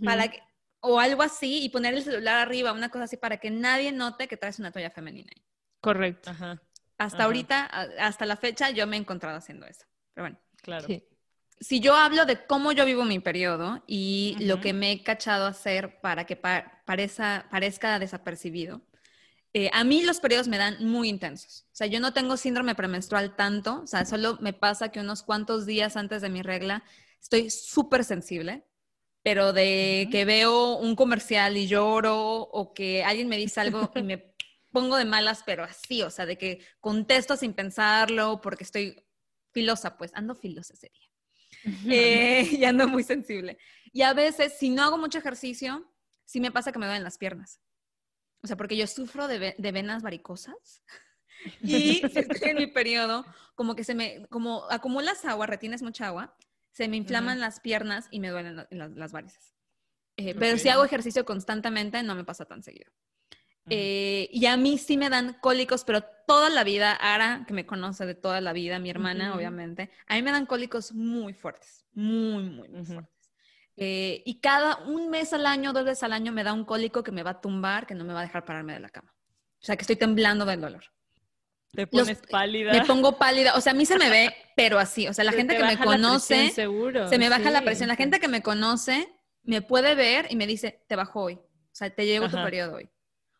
para 0.05 0.29
que, 0.29 0.39
o 0.85 0.99
algo 0.99 1.21
así 1.23 1.63
y 1.63 1.69
poner 1.69 1.93
el 1.93 2.03
celular 2.03 2.39
arriba, 2.39 2.73
una 2.73 2.89
cosa 2.89 3.05
así 3.05 3.15
para 3.17 3.37
que 3.37 3.49
nadie 3.49 3.91
note 3.93 4.27
que 4.27 4.35
traes 4.37 4.59
una 4.59 4.71
toalla 4.71 4.91
femenina. 4.91 5.31
Correcto. 5.81 6.29
Ajá, 6.29 6.61
Hasta 6.97 7.17
Ajá. 7.17 7.25
ahorita, 7.25 7.65
hasta 7.99 8.25
la 8.25 8.35
fecha, 8.37 8.69
yo 8.69 8.85
me 8.85 8.97
he 8.97 8.99
encontrado 8.99 9.37
haciendo 9.37 9.65
eso. 9.65 9.85
Pero 10.13 10.23
bueno 10.25 10.39
claro. 10.61 10.87
Sí. 10.87 11.03
si 11.59 11.79
yo 11.79 11.95
hablo 11.95 12.25
de 12.25 12.45
cómo 12.45 12.71
yo 12.73 12.85
vivo 12.85 13.05
mi 13.05 13.19
periodo 13.19 13.83
y 13.87 14.35
lo 14.41 14.59
que 14.61 14.73
me 14.73 14.91
he 14.91 15.03
cachado 15.03 15.45
hacer 15.45 15.99
para 16.01 16.25
que 16.25 16.35
pa- 16.35 16.81
pareza- 16.85 17.45
parezca 17.49 17.97
desapercibido, 17.99 18.81
eh, 19.53 19.69
a 19.73 19.83
mí 19.83 20.03
los 20.03 20.19
periodos 20.19 20.47
me 20.47 20.57
dan 20.57 20.83
muy 20.85 21.07
intensos. 21.09 21.65
O 21.71 21.75
sea, 21.75 21.87
yo 21.87 21.99
no 21.99 22.11
tengo 22.11 22.35
síndrome 22.37 22.75
premenstrual 22.75 23.35
tanto, 23.35 23.81
o 23.83 23.87
sea, 23.87 24.03
solo 24.05 24.37
me 24.41 24.51
pasa 24.53 24.89
que 24.89 24.99
unos 24.99 25.23
cuantos 25.23 25.65
días 25.65 25.95
antes 25.95 26.21
de 26.21 26.29
mi 26.29 26.41
regla 26.41 26.83
estoy 27.21 27.49
súper 27.49 28.03
sensible, 28.03 28.65
pero 29.23 29.53
de 29.53 30.07
que 30.11 30.25
veo 30.25 30.75
un 30.77 30.95
comercial 30.95 31.57
y 31.57 31.67
lloro 31.67 32.41
o 32.41 32.73
que 32.73 33.03
alguien 33.03 33.29
me 33.29 33.37
dice 33.37 33.61
algo 33.61 33.91
y 33.95 34.03
me 34.03 34.33
pongo 34.71 34.97
de 34.97 35.05
malas, 35.05 35.43
pero 35.45 35.63
así, 35.63 36.01
o 36.03 36.09
sea, 36.09 36.25
de 36.25 36.37
que 36.37 36.59
contesto 36.79 37.37
sin 37.37 37.53
pensarlo 37.53 38.41
porque 38.41 38.63
estoy 38.63 39.03
filosa, 39.51 39.97
pues 39.97 40.11
ando 40.13 40.35
filosa 40.35 40.73
ese 40.73 40.89
día. 40.93 41.09
Eh, 41.89 42.41
y 42.59 42.65
ando 42.65 42.87
muy 42.87 43.03
sensible. 43.03 43.57
Y 43.93 44.01
a 44.01 44.13
veces, 44.13 44.57
si 44.57 44.69
no 44.69 44.83
hago 44.83 44.97
mucho 44.97 45.19
ejercicio, 45.19 45.89
sí 46.25 46.39
me 46.41 46.51
pasa 46.51 46.71
que 46.71 46.79
me 46.79 46.85
duelen 46.87 47.03
las 47.03 47.17
piernas. 47.17 47.61
O 48.41 48.47
sea, 48.47 48.57
porque 48.57 48.75
yo 48.75 48.87
sufro 48.87 49.27
de, 49.27 49.39
ve- 49.39 49.55
de 49.57 49.71
venas 49.71 50.03
varicosas. 50.03 50.83
Y 51.61 52.01
si 52.11 52.19
estoy 52.19 52.51
en 52.51 52.57
mi 52.57 52.67
periodo, 52.67 53.25
como 53.55 53.75
que 53.75 53.83
se 53.83 53.95
me, 53.95 54.25
como 54.29 54.65
acumulas 54.69 55.25
agua, 55.25 55.45
retienes 55.45 55.81
mucha 55.81 56.07
agua, 56.07 56.37
se 56.73 56.87
me 56.89 56.97
inflaman 56.97 57.39
las 57.39 57.59
piernas 57.61 58.07
y 58.11 58.19
me 58.19 58.29
duelen 58.29 58.55
la- 58.57 58.67
la- 58.71 58.89
las 58.89 59.11
varices. 59.11 59.55
Eh, 60.17 60.35
Pero 60.37 60.57
si 60.57 60.69
hago 60.69 60.83
ejercicio 60.83 61.23
constantemente, 61.25 62.03
no 62.03 62.13
me 62.15 62.23
pasa 62.25 62.45
tan 62.45 62.61
seguido. 62.61 62.91
Eh, 63.69 64.29
y 64.33 64.45
a 64.47 64.57
mí 64.57 64.77
sí 64.77 64.97
me 64.97 65.09
dan 65.09 65.37
cólicos, 65.39 65.85
pero 65.85 66.03
toda 66.27 66.49
la 66.49 66.65
vida, 66.65 66.91
Ara, 66.93 67.45
que 67.47 67.53
me 67.53 67.65
conoce 67.65 68.05
de 68.05 68.13
toda 68.13 68.41
la 68.41 68.51
vida, 68.51 68.77
mi 68.77 68.89
hermana, 68.89 69.29
Ujú. 69.29 69.37
obviamente, 69.37 69.89
a 70.07 70.15
mí 70.15 70.21
me 70.21 70.31
dan 70.31 70.45
cólicos 70.45 70.91
muy 70.93 71.33
fuertes, 71.33 71.85
muy, 71.93 72.43
muy, 72.49 72.67
muy 72.67 72.83
fuertes. 72.85 73.31
Eh, 73.77 74.21
y 74.25 74.41
cada 74.41 74.77
un 74.83 75.09
mes 75.09 75.31
al 75.33 75.45
año, 75.45 75.71
dos 75.73 75.85
veces 75.85 76.03
al 76.03 76.11
año, 76.13 76.31
me 76.33 76.43
da 76.43 76.51
un 76.53 76.65
cólico 76.65 77.03
que 77.03 77.11
me 77.13 77.23
va 77.23 77.31
a 77.31 77.41
tumbar, 77.41 77.87
que 77.87 77.95
no 77.95 78.03
me 78.03 78.13
va 78.13 78.19
a 78.19 78.23
dejar 78.23 78.43
pararme 78.43 78.73
de 78.73 78.81
la 78.81 78.89
cama. 78.89 79.13
O 79.61 79.65
sea, 79.65 79.77
que 79.77 79.81
estoy 79.83 79.95
temblando 79.95 80.43
del 80.45 80.59
dolor. 80.59 80.83
Te 81.73 81.87
los- 81.91 82.13
pones 82.13 82.21
pálida. 82.29 82.71
Me 82.71 82.81
pongo 82.81 83.17
pálida, 83.17 83.55
o 83.55 83.61
sea, 83.61 83.71
a 83.73 83.75
mí 83.75 83.85
se 83.85 83.97
me 83.97 84.09
ve, 84.09 84.35
pero 84.55 84.79
así, 84.79 85.07
o 85.07 85.13
sea, 85.13 85.23
la 85.23 85.31
Se 85.31 85.37
gente 85.37 85.55
te 85.55 85.59
que 85.59 85.63
me 85.63 85.75
la 85.75 85.83
conoce, 85.83 86.27
presión, 86.35 86.55
seguro. 86.55 87.07
se 87.09 87.17
me 87.17 87.29
baja 87.29 87.49
la 87.51 87.59
sí. 87.59 87.65
presión. 87.65 87.87
La 87.87 87.95
gente 87.95 88.19
que 88.19 88.27
me 88.27 88.41
conoce 88.43 89.07
me 89.43 89.61
puede 89.61 89.95
ver 89.95 90.27
y 90.29 90.35
me 90.35 90.47
dice, 90.47 90.83
te 90.87 90.95
bajó 90.95 91.23
hoy. 91.23 91.33
O 91.35 91.75
sea, 91.75 91.89
te 91.89 92.05
llegó 92.05 92.29
tu 92.29 92.35
periodo 92.37 92.75
hoy. 92.75 92.89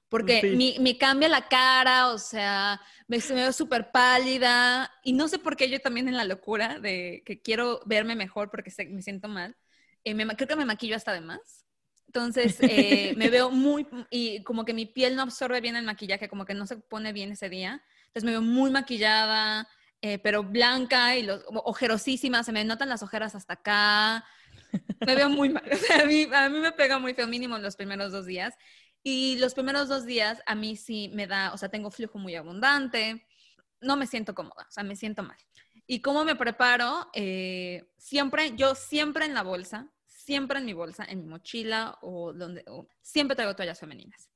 Porque 0.10 0.42
Sí. 0.42 0.56
mi, 0.56 0.78
me 0.80 0.98
cambia 0.98 1.28
la 1.30 1.48
cara, 1.48 2.10
o 2.10 2.20
sea, 2.20 2.82
me, 3.08 3.20
se 3.22 3.34
me 3.34 3.42
veo 3.42 3.54
súper 3.54 3.92
pálida. 3.92 4.92
Y 5.04 5.14
no 5.14 5.28
sé 5.28 5.40
por 5.40 5.56
qué 5.58 5.70
yo 5.70 5.80
también 5.82 6.08
en 6.08 6.18
la 6.18 6.26
locura 6.26 6.80
de 6.80 7.24
que 7.26 7.42
quiero 7.42 7.82
verme 7.86 8.16
mejor 8.16 8.52
porque 8.52 8.72
sé- 8.72 8.86
me 8.88 9.02
siento 9.02 9.28
mal. 9.28 9.56
eh, 10.04 10.14
me 10.16 10.28
creo 10.36 10.48
que 10.48 10.56
me 10.56 10.66
maquillo 10.66 10.96
hasta 10.96 11.14
de 11.14 11.22
más. 11.22 11.66
Entonces, 12.08 12.58
eh, 12.62 13.14
me 13.18 13.30
veo 13.32 13.50
muy, 13.52 13.88
y 14.12 14.44
como 14.44 14.66
que 14.66 14.74
mi 14.74 14.86
piel 14.86 15.16
no 15.16 15.24
absorbe 15.24 15.62
bien 15.62 15.76
el 15.76 15.86
maquillaje, 15.86 16.30
como 16.30 16.46
que 16.46 16.54
no 16.54 16.68
se 16.68 16.78
pone 16.78 17.14
bien 17.14 17.32
ese 17.32 17.50
día. 17.50 17.84
Entonces 18.14 18.26
me 18.26 18.32
veo 18.32 18.44
muy 18.44 18.70
maquillada, 18.70 19.68
eh, 20.00 20.20
pero 20.20 20.44
blanca 20.44 21.18
y 21.18 21.24
los, 21.24 21.44
ojerosísima, 21.48 22.44
se 22.44 22.52
me 22.52 22.64
notan 22.64 22.90
las 22.90 23.02
ojeras 23.02 23.34
hasta 23.34 23.54
acá. 23.54 24.24
Me 25.04 25.16
veo 25.16 25.30
muy 25.30 25.50
mal. 25.50 25.64
A, 26.00 26.06
mí, 26.06 26.60
me 26.60 26.72
pega 26.74 27.00
muy 27.00 27.16
feo, 27.16 27.28
mínimo 27.28 27.58
los 27.58 27.76
primeros 27.76 28.12
dos 28.12 28.28
días. 28.28 28.54
Y 29.02 29.38
los 29.40 29.56
primeros 29.56 29.90
dos 29.90 30.06
días 30.06 30.44
a 30.46 30.54
mí 30.54 30.76
sí 30.76 31.10
me 31.12 31.26
da, 31.26 31.54
o 31.54 31.58
sea, 31.58 31.70
tengo 31.70 31.90
flujo 31.90 32.20
muy 32.20 32.36
abundante, 32.36 33.26
no 33.82 33.98
me 33.98 34.06
siento 34.06 34.36
cómoda, 34.36 34.68
o 34.70 34.72
sea, 34.72 34.84
me 34.84 34.96
siento 34.96 35.24
mal. 35.24 35.38
¿Y 35.88 36.02
cómo 36.02 36.24
me 36.24 36.36
preparo? 36.36 37.10
Eh, 37.14 37.84
siempre, 37.98 38.56
yo 38.56 38.76
siempre 38.76 39.26
en 39.26 39.34
la 39.34 39.42
bolsa, 39.42 39.92
siempre 40.06 40.60
en 40.60 40.66
mi 40.66 40.74
bolsa, 40.74 41.04
en 41.04 41.20
mi 41.22 41.28
mochila 41.28 41.98
o 42.02 42.32
donde, 42.32 42.64
siempre 43.02 43.36
traigo 43.36 43.56
toallas 43.56 43.80
femeninas. 43.80 44.30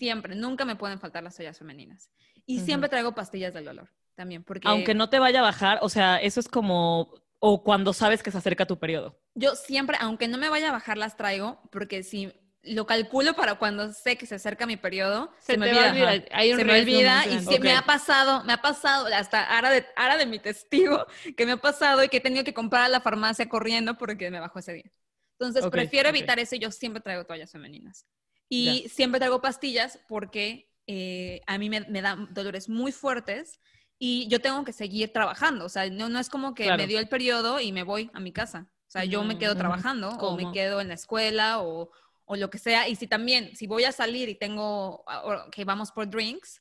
Siempre, 0.00 0.34
nunca 0.34 0.64
me 0.64 0.76
pueden 0.76 0.98
faltar 0.98 1.22
las 1.22 1.36
toallas 1.36 1.58
femeninas. 1.58 2.10
Y 2.46 2.56
Ujú. 2.56 2.64
siempre 2.64 2.88
traigo 2.88 3.14
pastillas 3.14 3.54
del 3.54 3.66
dolor 3.66 3.90
también, 4.16 4.42
porque 4.44 4.68
Aunque 4.68 4.94
no 4.94 5.08
te 5.10 5.18
vaya 5.18 5.40
a 5.40 5.42
bajar, 5.42 5.78
o 5.82 5.88
sea, 5.88 6.16
eso 6.18 6.40
es 6.40 6.48
como, 6.48 7.12
o 7.38 7.62
cuando 7.62 7.92
sabes 7.92 8.22
que 8.22 8.30
se 8.30 8.38
acerca 8.38 8.66
tu 8.66 8.78
periodo. 8.78 9.18
yo 9.34 9.54
siempre, 9.56 9.96
aunque 10.00 10.28
no 10.28 10.38
me 10.38 10.48
vaya 10.48 10.68
a 10.70 10.72
bajar, 10.72 10.98
las 10.98 11.16
traigo, 11.16 11.60
porque 11.70 12.02
si 12.02 12.32
lo 12.62 12.86
calculo 12.86 13.34
para 13.34 13.54
cuando 13.54 13.92
sé 13.92 14.16
que 14.16 14.26
se 14.26 14.34
acerca 14.34 14.66
mi 14.66 14.76
periodo, 14.76 15.32
se, 15.38 15.54
Se, 15.54 15.58
me 15.58 15.66
olvida. 15.66 15.92
Hay 16.32 16.50
un 16.52 16.58
se 16.58 16.64
me 16.64 16.78
olvida 16.80 17.26
y 17.26 17.38
sí, 17.40 17.58
me 17.58 17.72
ha 17.74 17.82
pasado, 17.82 18.44
me 18.44 18.52
ha 18.52 18.60
pasado, 18.60 19.06
hasta 19.14 19.42
Ara 19.56 19.70
de, 19.70 19.86
Ara 19.96 20.16
de 20.18 20.26
mi 20.26 20.38
testigo, 20.38 21.06
que 21.36 21.46
me 21.46 21.52
ha 21.52 21.56
pasado 21.56 22.04
y 22.04 22.08
que 22.08 22.18
he 22.18 22.20
tenido 22.20 22.44
que 22.44 22.52
comprar 22.54 22.82
a 22.84 22.88
la 22.88 23.00
farmacia 23.00 23.48
corriendo 23.48 23.96
porque 23.96 24.30
me 24.30 24.40
bajó 24.40 24.58
ese 24.58 24.74
día. 24.74 24.92
Entonces, 25.38 25.66
Ok, 25.66 25.72
prefiero 25.72 26.08
ok. 26.08 26.10
evitar 26.10 26.38
eso 26.38 26.56
y 26.56 26.58
yo 26.58 26.70
siempre 26.70 27.00
traigo 27.00 27.24
toallas 27.24 27.50
femeninas. 27.50 28.06
Y 28.52 28.88
siempre 28.88 29.20
traigo 29.20 29.40
pastillas 29.40 29.98
porque 30.08 30.68
eh, 30.86 31.40
a 31.46 31.56
mí 31.56 31.70
me, 31.70 31.80
me 31.88 32.02
dan 32.02 32.32
dolores 32.34 32.68
muy 32.68 32.92
fuertes 32.92 33.60
y 33.98 34.26
yo 34.28 34.40
tengo 34.40 34.64
que 34.64 34.72
seguir 34.72 35.12
trabajando. 35.12 35.64
O 35.64 35.68
sea, 35.68 35.88
no, 35.88 36.08
no 36.08 36.18
es 36.18 36.28
como 36.28 36.54
que 36.54 36.64
Claro. 36.64 36.78
me 36.78 36.86
dio 36.88 36.98
el 36.98 37.08
periodo 37.08 37.60
y 37.60 37.70
me 37.72 37.84
voy 37.84 38.10
a 38.12 38.20
mi 38.20 38.32
casa. 38.32 38.70
O 38.88 38.90
sea, 38.90 39.04
yo 39.04 39.22
me 39.22 39.38
quedo 39.38 39.54
Mm, 39.54 39.58
trabajando 39.58 40.08
o 40.08 40.36
me 40.36 40.42
¿Cómo? 40.42 40.52
quedo 40.52 40.80
en 40.80 40.88
la 40.88 40.94
escuela 40.94 41.60
o, 41.62 41.90
o 42.24 42.36
lo 42.36 42.50
que 42.50 42.58
sea. 42.58 42.88
Y 42.88 42.96
si 42.96 43.06
también, 43.06 43.54
si 43.54 43.66
voy 43.68 43.84
a 43.84 43.92
salir 43.92 44.28
y 44.28 44.34
tengo, 44.34 45.04
que 45.52 45.64
vamos 45.64 45.92
por 45.92 46.10
drinks, 46.10 46.60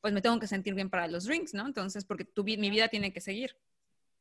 pues 0.00 0.12
me 0.12 0.20
tengo 0.20 0.40
que 0.40 0.48
sentir 0.48 0.74
bien 0.74 0.90
para 0.90 1.06
los 1.06 1.24
drinks, 1.24 1.54
¿no? 1.54 1.66
Entonces, 1.66 2.04
porque 2.04 2.24
tu, 2.24 2.42
mi 2.42 2.68
vida 2.70 2.88
tiene 2.88 3.12
que 3.12 3.20
seguir. 3.20 3.56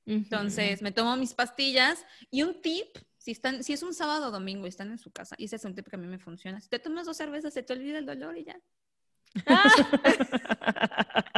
Entonces, 0.05 0.81
me 0.81 0.91
tomo 0.91 1.15
mis 1.17 1.33
pastillas 1.33 2.05
y 2.31 2.43
un 2.43 2.61
tip, 2.61 2.97
si, 3.27 3.31
están, 3.31 3.61
si 3.61 3.73
es 3.73 3.83
un 3.83 3.93
sábado 3.93 4.29
o 4.29 4.31
domingo 4.31 4.67
y 4.67 4.69
están 4.69 4.89
en 4.89 4.97
su 4.97 5.11
casa, 5.11 5.35
y 5.37 5.43
ese 5.43 5.57
es 5.57 5.65
un 5.65 5.75
tip 5.75 5.89
que 5.89 5.97
a 5.97 5.99
mí 5.99 6.07
me 6.07 6.17
funciona, 6.17 6.61
si 6.61 6.69
te 6.69 6.79
tomas 6.79 7.05
dos 7.05 7.17
cervezas, 7.17 7.53
se 7.53 7.61
te 7.61 7.73
olvida 7.73 7.97
el 7.97 8.05
dolor 8.05 8.37
y 8.37 8.45
ya. 8.45 8.57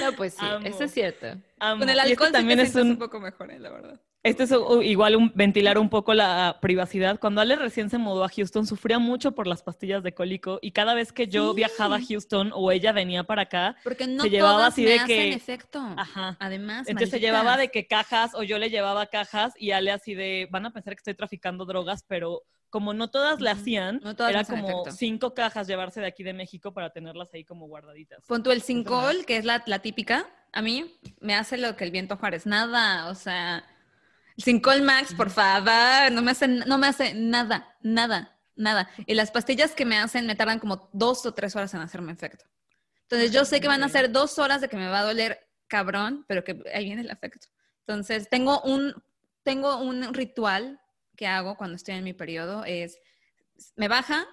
No, 0.00 0.12
pues 0.12 0.34
sí, 0.34 0.46
Amo. 0.46 0.64
eso 0.64 0.84
es 0.84 0.92
cierto. 0.92 1.26
Amo. 1.58 1.80
Con 1.80 1.88
el 1.88 1.96
Y 1.96 1.98
este 1.98 2.12
alcohol 2.12 2.28
sí 2.28 2.32
también 2.32 2.58
te 2.60 2.66
es 2.66 2.74
un... 2.76 2.90
un, 2.90 2.98
poco 2.98 3.18
mejor, 3.18 3.50
eh, 3.50 3.58
la 3.58 3.70
verdad. 3.70 4.00
Este 4.22 4.42
es 4.44 4.52
igual 4.82 5.16
un 5.16 5.32
ventilar 5.34 5.78
un 5.78 5.88
poco 5.88 6.12
la 6.12 6.58
privacidad. 6.60 7.18
Cuando 7.20 7.40
Ale 7.40 7.56
recién 7.56 7.88
se 7.88 7.98
mudó 7.98 8.24
a 8.24 8.28
Houston, 8.28 8.66
sufría 8.66 8.98
mucho 8.98 9.32
por 9.32 9.46
las 9.46 9.62
pastillas 9.62 10.02
de 10.02 10.12
cólico 10.12 10.58
y 10.60 10.72
cada 10.72 10.94
vez 10.94 11.12
que 11.12 11.28
yo 11.28 11.50
Sí. 11.50 11.56
viajaba 11.56 11.96
a 11.96 12.00
Houston 12.04 12.50
o 12.54 12.70
ella 12.72 12.92
venía 12.92 13.24
para 13.24 13.42
acá, 13.42 13.76
Porque 13.84 14.06
no 14.06 14.24
Se 14.24 14.30
llevaba 14.30 14.54
todas 14.58 14.72
así 14.74 14.82
me 14.82 14.88
de 14.90 14.94
hacen 14.96 15.06
que- 15.08 15.32
efecto. 15.34 15.80
ajá. 15.96 16.36
Además, 16.40 16.88
Entonces 16.88 17.10
se 17.10 17.20
llevaba 17.20 17.56
de 17.56 17.68
que 17.68 17.86
cajas 17.86 18.34
o 18.34 18.42
yo 18.42 18.58
le 18.58 18.70
llevaba 18.70 19.06
cajas 19.06 19.54
y 19.58 19.70
Ale 19.70 19.92
así 19.92 20.14
de, 20.14 20.48
van 20.50 20.66
a 20.66 20.72
pensar 20.72 20.94
que 20.94 21.00
estoy 21.00 21.14
traficando 21.14 21.64
drogas, 21.64 22.04
pero 22.06 22.42
como 22.70 22.92
no 22.92 23.08
todas 23.08 23.40
le 23.40 23.50
Ujú. 23.50 23.60
hacían, 23.60 24.00
No 24.02 24.14
todas 24.14 24.30
era 24.30 24.44
como 24.44 24.68
efecto. 24.82 24.92
cinco 24.92 25.32
cajas 25.32 25.66
llevarse 25.66 26.00
de 26.02 26.06
aquí 26.06 26.22
de 26.22 26.34
México 26.34 26.74
para 26.74 26.90
tenerlas 26.90 27.32
ahí 27.32 27.44
como 27.44 27.66
guardaditas. 27.66 28.26
Pon 28.26 28.42
tú 28.42 28.50
el 28.50 28.60
cincol, 28.60 29.24
que 29.24 29.38
es 29.38 29.46
la, 29.46 29.62
la 29.66 29.78
típica, 29.78 30.26
a 30.52 30.60
mí 30.60 30.94
me 31.20 31.34
hace 31.34 31.56
lo 31.56 31.76
que 31.76 31.84
el 31.84 31.92
viento 31.92 32.16
Juárez, 32.18 32.44
nada, 32.44 33.08
o 33.08 33.14
sea, 33.14 33.64
el 34.38 34.44
cincol 34.44 34.82
max, 34.82 35.12
por 35.14 35.30
favor, 35.30 36.12
no 36.12 36.22
me 36.22 36.30
hace, 36.30 36.46
no 36.46 36.78
me 36.78 36.86
hace 36.86 37.12
nada, 37.12 37.76
nada, 37.82 38.38
nada. 38.54 38.88
Y 39.04 39.14
las 39.14 39.32
pastillas 39.32 39.72
que 39.72 39.84
me 39.84 39.98
hacen 39.98 40.26
me 40.26 40.36
tardan 40.36 40.60
como 40.60 40.88
dos 40.92 41.26
o 41.26 41.34
tres 41.34 41.56
horas 41.56 41.74
en 41.74 41.80
hacerme 41.80 42.12
efecto. 42.12 42.44
Entonces 43.02 43.32
yo 43.32 43.44
sé 43.44 43.60
que 43.60 43.66
van 43.66 43.82
a 43.82 43.88
ser 43.88 44.12
dos 44.12 44.38
horas 44.38 44.60
de 44.60 44.68
que 44.68 44.76
me 44.76 44.88
va 44.88 45.00
a 45.00 45.04
doler 45.04 45.48
cabrón, 45.66 46.24
pero 46.28 46.44
que 46.44 46.62
ahí 46.72 46.84
viene 46.84 47.02
el 47.02 47.10
efecto. 47.10 47.48
Entonces, 47.80 48.28
tengo 48.28 48.60
un, 48.62 48.94
tengo 49.42 49.78
un 49.78 50.14
ritual 50.14 50.80
que 51.16 51.26
hago 51.26 51.56
cuando 51.56 51.74
estoy 51.74 51.96
en 51.96 52.04
mi 52.04 52.12
periodo, 52.12 52.64
es, 52.64 52.96
me 53.74 53.88
baja, 53.88 54.24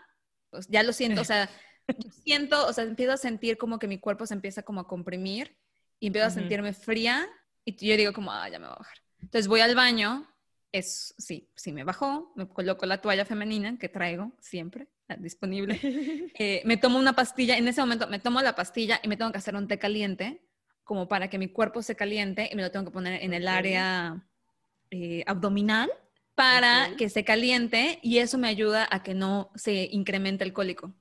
pues 0.52 0.68
ya 0.68 0.84
lo 0.84 0.94
siento, 0.94 1.22
o 1.22 1.26
sea, 1.26 1.50
siento, 2.24 2.68
o 2.68 2.74
sea, 2.74 2.84
empiezo 2.84 3.14
a 3.14 3.18
sentir 3.18 3.58
como 3.58 3.80
que 3.80 3.88
mi 3.88 4.00
cuerpo 4.00 4.28
se 4.28 4.36
empieza 4.36 4.62
como 4.62 4.82
a 4.82 4.88
comprimir 4.88 5.58
y 6.00 6.08
empiezo 6.08 6.28
a 6.28 6.32
sentirme 6.32 6.74
fría 6.74 7.28
y 7.64 7.76
yo 7.76 7.98
digo 7.98 8.14
como, 8.14 8.32
ah, 8.32 8.48
ya 8.50 8.60
me 8.60 8.68
va 8.68 8.74
a 8.74 8.80
bajar. 8.80 9.05
Entonces 9.26 9.48
voy 9.48 9.62
al 9.62 9.76
baño, 9.76 10.28
es, 10.72 11.16
sí, 11.18 11.50
sí 11.56 11.72
me 11.72 11.84
bajó, 11.84 12.32
me 12.36 12.48
coloco 12.48 12.86
la 12.86 13.02
toalla 13.02 13.26
femenina 13.26 13.78
que 13.80 13.90
traigo 13.90 14.32
siempre 14.40 14.88
ah, 15.10 15.16
disponible, 15.18 15.80
eh, 16.40 16.62
me 16.66 16.78
tomo 16.78 17.00
una 17.00 17.14
pastilla, 17.14 17.58
en 17.58 17.68
ese 17.68 17.82
momento 17.82 18.08
me 18.08 18.20
tomo 18.20 18.42
la 18.42 18.56
pastilla 18.56 19.00
y 19.04 19.08
me 19.08 19.18
tengo 19.18 19.32
que 19.32 19.40
hacer 19.40 19.56
un 19.56 19.68
té 19.68 19.80
caliente 19.80 20.42
como 20.84 21.08
para 21.08 21.30
que 21.30 21.40
mi 21.40 21.48
cuerpo 21.48 21.82
se 21.82 21.96
caliente 21.96 22.48
y 22.52 22.56
me 22.56 22.62
lo 22.62 22.70
tengo 22.72 22.86
que 22.86 22.92
poner 22.92 23.24
en 23.24 23.34
el 23.34 23.48
área 23.48 24.24
eh, 24.92 25.24
abdominal 25.26 25.90
para 26.36 26.96
que 26.98 27.10
se 27.10 27.24
caliente 27.24 28.00
y 28.04 28.20
eso 28.20 28.38
me 28.38 28.48
ayuda 28.48 28.88
a 28.92 29.02
que 29.02 29.16
no 29.16 29.50
se 29.56 29.90
incremente 29.92 30.44
el 30.44 30.54
cólico. 30.54 30.94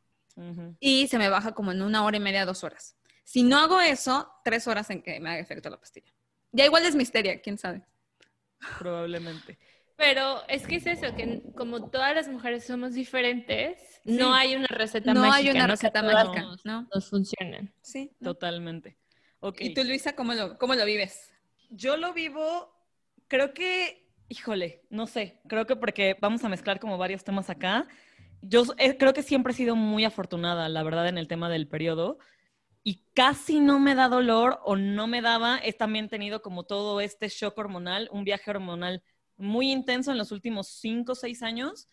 Y 0.80 1.06
se 1.08 1.18
me 1.18 1.28
baja 1.28 1.52
como 1.52 1.70
en 1.72 1.82
una 1.82 2.02
hora 2.04 2.16
y 2.16 2.20
media, 2.20 2.46
dos 2.46 2.64
horas. 2.64 2.96
Si 3.24 3.42
no 3.42 3.58
hago 3.58 3.80
eso, 3.80 4.28
tres 4.42 4.66
horas 4.66 4.90
en 4.90 5.02
que 5.02 5.20
me 5.20 5.28
haga 5.28 5.38
efecto 5.38 5.70
la 5.70 5.78
pastilla. 5.78 6.12
Ya 6.50 6.64
igual 6.64 6.84
es 6.86 6.94
misteria, 6.94 7.40
quién 7.40 7.58
sabe. 7.58 7.84
Probablemente. 8.78 9.58
Pero 9.96 10.42
es 10.48 10.66
que 10.66 10.76
es 10.76 10.86
eso, 10.86 11.14
que 11.14 11.42
como 11.56 11.88
todas 11.90 12.14
las 12.14 12.28
mujeres 12.28 12.66
somos 12.66 12.94
diferentes, 12.94 13.78
no 14.04 14.34
hay 14.34 14.56
una 14.56 14.66
receta 14.66 15.14
mágica. 15.14 15.28
No 15.28 15.32
hay 15.32 15.50
una 15.50 15.66
receta 15.68 16.02
mágica, 16.02 16.46
¿no? 16.64 16.88
Nos 16.92 17.08
funcionan. 17.08 17.72
Sí. 17.80 18.10
Totalmente. 18.22 18.98
¿Y 19.58 19.74
tú, 19.74 19.84
Luisa, 19.84 20.14
cómo 20.16 20.34
lo, 20.34 20.58
cómo 20.58 20.74
lo 20.74 20.84
vives? 20.84 21.30
Yo 21.70 21.96
lo 21.96 22.12
vivo, 22.12 22.72
creo 23.28 23.52
que, 23.52 24.08
híjole, 24.28 24.82
no 24.90 25.06
sé, 25.06 25.40
creo 25.48 25.66
que 25.66 25.76
porque 25.76 26.16
vamos 26.20 26.42
a 26.44 26.48
mezclar 26.48 26.80
como 26.80 26.98
varios 26.98 27.24
temas 27.24 27.50
acá. 27.50 27.86
Yo 28.42 28.64
eh, 28.78 28.96
creo 28.96 29.12
que 29.12 29.22
siempre 29.22 29.52
he 29.52 29.56
sido 29.56 29.76
muy 29.76 30.04
afortunada, 30.04 30.68
la 30.68 30.82
verdad, 30.82 31.08
en 31.08 31.18
el 31.18 31.28
tema 31.28 31.48
del 31.48 31.68
periodo 31.68 32.18
y 32.84 33.02
casi 33.14 33.60
no 33.60 33.80
me 33.80 33.94
da 33.96 34.08
dolor 34.08 34.60
o 34.64 34.76
no 34.76 35.06
me 35.08 35.22
daba. 35.22 35.58
He 35.62 35.72
también 35.72 36.08
tenido 36.08 36.42
como 36.42 36.64
todo 36.64 37.00
este 37.00 37.28
shock 37.28 37.56
hormonal, 37.58 38.08
un 38.12 38.24
viaje 38.24 38.50
hormonal 38.50 39.02
muy 39.36 39.72
intenso 39.72 40.12
en 40.12 40.18
los 40.18 40.30
últimos 40.32 40.68
cinco 40.68 41.12
o 41.12 41.14
seis 41.16 41.42
años, 41.42 41.88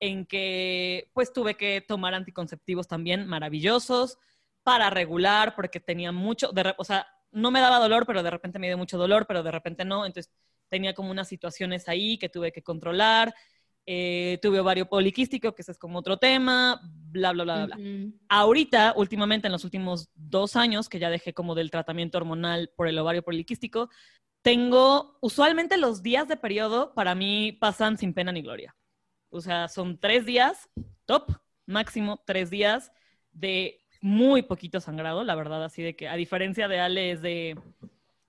en 0.00 0.26
que 0.26 1.10
pues 1.12 1.32
tuve 1.32 1.56
que 1.56 1.82
tomar 1.86 2.14
anticonceptivos 2.14 2.88
también 2.88 3.26
maravillosos 3.26 4.18
para 4.62 4.90
regular, 4.90 5.54
porque 5.54 5.78
tenía 5.78 6.10
mucho, 6.10 6.52
de, 6.52 6.74
o 6.78 6.84
sea, 6.84 7.06
no 7.32 7.50
me 7.50 7.60
daba 7.60 7.78
dolor, 7.78 8.06
pero 8.06 8.22
de 8.22 8.30
repente 8.30 8.58
me 8.58 8.66
dio 8.68 8.78
mucho 8.78 8.98
dolor, 8.98 9.26
pero 9.26 9.42
de 9.42 9.50
repente 9.50 9.84
no. 9.84 10.06
Entonces 10.06 10.32
tenía 10.70 10.94
como 10.94 11.10
unas 11.10 11.28
situaciones 11.28 11.88
ahí 11.88 12.18
que 12.18 12.30
tuve 12.30 12.50
que 12.52 12.62
controlar. 12.62 13.34
Eh, 13.86 14.38
tuve 14.42 14.60
ovario 14.60 14.88
poliquístico, 14.88 15.54
que 15.54 15.62
ese 15.62 15.72
es 15.72 15.78
como 15.78 15.98
otro 15.98 16.18
tema, 16.18 16.80
bla, 16.82 17.32
bla, 17.32 17.44
bla, 17.44 17.66
bla. 17.66 17.78
Ahorita, 18.28 18.92
últimamente, 18.96 19.48
en 19.48 19.52
los 19.52 19.64
últimos 19.64 20.10
dos 20.14 20.54
años, 20.56 20.88
que 20.88 20.98
ya 20.98 21.10
dejé 21.10 21.32
como 21.32 21.54
del 21.54 21.70
tratamiento 21.70 22.18
hormonal 22.18 22.70
por 22.76 22.86
el 22.86 22.98
ovario 22.98 23.22
poliquístico, 23.22 23.90
tengo, 24.42 25.18
usualmente 25.20 25.76
los 25.76 26.02
días 26.02 26.28
de 26.28 26.36
periodo 26.36 26.94
para 26.94 27.14
mí 27.14 27.52
pasan 27.52 27.98
sin 27.98 28.14
pena 28.14 28.32
ni 28.32 28.42
gloria. 28.42 28.76
O 29.30 29.40
sea, 29.40 29.68
son 29.68 29.98
tres 29.98 30.26
días, 30.26 30.68
top, 31.04 31.32
máximo 31.66 32.22
tres 32.26 32.50
días 32.50 32.92
de 33.32 33.80
muy 34.00 34.42
poquito 34.42 34.80
sangrado, 34.80 35.24
la 35.24 35.34
verdad, 35.34 35.64
así 35.64 35.82
de 35.82 35.94
que 35.94 36.08
a 36.08 36.16
diferencia 36.16 36.68
de 36.68 36.80
Ale 36.80 37.10
es 37.12 37.22
de... 37.22 37.58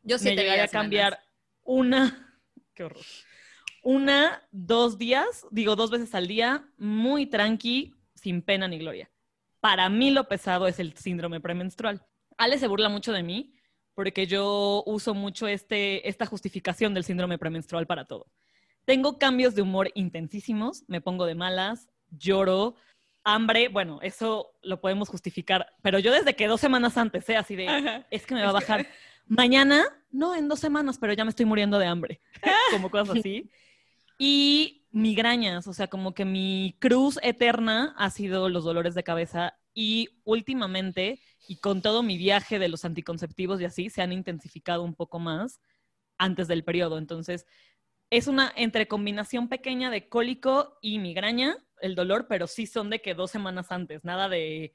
Yo 0.03 0.17
sí 0.17 0.29
me 0.29 0.35
llegaría 0.35 0.63
a 0.63 0.67
cambiar 0.67 1.19
una... 1.63 2.35
Qué 2.73 2.83
horror 2.83 3.03
una, 3.81 4.47
dos 4.51 4.97
días, 4.97 5.45
digo 5.51 5.75
dos 5.75 5.89
veces 5.89 6.13
al 6.15 6.27
día, 6.27 6.67
muy 6.77 7.25
tranqui, 7.25 7.93
sin 8.15 8.41
pena 8.41 8.67
ni 8.67 8.77
gloria. 8.77 9.09
Para 9.59 9.89
mí 9.89 10.11
lo 10.11 10.27
pesado 10.27 10.67
es 10.67 10.79
el 10.79 10.95
síndrome 10.95 11.39
premenstrual. 11.39 12.05
Ale 12.37 12.57
se 12.57 12.67
burla 12.67 12.89
mucho 12.89 13.11
de 13.11 13.23
mí 13.23 13.53
porque 13.93 14.25
yo 14.25 14.83
uso 14.85 15.13
mucho 15.13 15.47
este, 15.47 16.07
esta 16.07 16.25
justificación 16.25 16.93
del 16.93 17.03
síndrome 17.03 17.37
premenstrual 17.37 17.85
para 17.85 18.05
todo. 18.05 18.27
Tengo 18.85 19.19
cambios 19.19 19.53
de 19.53 19.61
humor 19.61 19.91
intensísimos, 19.93 20.83
me 20.87 21.01
pongo 21.01 21.25
de 21.25 21.35
malas, 21.35 21.89
lloro, 22.09 22.75
hambre, 23.23 23.67
bueno, 23.67 23.99
eso 24.01 24.53
lo 24.63 24.81
podemos 24.81 25.09
justificar, 25.09 25.67
pero 25.81 25.99
yo 25.99 26.11
desde 26.11 26.35
que 26.35 26.47
dos 26.47 26.59
semanas 26.59 26.97
antes, 26.97 27.29
¿eh? 27.29 27.37
así 27.37 27.55
de, 27.55 28.03
es 28.09 28.25
que 28.25 28.33
me 28.33 28.43
va 28.43 28.49
a 28.49 28.53
bajar. 28.53 28.87
Mañana, 29.27 29.85
no, 30.09 30.35
en 30.35 30.47
dos 30.47 30.59
semanas, 30.59 30.97
pero 30.99 31.13
ya 31.13 31.23
me 31.23 31.29
estoy 31.29 31.45
muriendo 31.45 31.77
de 31.77 31.85
hambre, 31.85 32.21
como 32.71 32.89
cosas 32.89 33.19
así. 33.19 33.49
Y 34.23 34.85
migrañas, 34.91 35.65
o 35.65 35.73
sea, 35.73 35.87
como 35.87 36.13
que 36.13 36.25
mi 36.25 36.75
cruz 36.77 37.17
eterna 37.23 37.95
ha 37.97 38.11
sido 38.11 38.49
los 38.49 38.63
dolores 38.63 38.93
de 38.93 39.01
cabeza 39.01 39.57
y 39.73 40.09
últimamente, 40.25 41.19
y 41.47 41.55
con 41.55 41.81
todo 41.81 42.03
mi 42.03 42.19
viaje 42.19 42.59
de 42.59 42.69
los 42.69 42.85
anticonceptivos 42.85 43.59
y 43.59 43.65
así, 43.65 43.89
se 43.89 44.03
han 44.03 44.11
intensificado 44.11 44.83
un 44.83 44.93
poco 44.93 45.17
más 45.17 45.59
antes 46.19 46.47
del 46.47 46.63
periodo. 46.63 46.99
Entonces, 46.99 47.47
es 48.11 48.27
una 48.27 48.53
entre 48.55 48.87
combinación 48.87 49.49
pequeña 49.49 49.89
de 49.89 50.07
cólico 50.07 50.77
y 50.83 50.99
migraña, 50.99 51.57
el 51.81 51.95
dolor, 51.95 52.27
pero 52.29 52.45
sí 52.45 52.67
son 52.67 52.91
de 52.91 53.01
que 53.01 53.15
dos 53.15 53.31
semanas 53.31 53.71
antes, 53.71 54.03
nada 54.03 54.29
de 54.29 54.71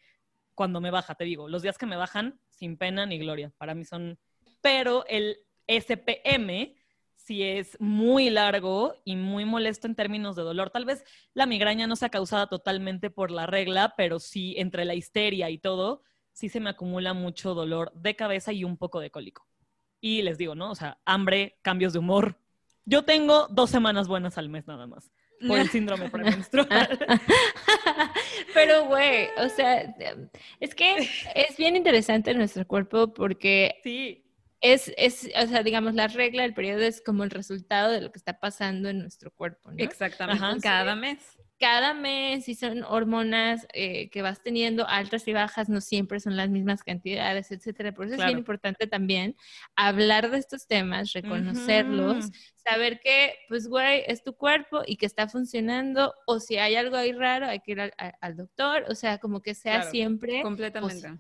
cuando 0.57 0.81
me 0.81 0.91
baja, 0.91 1.15
te 1.15 1.23
digo, 1.23 1.49
los 1.49 1.63
días 1.63 1.79
que 1.79 1.87
me 1.87 1.95
bajan, 1.95 2.41
sin 2.51 2.77
pena 2.77 3.07
ni 3.07 3.19
gloria, 3.19 3.53
para 3.59 3.77
mí 3.77 3.85
son... 3.85 4.19
Pero 4.61 5.07
el 5.07 5.39
SPM, 5.69 6.76
si 7.27 7.43
es 7.43 7.77
muy 7.81 8.31
largo 8.31 8.95
y 9.05 9.17
muy 9.17 9.45
molesto 9.45 9.89
en 9.89 9.97
términos 9.97 10.37
de 10.37 10.43
dolor. 10.43 10.71
Tal 10.71 10.85
vez 10.85 11.05
la 11.35 11.45
migraña 11.45 11.89
no 11.89 11.97
sea 11.97 12.09
causada 12.09 12.47
totalmente 12.47 13.11
por 13.11 13.33
la 13.33 13.47
regla, 13.47 13.95
pero 13.97 14.21
sí 14.21 14.55
entre 14.59 14.85
la 14.85 14.95
histeria 14.95 15.51
y 15.51 15.59
todo, 15.59 16.05
sí 16.33 16.49
se 16.49 16.61
me 16.61 16.71
acumula 16.71 17.15
mucho 17.15 17.53
dolor 17.55 17.93
de 17.95 18.15
cabeza 18.15 18.53
y 18.53 18.63
un 18.63 18.77
poco 18.77 19.01
de 19.01 19.11
cólico. 19.11 19.45
Y 20.01 20.23
les 20.23 20.39
digo, 20.39 20.55
¿no? 20.55 20.71
O 20.71 20.77
sea, 20.77 21.01
hambre, 21.05 21.59
cambios 21.63 21.93
de 21.93 21.99
humor. 21.99 22.39
Yo 22.85 23.05
tengo 23.05 23.49
dos 23.49 23.71
semanas 23.71 24.07
buenas 24.07 24.39
al 24.39 24.49
mes 24.49 24.69
nada 24.69 24.87
más 24.87 25.11
por 25.49 25.59
el 25.59 25.69
síndrome 25.71 26.09
premenstrual. 26.09 26.99
Pero, 28.55 28.87
güey, 28.87 29.29
o 29.39 29.49
sea, 29.49 29.97
es 30.61 30.75
que 30.77 30.97
es 31.35 31.57
bien 31.57 31.75
interesante 31.75 32.33
nuestro 32.35 32.65
cuerpo 32.69 33.13
porque 33.13 33.81
sí 33.83 34.26
es, 34.61 34.93
es, 34.97 35.31
o 35.41 35.47
sea, 35.47 35.63
digamos, 35.63 35.95
la 35.95 36.09
regla 36.09 36.43
del 36.43 36.55
periodo 36.55 36.81
es 36.81 37.03
como 37.03 37.25
el 37.25 37.31
resultado 37.31 37.93
de 37.93 38.01
lo 38.01 38.11
que 38.11 38.19
está 38.19 38.41
pasando 38.41 38.89
en 38.89 38.99
nuestro 38.99 39.31
cuerpo, 39.31 39.71
¿no? 39.71 39.77
Exactamente, 39.79 40.61
cada 40.63 40.97
mes. 40.97 41.19
Cada 41.59 41.95
mes, 41.95 42.51
y 42.51 42.55
son 42.55 42.83
hormonas 42.83 43.67
eh, 43.73 44.11
que 44.11 44.21
vas 44.21 44.43
teniendo 44.43 44.87
altas 44.87 45.27
y 45.27 45.33
bajas, 45.33 45.71
no 45.71 45.81
siempre 45.81 46.21
son 46.21 46.37
las 46.37 46.51
mismas 46.51 46.83
cantidades, 46.83 47.51
etcétera. 47.51 47.93
Por 47.93 48.07
eso 48.07 48.17
es 48.17 48.27
bien 48.27 48.37
importante 48.37 48.87
también 48.87 49.35
hablar 49.75 50.31
de 50.31 50.37
estos 50.37 50.67
temas, 50.67 51.15
reconocerlos, 51.15 52.31
saber 52.57 53.01
que, 53.01 53.37
pues, 53.49 53.69
güey, 53.69 54.03
es 54.07 54.23
tu 54.23 54.37
cuerpo 54.37 54.83
y 54.87 54.97
que 54.97 55.07
está 55.07 55.29
funcionando, 55.29 56.13
o 56.27 56.41
si 56.41 56.59
hay 56.59 56.75
algo 56.77 56.97
ahí 56.97 57.13
raro, 57.13 57.47
hay 57.47 57.61
que 57.61 57.73
ir 57.73 57.81
al, 57.81 58.37
doctor, 58.37 58.85
o 58.91 58.95
sea, 58.95 59.17
como 59.17 59.41
que 59.41 59.55
sea 59.55 59.83
siempre. 59.83 60.43
Completamente 60.43 61.19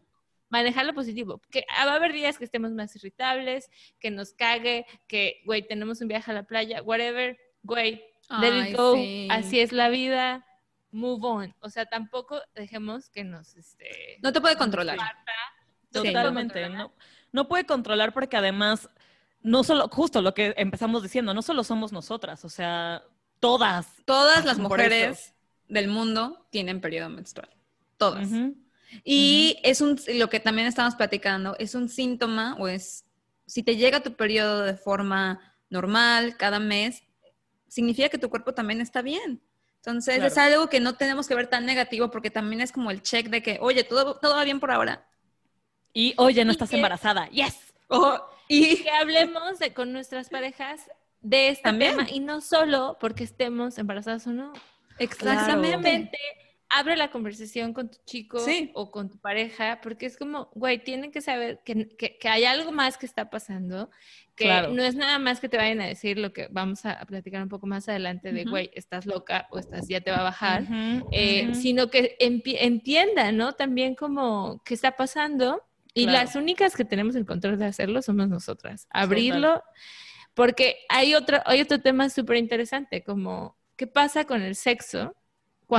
manejar 0.48 0.86
lo 0.86 0.94
positivo. 0.94 1.40
Que 1.50 1.64
va 1.84 1.92
a 1.92 1.96
haber 1.96 2.12
días 2.12 2.38
que 2.38 2.44
estemos 2.44 2.72
más 2.72 2.94
irritables, 2.96 3.70
que 3.98 4.10
nos 4.10 4.32
cague, 4.32 4.86
que, 5.06 5.42
güey, 5.44 5.66
tenemos 5.66 6.00
un 6.00 6.08
viaje 6.08 6.30
a 6.30 6.34
la 6.34 6.42
playa, 6.44 6.82
whatever, 6.82 7.38
güey, 7.62 8.02
let 8.40 8.70
it 8.70 8.76
go, 8.76 8.96
así 9.30 9.60
es 9.60 9.72
la 9.72 9.88
vida, 9.88 10.46
move 10.90 11.26
on. 11.26 11.54
O 11.60 11.70
sea, 11.70 11.86
tampoco 11.86 12.40
dejemos 12.54 13.10
que 13.10 13.24
nos, 13.24 13.56
este... 13.56 14.18
No 14.22 14.32
te 14.32 14.40
puede 14.40 14.56
controlar. 14.56 14.98
Totalmente, 15.90 16.68
no, 16.68 16.92
no 17.32 17.48
puede 17.48 17.64
controlar 17.64 18.12
porque 18.12 18.36
además, 18.36 18.90
no 19.40 19.64
solo, 19.64 19.88
justo 19.88 20.20
lo 20.20 20.34
que 20.34 20.54
empezamos 20.56 21.02
diciendo, 21.02 21.32
no 21.32 21.42
solo 21.42 21.64
somos 21.64 21.92
nosotras, 21.92 22.44
o 22.44 22.48
sea, 22.48 23.02
todas. 23.40 24.02
Todas 24.04 24.44
las 24.44 24.58
mujeres 24.58 25.34
del 25.68 25.88
mundo 25.88 26.46
tienen 26.50 26.80
periodo 26.80 27.08
menstrual. 27.08 27.50
Todas. 27.96 28.28
Y 29.04 29.58
es 29.62 29.80
un, 29.80 30.00
lo 30.14 30.28
que 30.28 30.40
también 30.40 30.66
estamos 30.66 30.94
platicando, 30.94 31.56
es 31.58 31.74
un 31.74 31.88
síntoma 31.88 32.56
o 32.58 32.68
es, 32.68 33.04
si 33.46 33.62
te 33.62 33.76
llega 33.76 34.02
tu 34.02 34.14
periodo 34.14 34.62
de 34.62 34.76
forma 34.76 35.40
normal 35.70 36.36
cada 36.36 36.58
mes, 36.58 37.02
significa 37.68 38.08
que 38.08 38.18
tu 38.18 38.30
cuerpo 38.30 38.54
también 38.54 38.80
está 38.80 39.02
bien. 39.02 39.40
Entonces 39.76 40.22
es 40.22 40.36
algo 40.36 40.68
que 40.68 40.80
no 40.80 40.96
tenemos 40.96 41.28
que 41.28 41.34
ver 41.34 41.46
tan 41.46 41.64
negativo 41.64 42.10
porque 42.10 42.30
también 42.30 42.60
es 42.60 42.72
como 42.72 42.90
el 42.90 43.02
check 43.02 43.28
de 43.28 43.42
que, 43.42 43.58
oye, 43.60 43.84
todo, 43.84 44.18
todo 44.18 44.34
va 44.34 44.44
bien 44.44 44.58
por 44.58 44.72
ahora. 44.72 45.06
Y 45.92 46.14
oye, 46.16 46.44
no 46.44 46.50
estás 46.50 46.72
embarazada. 46.72 47.28
Yes. 47.28 47.56
y 48.48 48.82
que 48.82 48.90
hablemos 48.90 49.58
de, 49.60 49.72
con 49.72 49.92
nuestras 49.92 50.28
parejas 50.28 50.80
de 51.20 51.50
este 51.50 51.72
tema 51.72 52.06
y 52.10 52.20
no 52.20 52.40
solo 52.40 52.96
porque 53.00 53.24
estemos 53.24 53.78
embarazadas 53.78 54.26
o 54.26 54.32
no. 54.32 54.52
Exactamente 54.98 56.18
abre 56.68 56.96
la 56.96 57.10
conversación 57.10 57.72
con 57.72 57.90
tu 57.90 57.98
chico 58.04 58.38
o 58.74 58.90
con 58.90 59.10
tu 59.10 59.18
pareja, 59.18 59.80
porque 59.82 60.06
es 60.06 60.16
como, 60.16 60.50
güey, 60.54 60.82
tienen 60.82 61.12
que 61.12 61.20
saber 61.20 61.60
que, 61.64 61.88
que, 61.88 62.28
hay 62.28 62.44
algo 62.44 62.72
más 62.72 62.98
que 62.98 63.06
está 63.06 63.30
pasando, 63.30 63.90
que 64.34 64.46
no 64.70 64.82
es 64.82 64.94
nada 64.96 65.18
más 65.18 65.40
que 65.40 65.48
te 65.48 65.56
vayan 65.56 65.80
a 65.80 65.86
decir 65.86 66.18
lo 66.18 66.32
que 66.32 66.48
vamos 66.50 66.84
a, 66.84 67.04
platicar 67.06 67.42
un 67.42 67.48
poco 67.48 67.66
más 67.66 67.88
adelante 67.88 68.32
de, 68.32 68.44
güey, 68.44 68.70
estás 68.74 69.06
loca 69.06 69.46
o 69.50 69.58
estás, 69.58 69.88
ya 69.88 70.00
te 70.00 70.10
va 70.10 70.18
a 70.18 70.24
bajar, 70.24 70.66
eh, 71.12 71.54
sino 71.54 71.88
que 71.88 72.16
entiendan, 72.18 73.36
¿no? 73.36 73.52
También 73.52 73.94
como 73.94 74.62
qué 74.64 74.74
está 74.74 74.96
pasando. 74.96 75.62
Y 75.94 76.06
las 76.06 76.36
únicas 76.36 76.76
que 76.76 76.84
tenemos 76.84 77.16
el 77.16 77.24
control 77.24 77.58
de 77.58 77.64
hacerlo 77.64 78.02
somos 78.02 78.28
nosotras. 78.28 78.86
Abrirlo, 78.90 79.62
porque 80.34 80.76
hay 80.90 81.14
otro, 81.14 81.38
hay 81.46 81.62
otro 81.62 81.80
tema 81.80 82.10
súper 82.10 82.36
interesante, 82.36 83.02
como, 83.02 83.56
¿qué 83.76 83.86
pasa 83.86 84.24
con 84.26 84.42
el 84.42 84.56
sexo? 84.56 85.14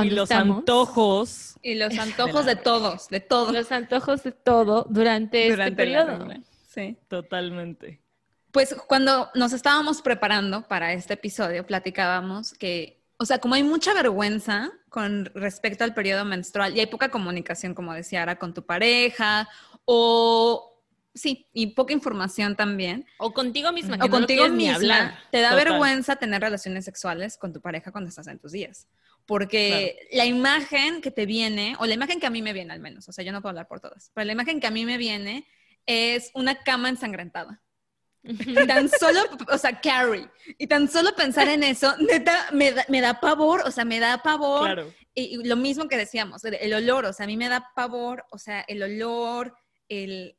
Y 0.02 0.10
los 0.10 0.30
antojos. 0.30 1.56
Y 1.62 1.74
los 1.74 1.98
antojos 1.98 2.44
de, 2.44 2.56
todos, 2.56 3.08
de 3.08 3.20
todos. 3.20 3.52
Los 3.52 3.72
antojos 3.72 4.22
de 4.22 4.32
todo 4.32 4.86
durante, 4.88 5.48
este 5.48 5.72
periodo. 5.72 6.28
Sí. 6.68 6.96
Totalmente. 7.08 8.00
Pues 8.52 8.74
cuando 8.86 9.30
nos 9.34 9.52
estábamos 9.52 10.02
preparando 10.02 10.66
para 10.68 10.92
este 10.92 11.14
episodio, 11.14 11.66
platicábamos 11.66 12.52
que, 12.52 13.02
o 13.18 13.24
sea, 13.24 13.38
como 13.38 13.54
hay 13.54 13.62
mucha 13.62 13.94
vergüenza 13.94 14.70
con 14.88 15.26
respecto 15.34 15.84
al 15.84 15.94
periodo 15.94 16.24
menstrual 16.24 16.76
y 16.76 16.80
hay 16.80 16.86
poca 16.86 17.10
comunicación, 17.10 17.74
como 17.74 17.92
decía 17.92 18.22
Ara, 18.22 18.38
con 18.38 18.54
tu 18.54 18.64
pareja 18.64 19.48
o 19.84 20.82
sí, 21.14 21.46
y 21.52 21.68
poca 21.68 21.92
información 21.92 22.56
también. 22.56 23.06
O 23.18 23.32
contigo 23.32 23.72
misma. 23.72 23.98
o 24.02 24.08
contigo 24.08 24.48
misma. 24.48 24.76
Hablar. 24.76 25.18
Te 25.30 25.40
da 25.40 25.54
vergüenza 25.54 26.16
tener 26.16 26.40
relaciones 26.40 26.84
sexuales 26.84 27.36
con 27.36 27.52
tu 27.52 27.60
pareja 27.60 27.90
cuando 27.90 28.08
estás 28.08 28.28
en 28.28 28.38
tus 28.38 28.52
días 28.52 28.86
porque 29.28 30.08
la 30.10 30.24
imagen 30.24 31.02
que 31.02 31.10
te 31.10 31.26
viene, 31.26 31.76
o 31.80 31.84
la 31.84 31.92
imagen 31.92 32.18
que 32.18 32.26
a 32.26 32.30
mí 32.30 32.40
me 32.40 32.54
viene 32.54 32.72
al 32.72 32.80
menos, 32.80 33.06
o 33.10 33.12
sea, 33.12 33.22
yo 33.22 33.30
no 33.30 33.42
puedo 33.42 33.50
hablar 33.50 33.68
por 33.68 33.78
todas, 33.78 34.10
pero 34.14 34.24
la 34.24 34.32
imagen 34.32 34.58
que 34.58 34.66
a 34.66 34.70
mí 34.70 34.86
me 34.86 34.96
viene 34.96 35.46
es 35.84 36.30
una 36.32 36.62
cama 36.62 36.88
ensangrentada. 36.88 37.62
tan 38.66 38.88
solo, 38.88 39.20
o 39.52 39.58
sea, 39.58 39.78
Carrie, 39.82 40.30
y 40.56 40.66
tan 40.66 40.88
solo 40.88 41.14
pensar 41.14 41.46
en 41.48 41.62
eso, 41.62 41.94
neta, 41.98 42.48
me 42.52 42.72
da, 42.72 42.86
me 42.88 43.02
da 43.02 43.20
pavor, 43.20 43.60
o 43.66 43.70
sea, 43.70 43.84
me 43.84 44.00
da 44.00 44.22
pavor. 44.22 44.64
Claro. 44.64 44.94
Y, 45.12 45.46
lo 45.46 45.56
mismo 45.56 45.88
que 45.88 45.98
decíamos, 45.98 46.42
el 46.44 46.72
olor, 46.72 47.04
o 47.04 47.12
sea, 47.12 47.24
a 47.24 47.26
mí 47.26 47.36
me 47.36 47.50
da 47.50 47.70
pavor, 47.76 48.24
o 48.30 48.38
sea, 48.38 48.64
el 48.66 48.82
olor, 48.82 49.54
el, 49.90 50.38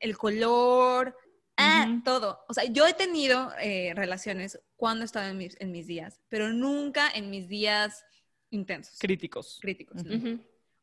el 0.00 0.18
color, 0.18 1.16
Ah, 1.58 2.00
todo. 2.04 2.44
O 2.48 2.54
sea, 2.54 2.64
yo 2.64 2.86
he 2.86 2.94
tenido 2.94 3.52
eh, 3.60 3.92
relaciones 3.94 4.60
cuando 4.76 5.04
estaba 5.04 5.28
en 5.28 5.38
mis, 5.38 5.56
en 5.60 5.72
mis, 5.72 5.88
días, 5.88 6.20
pero 6.28 6.50
nunca 6.50 7.10
en 7.10 7.30
mis 7.30 7.48
días 7.48 8.04
intensos. 8.50 8.96
Críticos. 8.98 9.58
Críticos. 9.60 10.02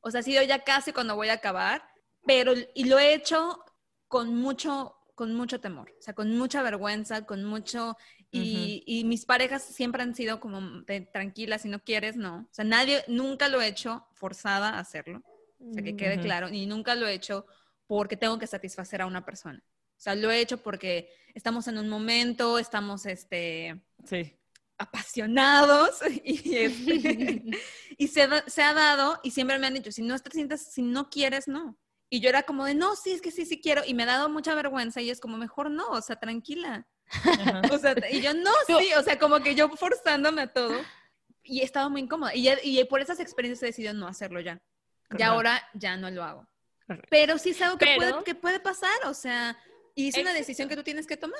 O 0.01 0.11
sea, 0.11 0.19
ha 0.19 0.23
sido 0.23 0.43
ya 0.43 0.63
casi 0.63 0.91
cuando 0.91 1.15
voy 1.15 1.29
a 1.29 1.33
acabar, 1.33 1.81
pero, 2.25 2.53
y 2.73 2.85
lo 2.85 2.99
he 2.99 3.13
hecho 3.13 3.63
con 4.07 4.35
mucho, 4.35 4.95
con 5.15 5.33
mucho 5.33 5.61
temor, 5.61 5.91
o 5.97 6.01
sea, 6.01 6.13
con 6.13 6.37
mucha 6.37 6.61
vergüenza, 6.61 7.25
con 7.25 7.43
mucho, 7.45 7.95
y, 8.29 8.83
y 8.85 9.05
mis 9.05 9.25
parejas 9.25 9.63
siempre 9.63 10.03
han 10.03 10.13
sido 10.13 10.41
como 10.41 10.59
de, 10.81 11.01
tranquilas, 11.01 11.61
si 11.61 11.69
no 11.69 11.79
quieres, 11.79 12.17
no. 12.17 12.39
O 12.41 12.53
sea, 12.53 12.65
nadie, 12.65 13.03
nunca 13.07 13.47
lo 13.47 13.61
he 13.61 13.67
hecho 13.67 14.05
forzada 14.13 14.71
a 14.71 14.79
hacerlo, 14.79 15.23
o 15.59 15.73
sea, 15.73 15.81
que 15.81 15.95
quede 15.95 16.19
claro, 16.19 16.49
y 16.49 16.65
nunca 16.65 16.95
lo 16.95 17.07
he 17.07 17.13
hecho 17.13 17.45
porque 17.87 18.17
tengo 18.17 18.37
que 18.37 18.47
satisfacer 18.47 19.01
a 19.01 19.05
una 19.05 19.25
persona. 19.25 19.63
O 19.97 20.01
sea, 20.05 20.15
lo 20.15 20.31
he 20.31 20.39
hecho 20.39 20.57
porque 20.57 21.09
estamos 21.33 21.67
en 21.67 21.77
un 21.77 21.89
momento, 21.89 22.59
estamos, 22.59 23.05
este, 23.05 23.81
apasionados 24.77 25.99
y, 26.23 26.55
este, 26.55 27.43
y 27.97 28.07
se, 28.07 28.27
se, 28.47 28.61
ha 28.61 28.73
dado 28.73 29.19
y 29.23 29.31
siempre 29.31 29.57
me 29.59 29.67
han 29.67 29.73
dicho, 29.73 29.91
si 29.91 30.01
no 30.01 30.17
te 30.19 30.31
sientes, 30.31 30.61
si 30.61 30.81
no 30.81 31.09
quieres, 31.09 31.47
no. 31.47 31.77
Y 32.09 32.19
yo 32.19 32.29
era 32.29 32.43
como 32.43 32.65
de, 32.65 32.75
no, 32.75 32.95
sí, 32.95 33.11
es 33.11 33.21
que 33.21 33.31
sí, 33.31 33.45
sí 33.45 33.59
quiero. 33.59 33.81
Y 33.85 33.93
me 33.93 34.03
ha 34.03 34.07
dado 34.07 34.29
mucha 34.29 34.53
vergüenza 34.53 35.01
y 35.01 35.09
es 35.09 35.19
como, 35.19 35.37
mejor 35.37 35.71
no, 35.71 35.89
o 35.89 36.01
sea, 36.01 36.17
tranquila. 36.17 36.87
o 37.71 37.77
sea, 37.77 37.95
y 38.11 38.21
yo, 38.21 38.33
no, 38.33 38.51
sí, 38.67 38.93
o 38.97 39.03
sea, 39.03 39.17
como 39.17 39.39
que 39.39 39.55
yo 39.55 39.69
forzándome 39.69 40.43
a 40.43 40.53
todo. 40.53 40.75
Y 41.43 41.61
he 41.61 41.63
estado 41.63 41.89
muy 41.89 42.01
incómoda. 42.01 42.35
Y, 42.35 42.47
y 42.63 42.83
por 42.85 43.01
esas 43.01 43.19
experiencias 43.19 43.63
he 43.63 43.67
decidido 43.67 43.93
no 43.93 44.07
hacerlo 44.07 44.39
ya. 44.39 44.61
Y 45.17 45.23
ahora 45.23 45.61
ya 45.73 45.97
no 45.97 46.09
lo 46.09 46.23
hago. 46.23 46.47
Pero 47.09 47.37
sí 47.37 47.49
es 47.49 47.61
algo 47.61 47.77
que, 47.77 47.95
puede, 47.95 48.23
que 48.23 48.35
puede 48.35 48.59
pasar, 48.59 49.05
o 49.05 49.13
sea, 49.13 49.57
y 49.95 50.09
es 50.09 50.17
una 50.17 50.33
decisión 50.33 50.69
que 50.69 50.75
tú 50.75 50.83
tienes 50.83 51.07
que 51.07 51.17
tomar. 51.17 51.39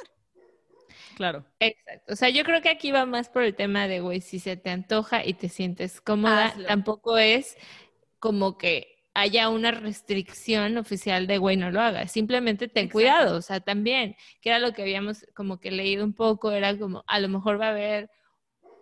Claro. 1.16 1.46
Exacto. 1.60 2.14
O 2.14 2.16
sea, 2.16 2.30
yo 2.30 2.44
creo 2.44 2.62
que 2.62 2.70
aquí 2.70 2.92
va 2.92 3.06
más 3.06 3.30
por 3.30 3.44
el 3.44 3.56
tema 3.56 3.88
de, 3.88 4.02
güey, 4.02 4.22
si 4.22 4.40
se 4.40 4.58
te 4.58 4.70
antoja 4.70 5.26
y 5.26 5.34
te 5.34 5.50
sientes 5.50 6.02
cómoda, 6.02 6.54
tampoco 6.68 7.18
es 7.18 7.58
como 8.20 8.58
que 8.58 8.96
haya 9.14 9.50
una 9.50 9.72
restricción 9.72 10.78
oficial 10.78 11.26
de, 11.26 11.38
güey, 11.38 11.56
no 11.56 11.72
lo 11.72 11.80
hagas. 11.80 12.12
Simplemente 12.12 12.68
ten 12.68 12.90
cuidado. 12.90 13.38
O 13.38 13.42
sea, 13.42 13.62
también, 13.62 14.16
que 14.42 14.50
era 14.50 14.60
lo 14.60 14.74
que 14.74 14.82
habíamos 14.82 15.26
como 15.34 15.60
que 15.60 15.72
leído 15.72 16.04
un 16.04 16.14
poco, 16.14 16.52
era 16.52 16.78
como, 16.78 17.04
a 17.08 17.20
lo 17.20 17.30
mejor 17.30 17.60
va 17.60 17.68
a 17.68 17.72
haber 17.72 18.10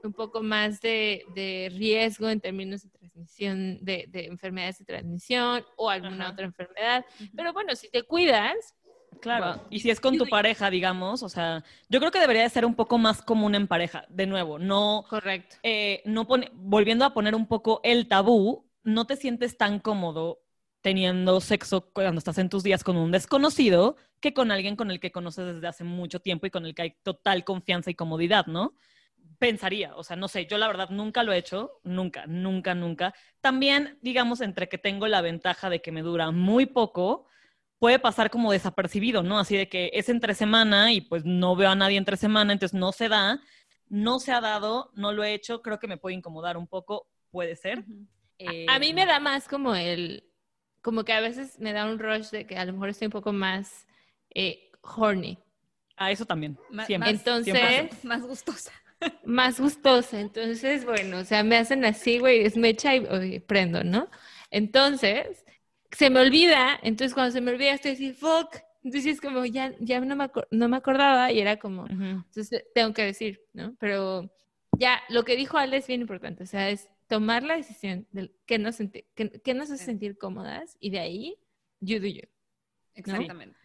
un 0.03 0.13
poco 0.13 0.41
más 0.41 0.81
de, 0.81 1.71
riesgo 1.77 2.29
en 2.29 2.41
términos 2.41 2.81
de 2.81 2.89
transmisión, 2.89 3.77
de, 3.81 4.09
enfermedades 4.11 4.79
de 4.79 4.85
transmisión 4.85 5.63
o 5.77 5.89
alguna 5.89 6.31
otra 6.31 6.45
enfermedad. 6.45 7.05
Pero 7.35 7.53
bueno, 7.53 7.75
si 7.75 7.89
te 7.89 8.03
cuidas, 8.03 8.75
Claro, 9.23 9.61
y 9.69 9.79
si 9.79 9.89
es 9.89 10.01
con 10.01 10.17
tu 10.17 10.27
pareja, 10.27 10.69
digamos, 10.69 11.23
o 11.23 11.29
sea, 11.29 11.63
yo 11.87 11.99
creo 11.99 12.11
que 12.11 12.19
debería 12.19 12.43
de 12.43 12.49
ser 12.49 12.65
un 12.65 12.75
poco 12.75 12.97
más 12.97 13.21
común 13.21 13.55
en 13.55 13.67
pareja, 13.67 14.05
de 14.09 14.27
nuevo, 14.27 14.59
no... 14.59 15.05
Correcto. 15.09 15.55
Eh, 15.63 16.01
no 16.03 16.27
pone, 16.27 16.51
volviendo 16.53 17.05
a 17.05 17.13
poner 17.13 17.33
un 17.33 17.47
poco 17.47 17.79
el 17.85 18.09
tabú, 18.09 18.69
no 18.83 19.05
te 19.05 19.15
sientes 19.15 19.57
tan 19.57 19.79
cómodo 19.79 20.41
teniendo 20.81 21.39
sexo 21.39 21.89
cuando 21.93 22.19
estás 22.19 22.37
en 22.37 22.49
tus 22.49 22.63
días 22.63 22.83
con 22.83 22.97
un 22.97 23.11
desconocido 23.11 23.95
que 24.19 24.33
con 24.33 24.51
alguien 24.51 24.75
con 24.75 24.91
el 24.91 24.99
que 24.99 25.13
conoces 25.13 25.55
desde 25.55 25.67
hace 25.67 25.85
mucho 25.85 26.19
tiempo 26.19 26.45
y 26.45 26.51
con 26.51 26.65
el 26.65 26.75
que 26.75 26.81
hay 26.81 26.95
total 27.01 27.45
confianza 27.45 27.91
y 27.91 27.95
comodidad, 27.95 28.47
¿no? 28.47 28.73
Pensaría, 29.39 29.95
o 29.95 30.03
sea, 30.03 30.17
no 30.17 30.27
sé, 30.27 30.47
yo 30.47 30.57
la 30.57 30.67
verdad 30.67 30.89
nunca 30.89 31.23
lo 31.23 31.31
he 31.31 31.37
hecho, 31.37 31.79
nunca, 31.83 32.25
nunca, 32.27 32.75
nunca. 32.75 33.13
También, 33.39 33.97
digamos, 34.01 34.41
entre 34.41 34.67
que 34.67 34.77
tengo 34.77 35.07
la 35.07 35.21
ventaja 35.21 35.69
de 35.69 35.81
que 35.81 35.93
me 35.93 36.01
dura 36.01 36.31
muy 36.31 36.65
poco, 36.65 37.25
puede 37.83 37.99
pasar 37.99 38.31
como 38.31 38.53
desapercibido, 38.53 39.23
¿no? 39.23 39.37
Así 39.37 39.57
de 39.57 39.67
que 39.67 39.91
es 39.91 40.07
entre 40.07 40.35
semana 40.35 40.93
y 40.93 41.01
pues 41.01 41.25
no 41.25 41.53
veo 41.57 41.69
a 41.69 41.75
nadie 41.75 41.97
entre 41.97 42.15
semana, 42.15 42.53
entonces 42.53 42.79
no 42.79 42.93
se 42.93 43.09
da, 43.09 43.41
no 43.89 44.21
se 44.21 44.31
ha 44.31 44.39
dado, 44.39 44.89
no 44.93 45.11
lo 45.11 45.21
he 45.21 45.33
hecho, 45.33 45.61
creo 45.61 45.79
que 45.79 45.89
me 45.89 45.97
puede 45.97 46.15
incomodar 46.15 46.55
un 46.55 46.65
poco, 46.65 47.09
puede 47.29 47.57
ser. 47.57 47.83
a, 48.69 48.79
mí 48.79 48.93
me 48.93 49.05
da 49.05 49.19
más 49.19 49.49
como 49.49 49.75
el, 49.75 50.23
como 50.81 51.03
que 51.03 51.11
a 51.11 51.19
veces 51.19 51.59
me 51.59 51.73
da 51.73 51.83
un 51.83 51.99
rush 51.99 52.29
de 52.29 52.47
que 52.47 52.55
a 52.55 52.63
lo 52.63 52.71
mejor 52.71 52.87
estoy 52.87 53.07
un 53.07 53.11
poco 53.11 53.33
más 53.33 53.85
eh, 54.33 54.71
horny. 54.79 55.37
Ah, 55.97 56.09
eso 56.09 56.25
también. 56.25 56.57
siempre. 56.85 57.09
Entonces, 57.09 58.05
más 58.05 58.21
gustosa. 58.21 58.71
Más 59.25 59.59
gustosa. 59.59 60.21
Entonces, 60.21 60.85
bueno, 60.85 61.17
o 61.17 61.25
sea, 61.25 61.43
me 61.43 61.57
hacen 61.57 61.83
así, 61.83 62.19
güey, 62.19 62.45
es 62.45 62.55
mecha 62.55 62.95
y 62.95 63.41
prendo, 63.41 63.83
¿no? 63.83 64.07
Entonces, 64.51 65.42
se 65.95 66.09
me 66.09 66.19
olvida, 66.19 66.79
entonces 66.81 67.13
cuando 67.13 67.31
se 67.31 67.41
me 67.41 67.51
olvida 67.51 67.73
estoy 67.73 67.91
así, 67.91 68.13
fuck, 68.13 68.57
entonces 68.83 69.13
es 69.13 69.21
como, 69.21 69.45
ya, 69.45 69.73
ya 69.79 69.99
no, 70.01 70.15
me 70.15 70.29
no 70.51 70.67
me 70.67 70.77
acordaba 70.77 71.31
y 71.31 71.39
era 71.39 71.57
como, 71.57 71.87
entonces 71.87 72.65
tengo 72.73 72.93
que 72.93 73.03
decir, 73.03 73.41
¿no? 73.53 73.75
Pero 73.79 74.29
ya, 74.77 75.01
lo 75.09 75.23
que 75.23 75.35
dijo 75.35 75.57
Ale 75.57 75.77
es 75.77 75.87
bien 75.87 76.01
importante, 76.01 76.43
o 76.43 76.47
sea, 76.47 76.69
es 76.69 76.89
tomar 77.07 77.43
la 77.43 77.55
decisión 77.55 78.07
de 78.11 78.31
que 78.45 78.57
nos, 78.57 78.77
que, 78.77 79.53
nos 79.53 79.71
hace 79.71 79.85
sentir 79.85 80.17
cómodas 80.17 80.77
y 80.79 80.89
de 80.89 80.99
ahí, 80.99 81.35
you 81.79 81.99
do 81.99 82.07
you. 82.07 82.23
Exactamente. 82.95 83.57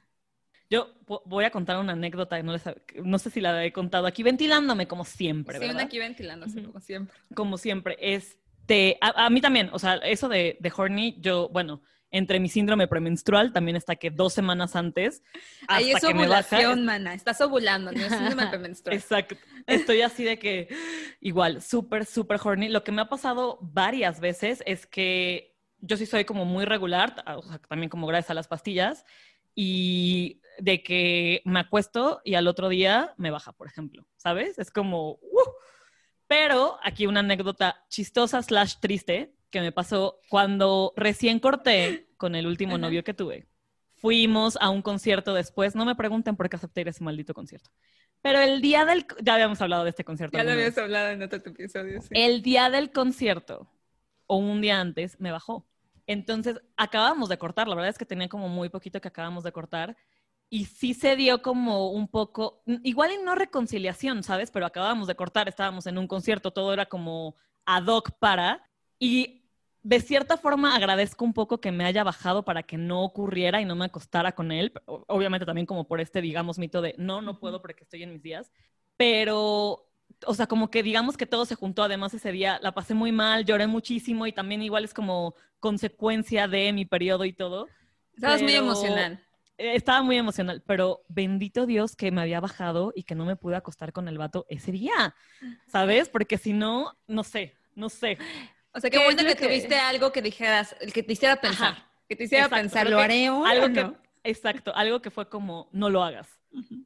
Yo 0.71 0.95
voy 1.25 1.47
a 1.47 1.51
contar 1.51 1.79
una 1.79 1.95
anécdota, 1.95 2.43
no, 2.43 2.55
no 3.05 3.19
sé 3.19 3.31
si 3.31 3.41
la 3.41 3.65
he 3.65 3.73
contado 3.73 4.07
aquí, 4.07 4.23
ventilándome 4.23 4.87
como 4.87 5.05
siempre, 5.07 5.59
¿verdad? 5.59 5.79
Sí, 5.79 5.87
aquí 5.87 5.99
ventilándose 5.99 6.63
como 6.63 6.81
siempre. 6.81 7.17
Como 7.35 7.57
siempre. 7.57 7.97
Este, 8.01 8.99
a, 9.01 9.25
a, 9.25 9.31
mí 9.31 9.41
también, 9.41 9.71
o 9.73 9.79
sea, 9.79 9.95
eso 9.97 10.29
de, 10.29 10.59
de 10.61 10.73
horny, 10.77 11.17
yo, 11.21 11.49
bueno, 11.49 11.81
entre 12.11 12.41
mi 12.41 12.49
síndrome 12.49 12.89
premenstrual, 12.89 13.53
también 13.53 13.77
está 13.77 13.97
que 13.97 14.11
dos 14.11 14.33
semanas 14.33 14.77
antes. 14.77 15.23
Ahí 15.67 15.91
es 15.91 16.03
ovulación, 16.05 16.85
mana. 16.85 17.15
Estás 17.15 17.41
ovulando, 17.41 17.93
no 17.93 18.01
es 18.01 18.13
síndrome 18.13 18.47
premenstrual. 18.51 18.97
Exacto. 18.97 19.37
Estoy 19.67 20.03
así 20.03 20.25
de 20.25 20.39
que, 20.39 20.69
igual, 21.21 21.61
súper, 21.61 22.07
súper 22.07 22.41
horny. 22.43 22.69
Lo 22.69 22.85
que 22.85 22.93
me 22.93 23.03
ha 23.03 23.09
pasado 23.09 23.59
varias 23.61 24.21
veces 24.21 24.63
es 24.67 24.87
que 24.87 25.57
yo 25.81 25.97
sí 25.97 26.07
soy 26.07 26.25
como 26.25 26.45
muy 26.45 26.65
regular, 26.65 27.23
o 27.37 27.43
sea, 27.43 27.59
también 27.59 27.91
como 27.91 28.07
gracias 28.07 28.31
a 28.31 28.35
las 28.35 28.49
pastillas, 28.49 29.05
y 29.55 30.41
de 30.59 30.83
que 30.83 31.43
me 31.45 31.61
acuesto 31.61 32.21
y 32.25 32.35
al 32.35 32.49
otro 32.49 32.69
día 32.69 33.15
me 33.17 33.31
baja, 33.31 33.53
por 33.53 33.67
ejemplo, 33.67 34.07
¿sabes? 34.17 34.59
Es 34.59 34.71
como, 34.71 35.13
uh. 35.13 35.51
pero 36.27 36.79
aquí 36.83 37.07
una 37.07 37.21
anécdota 37.21 37.85
chistosa 37.89 38.43
slash 38.43 38.77
triste 38.81 39.35
que 39.51 39.61
me 39.61 39.73
pasó 39.73 40.21
cuando 40.29 40.93
recién 40.97 41.41
corté 41.41 42.09
con 42.17 42.35
el 42.35 42.47
último 42.47 42.79
novio 42.79 43.05
que 43.05 43.15
tuve. 43.15 43.47
Fuimos 43.95 44.57
a 44.61 44.71
un 44.71 44.83
concierto 44.83 45.35
después. 45.35 45.75
No 45.75 45.85
me 45.85 45.95
pregunten 45.95 46.37
por 46.37 46.49
qué 46.49 46.57
acepté 46.57 46.83
ir 46.83 46.89
a 46.89 46.91
ese 46.91 47.03
maldito 47.03 47.35
concierto. 47.35 47.71
Pero 48.21 48.41
el 48.41 48.61
día 48.61 48.85
del... 48.85 49.07
Ya 49.23 49.35
habíamos 49.35 49.61
hablado 49.61 49.85
de 49.85 49.91
este 49.91 50.05
concierto. 50.05 50.37
Ya 50.37 50.45
lo 50.45 50.53
habíamos 50.53 50.79
hablado 50.79 51.11
en 51.11 51.23
otro 51.23 51.39
episodio, 51.39 52.01
El 52.11 52.43
día 52.43 52.71
del 52.71 52.93
concierto, 52.93 53.71
o 54.27 54.37
un 54.37 54.61
día 54.61 54.81
antes 54.81 55.19
me 55.21 55.33
bajó. 55.33 55.67
Entonces, 56.07 56.61
acabamos 56.77 57.29
de 57.29 57.39
cortar, 57.39 57.69
la 57.69 57.75
verdad 57.75 57.91
es 57.91 57.99
que 57.99 58.07
tenía 58.07 58.29
como 58.29 58.49
muy 58.49 58.71
poquito 58.71 59.01
que 59.01 59.09
acabamos 59.09 59.45
de 59.45 59.53
cortar 59.53 59.97
y 60.51 60.65
sí 60.65 60.95
se 60.95 61.17
dio 61.17 61.43
como 61.43 61.91
un 61.91 62.09
poco, 62.09 62.63
igual 62.83 63.13
y 63.13 63.23
no 63.23 63.35
reconciliación, 63.35 64.23
¿sabes? 64.23 64.51
Pero 64.51 64.65
acabamos 64.65 65.07
de 65.07 65.15
cortar, 65.15 65.49
estábamos 65.49 65.87
en 65.87 65.99
un 65.99 66.07
concierto, 66.09 66.53
todo 66.53 66.73
era 66.73 66.87
como 66.87 67.37
ad 67.67 67.87
hoc 67.87 68.13
para, 68.19 68.63
y 68.99 69.38
de 69.83 70.01
cierta 70.01 70.37
forma 70.37 70.75
agradezco 70.75 71.25
un 71.25 71.33
poco 71.33 71.61
que 71.61 71.73
me 71.73 71.85
haya 71.85 72.05
bajado 72.05 72.45
para 72.45 72.63
que 72.63 72.77
no 72.77 73.03
ocurriera 73.03 73.61
y 73.61 73.65
no 73.65 73.77
me 73.77 73.87
acostara 73.87 74.33
con 74.33 74.53
él, 74.53 74.73
obviamente 74.87 75.47
también 75.47 75.67
como 75.67 75.87
por 75.87 76.01
este, 76.01 76.21
digamos, 76.21 76.59
mito 76.59 76.81
de 76.83 76.95
no, 76.99 77.23
no 77.23 77.39
puedo 77.39 77.63
porque 77.63 77.85
estoy 77.85 78.03
en 78.03 78.13
mis 78.13 78.23
días, 78.23 78.53
pero, 78.97 79.87
o 80.27 80.35
sea, 80.35 80.47
como 80.47 80.71
que 80.71 80.83
digamos 80.83 81.17
que 81.17 81.27
todo 81.27 81.45
se 81.45 81.55
juntó, 81.55 81.83
además 81.83 82.13
ese 82.15 82.33
día 82.33 82.59
la 82.63 82.73
pasé 82.73 82.95
muy 82.95 83.13
mal, 83.13 83.45
lloré 83.45 83.67
muchísimo 83.67 84.27
y 84.27 84.33
también 84.33 84.63
igual 84.63 84.85
es 84.85 84.93
como 84.93 85.35
consecuencia 85.61 86.49
de 86.49 86.73
mi 86.73 86.85
periodo 86.85 87.25
y 87.25 87.33
todo. 87.33 87.69
Estabas 88.15 88.43
muy 88.43 88.55
emocional. 88.55 89.25
Eh, 89.59 89.75
estaba 89.75 90.03
muy 90.03 90.17
emocional, 90.17 90.63
pero 90.67 91.03
bendito 91.09 91.67
Dios 91.67 91.97
que 91.97 92.11
me 92.11 92.21
había 92.21 92.41
bajado 92.41 92.93
y 92.95 93.03
que 93.05 93.15
no 93.15 93.25
me 93.25 93.37
pude 93.37 93.57
acostar 93.57 93.93
con 93.93 94.09
el 94.09 94.19
vato 94.19 94.47
ese 94.49 94.73
día, 94.73 95.15
¿sabes? 95.67 96.09
Porque 96.09 96.39
si 96.39 96.53
no, 96.53 96.97
no 97.07 97.25
sé, 97.25 97.55
no 97.75 97.89
sé. 97.89 98.19
O 98.73 98.81
sea, 98.81 98.91
qué 98.91 99.03
bueno 99.03 99.25
que, 99.25 99.35
tuviste 99.35 99.77
algo 99.77 100.13
que 100.13 100.23
dijeras, 100.23 100.77
que 100.93 101.03
te 101.03 101.13
hiciera 101.13 101.41
pensar, 101.41 101.87
que 102.09 102.17
te 102.17 102.25
hiciera 102.25 102.49
pensar, 102.49 102.89
¿lo 102.89 102.99
haré 102.99 103.31
o 103.31 103.45
algo 103.45 103.73
que, 103.73 103.93
Exacto, 104.25 104.75
algo 104.75 105.01
que 105.01 105.11
fue 105.11 105.29
como, 105.29 105.69
no 105.73 105.91
lo 105.91 106.03
hagas, 106.03 106.29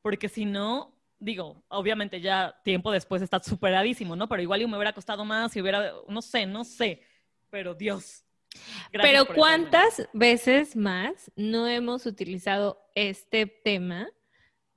porque 0.01 0.29
si 0.29 0.45
no, 0.45 0.95
digo, 1.19 1.65
obviamente 1.69 2.21
ya 2.21 2.55
tiempo 2.63 2.93
después 2.93 3.23
está 3.23 3.43
superadísimo, 3.43 4.17
¿no? 4.17 4.29
Pero 4.29 4.43
igual 4.43 4.61
yo 4.61 4.69
me 4.69 4.77
hubiera 4.77 4.93
costado 4.93 5.25
más 5.25 5.55
y 5.57 5.61
hubiera, 5.61 5.93
no 6.09 6.23
sé, 6.23 6.47
no 6.47 6.65
sé, 6.65 7.03
pero 7.51 7.75
Dios, 7.75 8.25
pero 8.93 9.27
¿cuántas 9.27 10.09
veces 10.13 10.77
más 10.77 11.31
no 11.37 11.67
hemos 11.67 12.07
utilizado 12.07 12.91
este 12.95 13.47
tema 13.47 14.09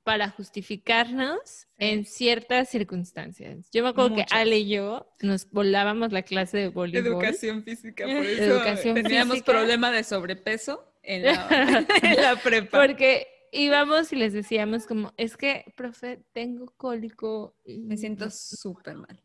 para 0.05 0.29
justificarnos 0.29 1.67
en 1.79 2.05
ciertas 2.05 2.69
circunstancias? 2.69 3.69
Yo 3.73 3.81
me 3.83 3.89
acuerdo 3.89 4.15
que 4.15 4.25
Ale 4.29 4.59
y 4.59 4.69
yo 4.69 5.11
nos 5.21 5.49
volábamos 5.49 6.13
la 6.13 6.21
clase 6.21 6.57
de 6.59 6.67
voleibol. 6.69 7.23
Educación 7.23 7.63
física, 7.63 8.05
por 8.05 8.25
eso 8.25 8.93
teníamos 8.93 9.41
problema 9.41 9.91
de 9.91 10.03
sobrepeso 10.03 10.93
en 11.01 11.23
la, 11.23 11.85
en 12.03 12.21
la 12.21 12.35
prepa. 12.35 12.79
Porque 12.79 13.27
íbamos 13.51 14.13
y 14.13 14.15
les 14.15 14.31
decíamos 14.31 14.85
como, 14.85 15.11
es 15.17 15.37
que, 15.37 15.73
profe, 15.75 16.23
tengo 16.33 16.71
cólico. 16.77 17.57
Y 17.65 17.79
me 17.81 17.97
siento 17.97 18.29
súper 18.29 18.97
mal 18.97 19.24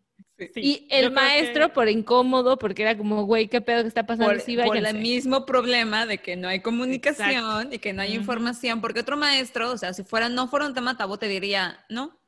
y 0.57 0.87
el 0.91 1.11
maestro, 1.11 1.73
por 1.73 1.89
incómodo, 1.89 2.59
porque 2.59 2.83
era 2.83 2.97
como, 2.97 3.25
güey, 3.25 3.49
¿qué 3.49 3.61
pedo 3.61 3.83
que 3.83 3.89
está 3.89 4.07
pasando? 4.07 4.33
Por, 4.33 4.67
por 4.67 4.77
el 4.77 4.99
mismo 4.99 5.47
problema 5.47 6.07
de 6.07 6.19
que 6.19 6.37
no 6.37 6.49
hay 6.49 6.61
comunicación 6.61 7.73
y 7.73 7.79
que 7.79 7.93
no 7.93 8.03
hay 8.03 8.15
información, 8.15 8.81
porque 8.81 9.01
otro 9.01 9.17
maestro, 9.17 9.73
o 9.73 9.79
sea, 9.79 9.93
si 9.93 10.05
fuera, 10.05 10.29
no 10.29 10.49
fuera 10.49 10.67
un 10.67 10.75
tema 10.75 10.97
tabú, 10.97 11.17
te 11.19 11.29
diría, 11.29 11.85
no, 11.89 12.21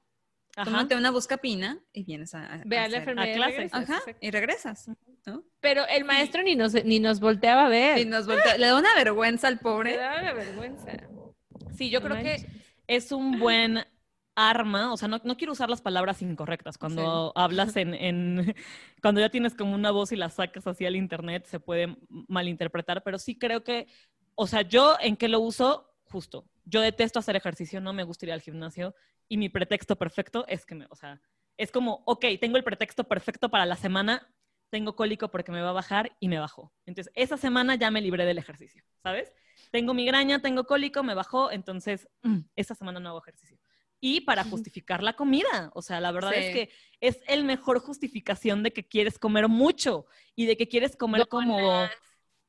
tómate 0.52 0.96
una 0.96 1.10
buscapina 1.10 1.78
y 1.92 2.04
vienes 2.04 2.34
a, 2.34 2.60
Ve 2.64 2.78
a, 2.78 2.88
la 2.88 2.98
enfermera 2.98 3.34
clase. 3.34 3.68
Ajá, 3.72 4.00
y 4.20 4.30
regresas. 4.30 4.90
¿no? 5.26 5.44
Pero 5.60 5.86
el 5.88 6.04
maestro 6.04 6.42
ni, 6.42 6.56
nos, 6.56 6.74
ni 6.84 7.00
nos 7.00 7.20
volteaba 7.20 7.66
a 7.66 7.68
ver. 7.68 7.98
Ni 7.98 8.04
nos 8.04 8.26
voltea, 8.26 8.58
le 8.58 8.66
da 8.66 8.78
una 8.78 8.94
vergüenza 8.94 9.48
al 9.48 9.58
pobre. 9.58 9.92
Le 9.92 9.98
da 9.98 10.20
una 10.20 10.32
vergüenza. 10.32 10.86
Sí, 11.76 11.90
yo 11.90 12.02
creo 12.02 12.22
que 12.22 12.46
es 12.86 13.12
un 13.12 13.38
buen 13.38 13.84
arma, 14.34 14.92
o 14.92 14.96
sea, 14.96 15.08
no, 15.08 15.20
quiero 15.36 15.52
usar 15.52 15.68
las 15.68 15.82
palabras 15.82 16.22
incorrectas. 16.22 16.78
Cuando 16.78 17.32
hablas 17.34 17.76
en, 17.76 17.94
en, 17.94 18.54
cuando 19.02 19.20
ya 19.20 19.28
tienes 19.28 19.54
como 19.54 19.74
una 19.74 19.90
voz 19.90 20.12
y 20.12 20.16
la 20.16 20.30
sacas 20.30 20.66
así 20.66 20.86
al 20.86 20.96
internet, 20.96 21.46
se 21.46 21.60
puede 21.60 21.96
malinterpretar, 22.28 23.02
pero 23.02 23.18
sí 23.18 23.38
creo 23.38 23.62
que, 23.64 23.86
o 24.34 24.46
sea, 24.46 24.62
yo 24.62 24.96
en 25.00 25.16
qué 25.16 25.28
lo 25.28 25.40
uso, 25.40 25.94
justo, 26.04 26.46
yo 26.64 26.80
detesto 26.80 27.18
hacer 27.18 27.36
ejercicio, 27.36 27.80
no 27.80 27.92
me 27.92 28.04
gusta 28.04 28.26
ir 28.26 28.32
al 28.32 28.40
gimnasio 28.40 28.94
y 29.28 29.36
mi 29.36 29.48
pretexto 29.48 29.96
perfecto 29.96 30.44
es 30.48 30.64
que 30.66 30.74
me, 30.74 30.86
o 30.90 30.94
sea, 30.94 31.20
es 31.56 31.70
como, 31.70 32.02
ok, 32.06 32.24
tengo 32.40 32.56
el 32.56 32.64
pretexto 32.64 33.04
perfecto 33.04 33.50
para 33.50 33.66
la 33.66 33.76
semana, 33.76 34.32
tengo 34.70 34.96
cólico 34.96 35.30
porque 35.30 35.52
me 35.52 35.60
va 35.60 35.70
a 35.70 35.74
bajar 35.74 36.16
y 36.18 36.28
me 36.28 36.38
bajó. 36.38 36.72
Entonces, 36.86 37.12
esa 37.14 37.36
semana 37.36 37.74
ya 37.74 37.90
me 37.90 38.00
libré 38.00 38.24
del 38.24 38.38
ejercicio, 38.38 38.82
¿sabes? 39.02 39.32
Tengo 39.70 39.92
migraña, 39.92 40.40
tengo 40.40 40.64
cólico, 40.64 41.02
me 41.02 41.14
bajó, 41.14 41.50
entonces, 41.50 42.08
esa 42.56 42.74
semana 42.74 42.98
no 42.98 43.10
hago 43.10 43.18
ejercicio 43.18 43.58
y 44.04 44.22
para 44.22 44.42
justificar 44.42 45.00
la 45.00 45.12
comida. 45.12 45.70
O 45.74 45.80
sea, 45.80 46.00
la 46.00 46.10
verdad 46.10 46.34
es 46.34 46.52
que 46.52 46.70
es 47.00 47.20
el 47.28 47.44
mejor 47.44 47.78
justificación 47.78 48.64
de 48.64 48.72
que 48.72 48.86
quieres 48.86 49.16
comer 49.16 49.46
mucho 49.48 50.06
y 50.34 50.46
de 50.46 50.56
que 50.56 50.68
quieres 50.68 50.96
comer 50.96 51.28
como 51.28 51.56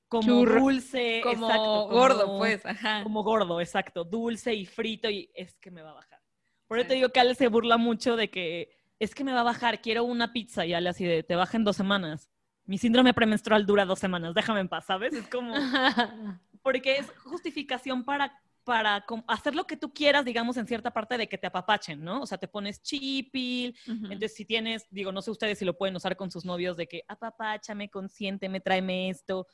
como 0.08 0.46
dulce, 0.46 1.22
como 1.24 1.88
gordo, 1.88 2.38
pues, 2.38 2.66
ajá. 2.66 3.04
Como 3.04 3.24
gordo, 3.24 3.62
exacto, 3.62 4.04
dulce 4.04 4.54
y 4.54 4.66
frito 4.66 5.10
y 5.10 5.30
es 5.34 5.56
que 5.60 5.70
me 5.72 5.84
va 5.84 5.92
a 5.92 5.94
bajar. 5.94 6.20
Por 6.68 6.80
eso 6.80 6.88
te 6.88 6.96
digo 6.96 7.10
que 7.10 7.20
Ale 7.20 7.36
se 7.36 7.48
burla 7.48 7.78
mucho 7.78 8.16
de 8.16 8.30
que 8.30 8.76
es 9.00 9.14
que 9.14 9.24
me 9.24 9.34
va 9.34 9.42
a 9.42 9.44
bajar, 9.44 9.80
quiero 9.82 10.04
una 10.04 10.34
pizza 10.34 10.66
y 10.66 10.74
Ale 10.74 10.90
así 10.90 11.06
de, 11.06 11.22
te 11.22 11.36
baja 11.36 11.58
en 11.58 11.64
dos 11.64 11.76
semanas. 11.76 12.30
Mi 12.66 12.80
síndrome 12.80 13.14
premenstrual 13.14 13.66
dura 13.66 13.86
dos 13.86 14.00
semanas, 14.00 14.34
déjame 14.34 14.60
en 14.60 14.70
paz, 14.70 14.86
¿sabes? 14.86 15.14
Es 15.14 15.28
como... 15.28 15.54
Porque 16.64 16.98
es 16.98 17.12
justificación 17.20 18.06
para 18.06 18.42
para 18.64 19.06
hacer 19.28 19.56
lo 19.56 19.66
que 19.68 19.78
tú 19.78 19.94
quieras, 19.94 20.26
digamos, 20.26 20.58
en 20.58 20.68
cierta 20.68 20.92
parte 20.92 21.18
de 21.18 21.28
que 21.28 21.38
te 21.38 21.48
apapachen, 21.48 22.04
¿no? 22.04 22.22
O 22.22 22.26
sea, 22.26 22.38
te 22.38 22.48
pones 22.48 22.82
chipil, 22.82 23.76
entonces 23.86 24.34
si 24.36 24.46
tienes, 24.46 24.88
digo, 24.90 25.12
no 25.12 25.22
sé 25.22 25.32
ustedes 25.32 25.60
si 25.60 25.66
lo 25.66 25.78
pueden 25.78 25.96
usar 25.96 26.16
con 26.16 26.32
sus 26.32 26.46
novios 26.46 26.78
de 26.78 26.88
que 26.88 27.04
apapáchame, 27.08 27.90
consiénteme, 27.90 28.60
tráeme 28.62 29.10
esto. 29.10 29.48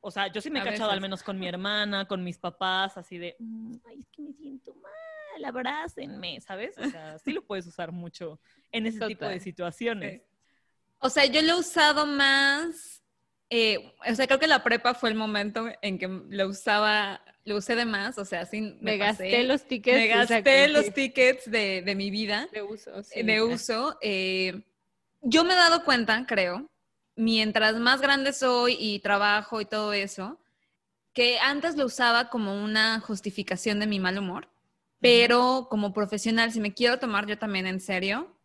O 0.00 0.10
sea, 0.10 0.28
yo 0.28 0.40
sí 0.40 0.50
me 0.50 0.60
he 0.60 0.64
cachado 0.64 0.90
al 0.90 1.00
menos 1.00 1.22
con 1.22 1.38
mi 1.38 1.46
hermana, 1.48 2.06
con 2.06 2.24
mis 2.24 2.38
papás, 2.38 2.96
así 2.96 3.18
de, 3.18 3.36
mm, 3.38 3.74
ay, 3.86 4.00
es 4.00 4.08
que 4.10 4.22
me 4.22 4.32
siento 4.32 4.74
mal, 4.74 5.44
abrácenme, 5.44 6.40
¿sabes? 6.40 6.78
O 6.78 6.88
sea, 6.88 7.18
sí 7.18 7.32
lo 7.32 7.44
puedes 7.44 7.66
usar 7.66 7.92
mucho 7.92 8.40
en 8.72 8.86
ese 8.86 9.06
tipo 9.06 9.26
de 9.26 9.40
situaciones. 9.40 10.22
O 10.98 11.08
sea, 11.08 11.24
yo 11.26 11.40
lo 11.42 11.52
he 11.52 11.58
usado 11.58 12.06
más, 12.06 12.89
eh, 13.50 13.92
o 14.08 14.14
sea, 14.14 14.26
creo 14.26 14.38
que 14.38 14.46
la 14.46 14.62
prepa 14.62 14.94
fue 14.94 15.10
el 15.10 15.16
momento 15.16 15.68
en 15.82 15.98
que 15.98 16.08
lo 16.08 16.48
usaba 16.48 17.20
lo 17.44 17.56
usé 17.56 17.74
de 17.74 17.84
más, 17.84 18.18
o 18.18 18.24
sea, 18.24 18.46
sí 18.46 18.76
me, 18.80 18.96
gasté 18.96 19.42
los 19.44 19.66
tickets. 19.66 19.96
Me 19.96 20.06
gasté 20.06 20.68
los 20.68 20.92
tickets 20.92 21.50
de, 21.50 21.82
de, 21.82 21.94
mi 21.94 22.10
vida. 22.10 22.48
De 22.52 22.62
uso, 22.62 23.02
sí. 23.02 23.22
De 23.22 23.42
uso. 23.42 23.98
Eh, 24.02 24.62
yo 25.22 25.44
me 25.44 25.54
he 25.54 25.56
dado 25.56 25.84
cuenta, 25.84 26.26
creo, 26.26 26.70
mientras 27.16 27.76
más 27.76 28.00
grande 28.00 28.32
soy 28.32 28.76
y 28.78 29.00
trabajo 29.00 29.60
y 29.60 29.64
todo 29.64 29.92
eso, 29.92 30.38
que 31.12 31.38
antes 31.38 31.76
lo 31.76 31.86
usaba 31.86 32.28
como 32.28 32.62
una 32.62 33.00
justificación 33.00 33.80
de 33.80 33.86
mi 33.86 34.00
mal 34.00 34.18
humor, 34.18 34.48
pero 35.00 35.66
como 35.70 35.92
profesional, 35.92 36.52
si 36.52 36.60
me 36.60 36.74
quiero 36.74 36.98
tomar 36.98 37.26
yo 37.26 37.38
también 37.38 37.66
en 37.66 37.80
serio, 37.80 38.36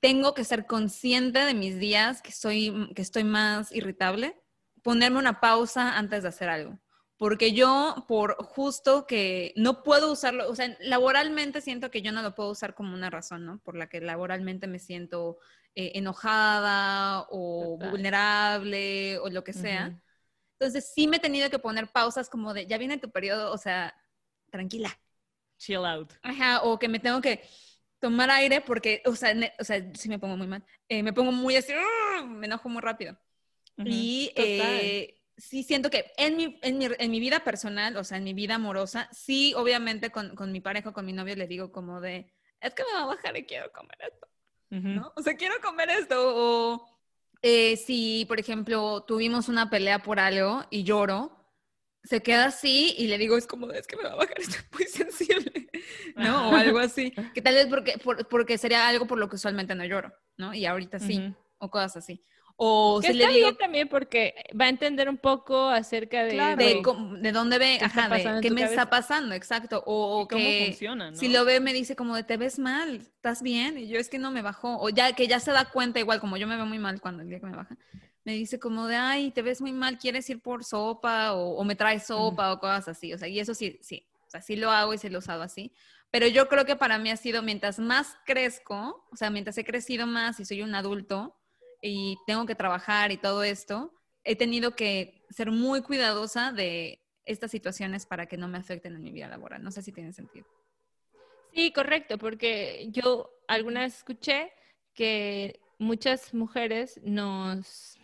tengo 0.00 0.34
que 0.34 0.44
ser 0.44 0.66
consciente 0.66 1.40
de 1.40 1.54
mis 1.54 1.78
días 1.78 2.22
que, 2.22 2.32
soy, 2.32 2.90
que 2.94 3.02
estoy 3.02 3.24
más 3.24 3.72
irritable, 3.72 4.36
ponerme 4.82 5.18
una 5.18 5.40
pausa 5.40 5.96
antes 5.96 6.22
de 6.22 6.28
hacer 6.28 6.48
algo 6.48 6.78
porque 7.22 7.52
yo 7.52 8.04
por 8.08 8.34
justo 8.34 9.06
que 9.06 9.52
no 9.54 9.84
puedo 9.84 10.10
usarlo, 10.10 10.50
o 10.50 10.56
sea, 10.56 10.76
laboralmente 10.80 11.60
siento 11.60 11.88
que 11.88 12.02
yo 12.02 12.10
no 12.10 12.20
lo 12.20 12.34
puedo 12.34 12.50
usar 12.50 12.74
como 12.74 12.94
una 12.94 13.10
razón, 13.10 13.46
¿no? 13.46 13.60
Por 13.60 13.76
la 13.76 13.88
que 13.88 14.00
laboralmente 14.00 14.66
me 14.66 14.80
siento 14.80 15.38
eh, 15.76 15.92
enojada 15.94 17.28
o 17.30 17.78
vulnerable 17.78 19.18
o 19.18 19.30
lo 19.30 19.44
que 19.44 19.52
sea. 19.52 19.96
Entonces 20.58 20.92
sí 20.92 21.06
me 21.06 21.18
he 21.18 21.20
tenido 21.20 21.48
que 21.48 21.60
poner 21.60 21.92
pausas 21.92 22.28
como 22.28 22.54
de, 22.54 22.66
ya 22.66 22.76
viene 22.76 22.98
tu 22.98 23.12
periodo, 23.12 23.52
o 23.52 23.56
sea, 23.56 23.94
tranquila. 24.50 24.90
Chill 25.58 25.84
out. 25.84 26.14
Ajá, 26.24 26.62
o 26.64 26.76
que 26.76 26.88
me 26.88 26.98
tengo 26.98 27.20
que 27.20 27.48
tomar 28.00 28.32
aire 28.32 28.62
porque, 28.62 29.00
o 29.06 29.14
sea, 29.14 29.32
o 29.60 29.62
sea 29.62 29.80
sí 29.94 30.08
me 30.08 30.18
pongo 30.18 30.36
muy 30.36 30.48
mal, 30.48 30.64
eh, 30.88 31.04
me 31.04 31.12
pongo 31.12 31.30
muy 31.30 31.54
así, 31.54 31.72
me 32.26 32.46
enojo 32.46 32.68
muy 32.68 32.82
rápido. 32.82 33.16
Y 33.78 34.30
sí 35.36 35.62
siento 35.62 35.90
que 35.90 36.12
en 36.16 36.36
mi, 36.36 36.58
en, 36.62 36.78
mi, 36.78 36.88
en 36.98 37.10
mi, 37.10 37.20
vida 37.20 37.42
personal, 37.42 37.96
o 37.96 38.04
sea, 38.04 38.18
en 38.18 38.24
mi 38.24 38.34
vida 38.34 38.56
amorosa, 38.56 39.08
sí, 39.12 39.54
obviamente 39.56 40.10
con, 40.10 40.34
con, 40.36 40.52
mi 40.52 40.60
pareja, 40.60 40.92
con 40.92 41.04
mi 41.04 41.12
novio, 41.12 41.34
le 41.36 41.46
digo 41.46 41.72
como 41.72 42.00
de, 42.00 42.32
es 42.60 42.74
que 42.74 42.84
me 42.84 42.92
va 42.92 43.02
a 43.02 43.06
bajar 43.06 43.36
y 43.36 43.44
quiero 43.44 43.72
comer 43.72 43.98
esto, 44.00 44.28
¿no? 44.70 45.12
O 45.16 45.22
sea, 45.22 45.34
quiero 45.34 45.54
comer 45.60 45.90
esto, 45.90 46.16
o 46.18 46.86
eh, 47.42 47.76
si, 47.76 48.24
por 48.28 48.38
ejemplo, 48.38 49.04
tuvimos 49.06 49.48
una 49.48 49.68
pelea 49.68 50.02
por 50.02 50.20
algo 50.20 50.64
y 50.70 50.84
lloro, 50.84 51.38
se 52.04 52.22
queda 52.22 52.46
así 52.46 52.94
y 52.98 53.06
le 53.06 53.18
digo, 53.18 53.36
es 53.36 53.46
como, 53.46 53.66
de, 53.66 53.78
es 53.78 53.86
que 53.86 53.96
me 53.96 54.04
va 54.04 54.12
a 54.12 54.16
bajar, 54.16 54.36
estoy 54.38 54.60
muy 54.72 54.84
sensible, 54.84 55.70
¿no? 56.16 56.50
O 56.50 56.54
algo 56.54 56.78
así, 56.78 57.12
que 57.34 57.42
tal 57.42 57.54
vez 57.54 57.66
porque, 57.66 57.98
porque 58.30 58.58
sería 58.58 58.88
algo 58.88 59.06
por 59.06 59.18
lo 59.18 59.28
que 59.28 59.36
usualmente 59.36 59.74
no 59.74 59.84
lloro, 59.84 60.12
¿no? 60.36 60.54
Y 60.54 60.66
ahorita 60.66 60.98
sí, 60.98 61.34
o 61.58 61.70
cosas 61.70 61.96
así. 61.96 62.24
O 62.56 63.00
que 63.00 63.12
le 63.12 63.26
digo 63.28 63.54
también 63.54 63.88
porque 63.88 64.34
va 64.58 64.66
a 64.66 64.68
entender 64.68 65.08
un 65.08 65.16
poco 65.16 65.68
acerca 65.68 66.24
de, 66.24 66.36
de, 66.36 67.32
dónde 67.32 67.58
ve, 67.58 67.76
qué, 67.78 67.84
ajá, 67.84 68.08
de, 68.08 68.40
qué 68.40 68.50
me 68.50 68.62
está 68.62 68.88
pasando, 68.90 69.34
exacto. 69.34 69.82
O, 69.86 70.28
cómo 70.28 70.44
funciona, 70.66 71.10
¿no? 71.10 71.16
Si 71.16 71.28
lo 71.28 71.44
ve, 71.44 71.60
me 71.60 71.72
dice 71.72 71.96
como 71.96 72.14
de 72.14 72.24
te 72.24 72.36
ves 72.36 72.58
mal, 72.58 72.96
estás 72.96 73.42
bien, 73.42 73.78
y 73.78 73.88
yo 73.88 73.98
es 73.98 74.08
que 74.08 74.18
no 74.18 74.30
me 74.30 74.42
bajó. 74.42 74.78
O 74.80 74.90
ya 74.90 75.12
que 75.14 75.26
ya 75.26 75.40
se 75.40 75.50
da 75.50 75.64
cuenta, 75.64 75.98
igual 75.98 76.20
como 76.20 76.36
yo 76.36 76.46
me 76.46 76.56
veo 76.56 76.66
muy 76.66 76.78
mal 76.78 77.00
cuando 77.00 77.22
el 77.22 77.28
día 77.28 77.40
que 77.40 77.46
me 77.46 77.56
baja, 77.56 77.76
me 78.24 78.34
dice 78.34 78.60
como 78.60 78.86
de, 78.86 78.96
ay, 78.96 79.30
te 79.30 79.42
ves 79.42 79.60
muy 79.60 79.72
mal, 79.72 79.98
¿quieres 79.98 80.28
ir 80.30 80.40
por 80.40 80.64
sopa? 80.64 81.32
O, 81.32 81.64
me 81.64 81.74
traes 81.74 82.06
sopa 82.06 82.52
o 82.52 82.60
cosas 82.60 82.88
así. 82.88 83.12
O 83.12 83.18
sea, 83.18 83.28
y 83.28 83.40
eso 83.40 83.54
sí, 83.54 83.78
sí, 83.82 84.06
o 84.26 84.30
sea, 84.30 84.42
sí 84.42 84.56
lo 84.56 84.70
hago 84.70 84.94
y 84.94 84.98
se 84.98 85.10
lo 85.10 85.16
he 85.16 85.18
usado 85.18 85.42
así. 85.42 85.72
Pero 86.10 86.26
yo 86.26 86.48
creo 86.48 86.66
que 86.66 86.76
para 86.76 86.98
mí 86.98 87.10
ha 87.10 87.16
sido, 87.16 87.42
mientras 87.42 87.78
más 87.78 88.18
crezco, 88.26 89.06
o 89.10 89.16
sea, 89.16 89.30
mientras 89.30 89.56
he 89.58 89.64
crecido 89.64 90.06
más 90.06 90.38
y 90.40 90.44
soy 90.44 90.62
un 90.62 90.74
adulto 90.74 91.34
y 91.82 92.16
tengo 92.26 92.46
que 92.46 92.54
trabajar 92.54 93.12
y 93.12 93.18
todo 93.18 93.42
esto, 93.42 93.92
he 94.24 94.36
tenido 94.36 94.76
que 94.76 95.26
ser 95.30 95.50
muy 95.50 95.82
cuidadosa 95.82 96.52
de 96.52 97.04
estas 97.24 97.50
situaciones 97.50 98.06
para 98.06 98.26
que 98.26 98.36
no 98.36 98.48
me 98.48 98.58
afecten 98.58 98.94
en 98.94 99.02
mi 99.02 99.10
vida 99.10 99.28
laboral. 99.28 99.62
No 99.62 99.70
sé 99.70 99.82
si 99.82 99.92
tiene 99.92 100.12
sentido. 100.12 100.46
Sí, 101.52 101.72
correcto, 101.72 102.16
porque 102.16 102.88
yo 102.90 103.30
alguna 103.48 103.80
vez 103.80 103.98
escuché 103.98 104.52
que 104.94 105.60
muchas 105.78 106.32
mujeres 106.32 107.00
nos 107.02 107.98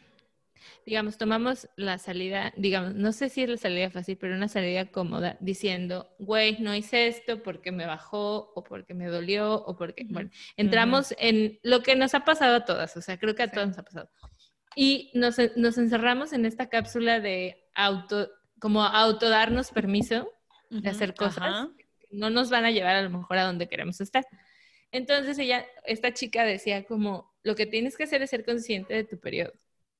digamos, 0.86 1.18
tomamos 1.18 1.68
la 1.76 1.98
salida, 1.98 2.52
digamos, 2.56 2.94
no 2.94 3.12
sé 3.12 3.28
si 3.28 3.42
es 3.42 3.48
la 3.48 3.56
salida 3.56 3.90
fácil, 3.90 4.16
pero 4.16 4.34
una 4.34 4.48
salida 4.48 4.86
cómoda, 4.90 5.36
diciendo, 5.40 6.08
güey, 6.18 6.58
no 6.60 6.74
hice 6.74 7.08
esto 7.08 7.42
porque 7.42 7.72
me 7.72 7.86
bajó 7.86 8.52
o 8.54 8.64
porque 8.64 8.94
me 8.94 9.06
dolió 9.06 9.54
o 9.54 9.76
porque, 9.76 10.06
bueno, 10.08 10.30
entramos 10.56 11.14
en 11.18 11.58
lo 11.62 11.82
que 11.82 11.96
nos 11.96 12.14
ha 12.14 12.24
pasado 12.24 12.56
a 12.56 12.64
todas, 12.64 12.96
o 12.96 13.02
sea, 13.02 13.18
creo 13.18 13.34
que 13.34 13.42
a 13.42 13.50
todas 13.50 13.68
nos 13.68 13.78
ha 13.78 13.82
pasado. 13.82 14.10
Y 14.76 15.10
nos, 15.14 15.36
nos, 15.56 15.76
encerramos 15.78 16.32
en 16.32 16.46
esta 16.46 16.68
cápsula 16.68 17.20
de 17.20 17.68
auto, 17.74 18.30
como 18.60 18.82
auto 18.84 19.28
darnos 19.28 19.70
permiso 19.70 20.32
de 20.70 20.88
hacer 20.88 21.14
cosas 21.14 21.68
que 21.76 21.86
no 22.10 22.30
nos 22.30 22.50
van 22.50 22.64
a 22.64 22.70
llevar 22.70 22.94
a 22.96 23.02
lo 23.02 23.10
mejor 23.10 23.38
a 23.38 23.44
donde 23.44 23.68
queremos 23.68 24.00
estar. 24.00 24.24
Entonces 24.92 25.38
ella, 25.38 25.66
esta 25.84 26.14
chica 26.14 26.44
decía 26.44 26.84
como, 26.84 27.34
lo 27.42 27.54
que 27.56 27.66
tienes 27.66 27.96
que 27.96 28.04
hacer 28.04 28.22
es 28.22 28.30
ser 28.30 28.44
consciente 28.44 28.94
de 28.94 29.04
tu 29.04 29.18
periodo. 29.18 29.52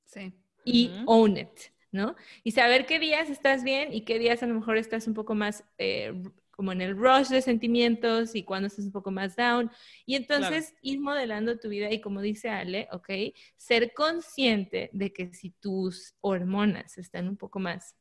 Sí 0.04 0.32
y 0.69 0.93
own 1.07 1.37
it, 1.37 1.49
¿no? 1.91 2.16
Y 2.45 2.53
saber 2.53 2.87
qué 2.87 2.99
días 2.99 3.31
estás 3.31 3.64
bien 3.64 3.93
y 3.93 4.03
qué 4.03 4.19
días 4.19 4.43
a 4.43 4.47
lo 4.47 4.55
mejor 4.55 4.77
estás 4.77 5.07
un 5.07 5.14
poco 5.14 5.35
más 5.35 5.64
eh, 5.79 6.12
como 6.51 6.73
en 6.73 6.81
el 6.81 6.97
rush 6.97 7.29
de 7.29 7.41
sentimientos 7.41 8.35
y 8.35 8.43
cuando 8.43 8.66
estás 8.66 8.85
un 8.85 8.93
poco 8.93 9.11
más 9.11 9.37
down. 9.37 9.71
Y 10.07 10.16
entonces 10.16 10.75
ir 10.83 11.01
modelando 11.01 11.59
tu 11.59 11.69
vida 11.69 11.91
y 11.93 12.01
como 12.01 12.21
dice 12.21 12.49
Ale, 12.49 12.89
¿ok? 12.91 13.09
Ser 13.57 13.93
consciente 13.93 14.91
de 14.93 15.12
que 15.12 15.33
si 15.33 15.51
tus 15.51 16.14
hormonas 16.21 16.99
están 16.99 17.29
un 17.29 17.37
poco 17.37 17.61
más 17.61 17.95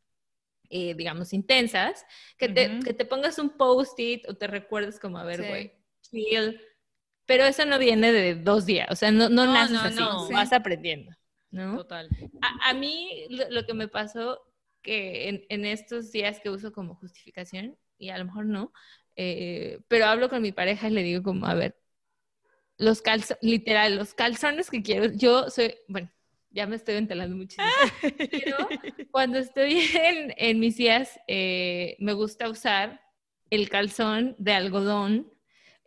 eh, 0.69 0.95
digamos, 0.95 1.31
intensas, 1.33 2.05
que, 2.37 2.49
te, 2.49 2.79
que 2.79 2.93
te 2.93 3.05
pongas 3.05 3.39
un 3.39 3.51
post-it 3.51 4.27
o 4.27 4.35
te 4.35 4.47
recuerdes 4.47 4.99
como, 4.99 5.17
a 5.17 5.23
ver, 5.23 5.47
güey, 5.47 5.71
chill. 6.01 6.59
Pero 7.25 7.45
eso 7.45 7.65
no 7.65 7.79
viene 7.79 8.11
de 8.11 8.35
dos 8.35 8.65
días, 8.65 8.87
o 8.89 8.95
sea, 8.95 9.11
no, 9.11 9.29
no, 9.29 9.45
naces 9.45 9.77
así, 9.77 10.33
vas 10.33 10.51
aprendiendo. 10.51 11.11
¿No? 11.51 11.77
Total. 11.77 12.09
A, 12.63 12.73
mí 12.73 13.27
lo, 13.29 13.65
que 13.65 13.73
me 13.73 13.87
pasó 13.87 14.41
que 14.81 15.45
en, 15.49 15.65
estos 15.65 16.11
días 16.11 16.39
que 16.39 16.49
uso 16.49 16.71
como 16.71 16.95
justificación, 16.95 17.77
y 17.97 18.09
a 18.09 18.17
lo 18.17 18.25
mejor 18.25 18.45
no, 18.45 18.71
eh, 19.15 19.79
pero 19.87 20.05
hablo 20.05 20.29
con 20.29 20.41
mi 20.41 20.51
pareja 20.51 20.87
y 20.87 20.91
le 20.91 21.03
digo 21.03 21.23
como, 21.23 21.47
a 21.47 21.55
ver, 21.55 21.79
los 22.77 23.01
calzones, 23.01 23.41
literal, 23.41 23.95
los 23.95 24.13
calzones 24.13 24.69
que 24.69 24.83
quiero, 24.83 25.11
yo 25.13 25.49
soy, 25.49 25.75
bueno, 25.87 26.11
ya 26.51 26.67
me 26.67 26.75
estoy 26.75 26.95
ventilando 26.95 27.35
muchísimo, 27.35 27.67
pero 28.31 28.57
cuando 29.11 29.39
estoy 29.39 29.79
en, 30.37 30.59
mis 30.59 30.77
días, 30.77 31.19
eh, 31.27 31.95
me 31.99 32.13
gusta 32.13 32.49
usar 32.49 33.01
el 33.49 33.69
calzón 33.69 34.35
de 34.37 34.53
algodón 34.53 35.31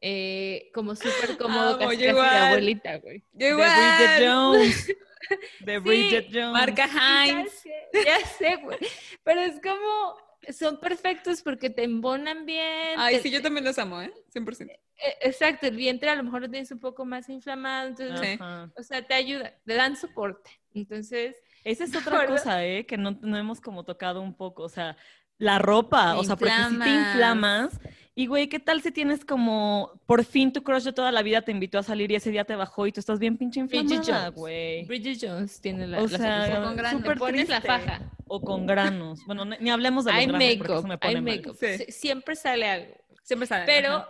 eh, 0.00 0.70
como 0.72 0.94
súper 0.94 1.36
cómodo, 1.36 1.78
casi, 1.78 1.96
casi 1.96 2.04
de 2.04 2.20
abuelita, 2.20 2.98
güey. 2.98 3.22
De 3.32 3.54
Bridget 3.54 4.26
Jones. 4.26 4.96
De 5.60 5.78
Bridget 5.78 6.28
Jones. 6.32 6.52
Marca 6.52 6.84
Heinz. 7.24 7.64
Ya 7.92 8.26
sé, 8.26 8.56
güey. 8.56 8.78
Pero 9.22 9.40
es 9.40 9.60
como, 9.60 10.16
son 10.52 10.80
perfectos 10.80 11.42
porque 11.42 11.70
te 11.70 11.84
embonan 11.84 12.46
bien. 12.46 12.98
Ay, 12.98 13.20
sí, 13.20 13.30
yo 13.30 13.42
también 13.42 13.64
los 13.64 13.78
amo, 13.78 14.00
¿eh? 14.00 14.12
100%. 14.34 14.70
E, 14.70 14.78
exacto, 15.22 15.66
el 15.66 15.76
vientre 15.76 16.10
a 16.10 16.14
lo 16.14 16.24
mejor 16.24 16.42
lo 16.42 16.50
tienes 16.50 16.70
un 16.70 16.80
poco 16.80 17.04
más 17.04 17.28
inflamado, 17.28 17.88
entonces, 17.88 18.38
o 18.76 18.82
sea, 18.82 19.06
te 19.06 19.14
ayuda, 19.14 19.54
te 19.64 19.74
dan 19.74 19.96
soporte. 19.96 20.50
Entonces, 20.74 21.36
esa 21.64 21.84
es 21.84 21.94
otra 21.96 22.26
cosa, 22.26 22.64
¿eh? 22.64 22.86
Que 22.86 22.96
no, 22.96 23.18
no 23.20 23.36
hemos 23.36 23.60
como 23.60 23.84
tocado 23.84 24.20
un 24.22 24.34
poco, 24.34 24.62
o 24.62 24.68
sea, 24.68 24.96
la 25.38 25.58
ropa, 25.58 26.16
o 26.16 26.24
sea, 26.24 26.36
porque 26.36 26.54
si 26.54 26.78
te 26.78 26.90
inflamas. 26.90 27.79
Y 28.14 28.26
güey, 28.26 28.48
¿qué 28.48 28.58
tal 28.58 28.82
si 28.82 28.90
tienes 28.90 29.24
como 29.24 30.00
por 30.06 30.24
fin 30.24 30.52
tu 30.52 30.62
crush 30.62 30.82
de 30.82 30.92
toda 30.92 31.12
la 31.12 31.22
vida 31.22 31.42
te 31.42 31.52
invitó 31.52 31.78
a 31.78 31.82
salir 31.82 32.10
y 32.10 32.16
ese 32.16 32.30
día 32.30 32.44
te 32.44 32.56
bajó 32.56 32.86
y 32.86 32.92
tú 32.92 33.00
estás 33.00 33.18
bien 33.18 33.38
pinche 33.38 33.60
inflamada, 33.60 34.28
güey? 34.28 34.84
Bridget 34.84 35.18
Jones 35.22 35.60
tiene 35.60 35.86
la, 35.86 36.02
o 36.02 36.08
sea, 36.08 36.60
con 36.62 36.76
granos. 36.76 37.18
pones 37.18 37.48
la 37.48 37.60
faja 37.60 38.10
o 38.26 38.40
con 38.40 38.66
granos. 38.66 39.24
Bueno, 39.26 39.44
ni 39.44 39.70
hablemos 39.70 40.04
de 40.04 40.12
los 40.12 40.26
granos 40.26 40.56
porque 40.58 40.72
eso 40.72 40.88
me 40.88 40.98
pone 40.98 41.20
mal. 41.20 41.42
Siempre 41.88 42.36
sale 42.36 42.66
algo. 42.68 42.94
Siempre 43.22 43.46
sale. 43.46 43.64
Pero 43.66 44.06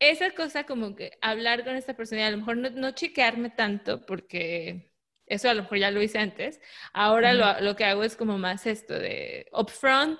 esa 0.00 0.30
cosa 0.32 0.64
como 0.64 0.96
que 0.96 1.12
hablar 1.20 1.64
con 1.64 1.76
esta 1.76 1.94
persona 1.94 2.22
y 2.22 2.24
a 2.24 2.30
lo 2.30 2.38
mejor 2.38 2.56
no, 2.56 2.70
no 2.70 2.90
chequearme 2.90 3.50
tanto 3.50 4.04
porque 4.04 4.92
eso 5.26 5.48
a 5.48 5.54
lo 5.54 5.62
mejor 5.62 5.78
ya 5.78 5.90
lo 5.90 6.02
hice 6.02 6.18
antes. 6.18 6.60
Ahora 6.92 7.34
lo, 7.34 7.60
lo, 7.60 7.76
que 7.76 7.84
hago 7.84 8.02
es 8.02 8.16
como 8.16 8.36
más 8.36 8.66
esto 8.66 8.94
de 8.94 9.46
upfront, 9.52 10.18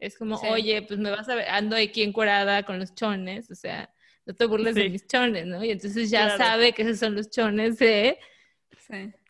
es 0.00 0.16
como, 0.16 0.36
oye, 0.36 0.82
pues 0.82 0.98
me 0.98 1.10
vas 1.10 1.28
a 1.28 1.34
ver, 1.34 1.48
ando 1.48 1.76
aquí 1.76 2.02
encuerada 2.02 2.64
con 2.64 2.78
los 2.78 2.94
chones, 2.94 3.50
o 3.50 3.54
sea, 3.54 3.92
no 4.26 4.34
te 4.34 4.46
burles 4.46 4.74
de 4.74 4.88
mis 4.88 5.06
chones, 5.06 5.46
¿no? 5.46 5.62
Y 5.62 5.70
entonces 5.70 6.10
ya 6.10 6.36
sabe 6.36 6.72
que 6.72 6.82
esos 6.82 6.98
son 6.98 7.14
los 7.14 7.30
chones 7.30 7.78
de 7.78 8.18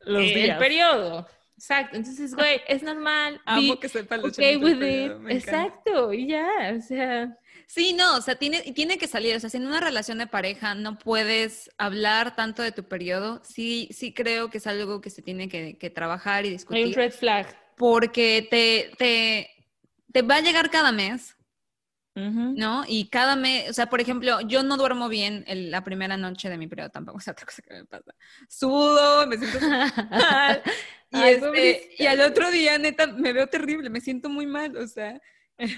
los 0.02 0.22
eh, 0.22 0.50
el 0.50 0.56
periodo. 0.56 1.26
Exacto, 1.56 1.96
entonces, 1.96 2.34
güey, 2.34 2.62
es 2.68 2.82
normal. 2.82 3.40
Amo 3.46 3.78
que 3.78 3.88
sepa 3.88 4.16
los 4.16 4.32
chones 4.32 4.56
with 4.62 5.30
Exacto, 5.30 6.12
y 6.12 6.28
ya, 6.28 6.74
o 6.78 6.80
sea... 6.80 7.36
Sí, 7.66 7.92
no, 7.92 8.16
o 8.16 8.20
sea, 8.20 8.34
tiene, 8.34 8.72
tiene 8.72 8.98
que 8.98 9.06
salir, 9.06 9.36
o 9.36 9.40
sea, 9.40 9.50
si 9.50 9.56
en 9.56 9.66
una 9.66 9.78
relación 9.78 10.18
de 10.18 10.26
pareja 10.26 10.74
no 10.74 10.98
puedes 10.98 11.70
hablar 11.78 12.34
tanto 12.34 12.62
de 12.62 12.72
tu 12.72 12.84
periodo, 12.84 13.42
sí, 13.44 13.88
sí 13.92 14.12
creo 14.12 14.50
que 14.50 14.58
es 14.58 14.66
algo 14.66 15.00
que 15.00 15.10
se 15.10 15.22
tiene 15.22 15.48
que, 15.48 15.78
que 15.78 15.90
trabajar 15.90 16.46
y 16.46 16.50
discutir. 16.50 16.82
Hay 16.82 16.88
un 16.88 16.94
red 16.94 17.12
flag. 17.12 17.46
Porque 17.76 18.46
te, 18.50 18.90
te, 18.96 19.59
te 20.12 20.22
va 20.22 20.36
a 20.36 20.40
llegar 20.40 20.70
cada 20.70 20.92
mes, 20.92 21.36
¿no? 22.14 22.84
Y 22.86 23.08
cada 23.08 23.34
mes, 23.36 23.70
o 23.70 23.72
sea, 23.72 23.88
por 23.88 24.00
ejemplo, 24.00 24.40
yo 24.42 24.62
no 24.62 24.76
duermo 24.76 25.08
bien 25.08 25.44
la 25.46 25.82
primera 25.84 26.16
noche 26.16 26.50
de 26.50 26.58
mi 26.58 26.66
periodo 26.66 26.90
tampoco, 26.90 27.18
es 27.20 27.28
otra 27.28 27.46
cosa 27.46 27.62
que 27.62 27.74
me 27.74 27.84
pasa. 27.84 28.14
Sudo, 28.48 29.26
me 29.26 29.38
siento 29.38 29.58
mal. 30.10 30.62
y, 31.10 31.22
este, 31.22 31.90
y 31.98 32.06
al 32.06 32.20
otro 32.20 32.50
día, 32.50 32.78
neta, 32.78 33.06
me 33.06 33.32
veo 33.32 33.46
terrible, 33.46 33.90
me 33.90 34.00
siento 34.00 34.28
muy 34.28 34.46
mal, 34.46 34.76
o 34.76 34.86
sea, 34.86 35.20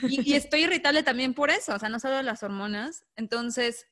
y, 0.09 0.35
estoy 0.35 0.63
irritable 0.65 1.03
también 1.03 1.35
por 1.35 1.51
eso, 1.51 1.75
o 1.75 1.79
sea, 1.79 1.89
no 1.89 1.99
solo 1.99 2.23
las 2.23 2.43
hormonas. 2.43 3.05
Entonces, 3.17 3.87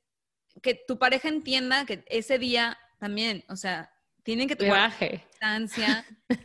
que 0.63 0.75
tu 0.75 0.99
pareja 0.99 1.29
entienda 1.29 1.85
que 1.85 2.05
ese 2.07 2.39
día 2.39 2.79
también, 2.99 3.45
o 3.49 3.57
sea, 3.57 3.93
tienen 4.23 4.49
que 4.49 4.57
tomar 4.57 4.93
distancia. 4.99 6.05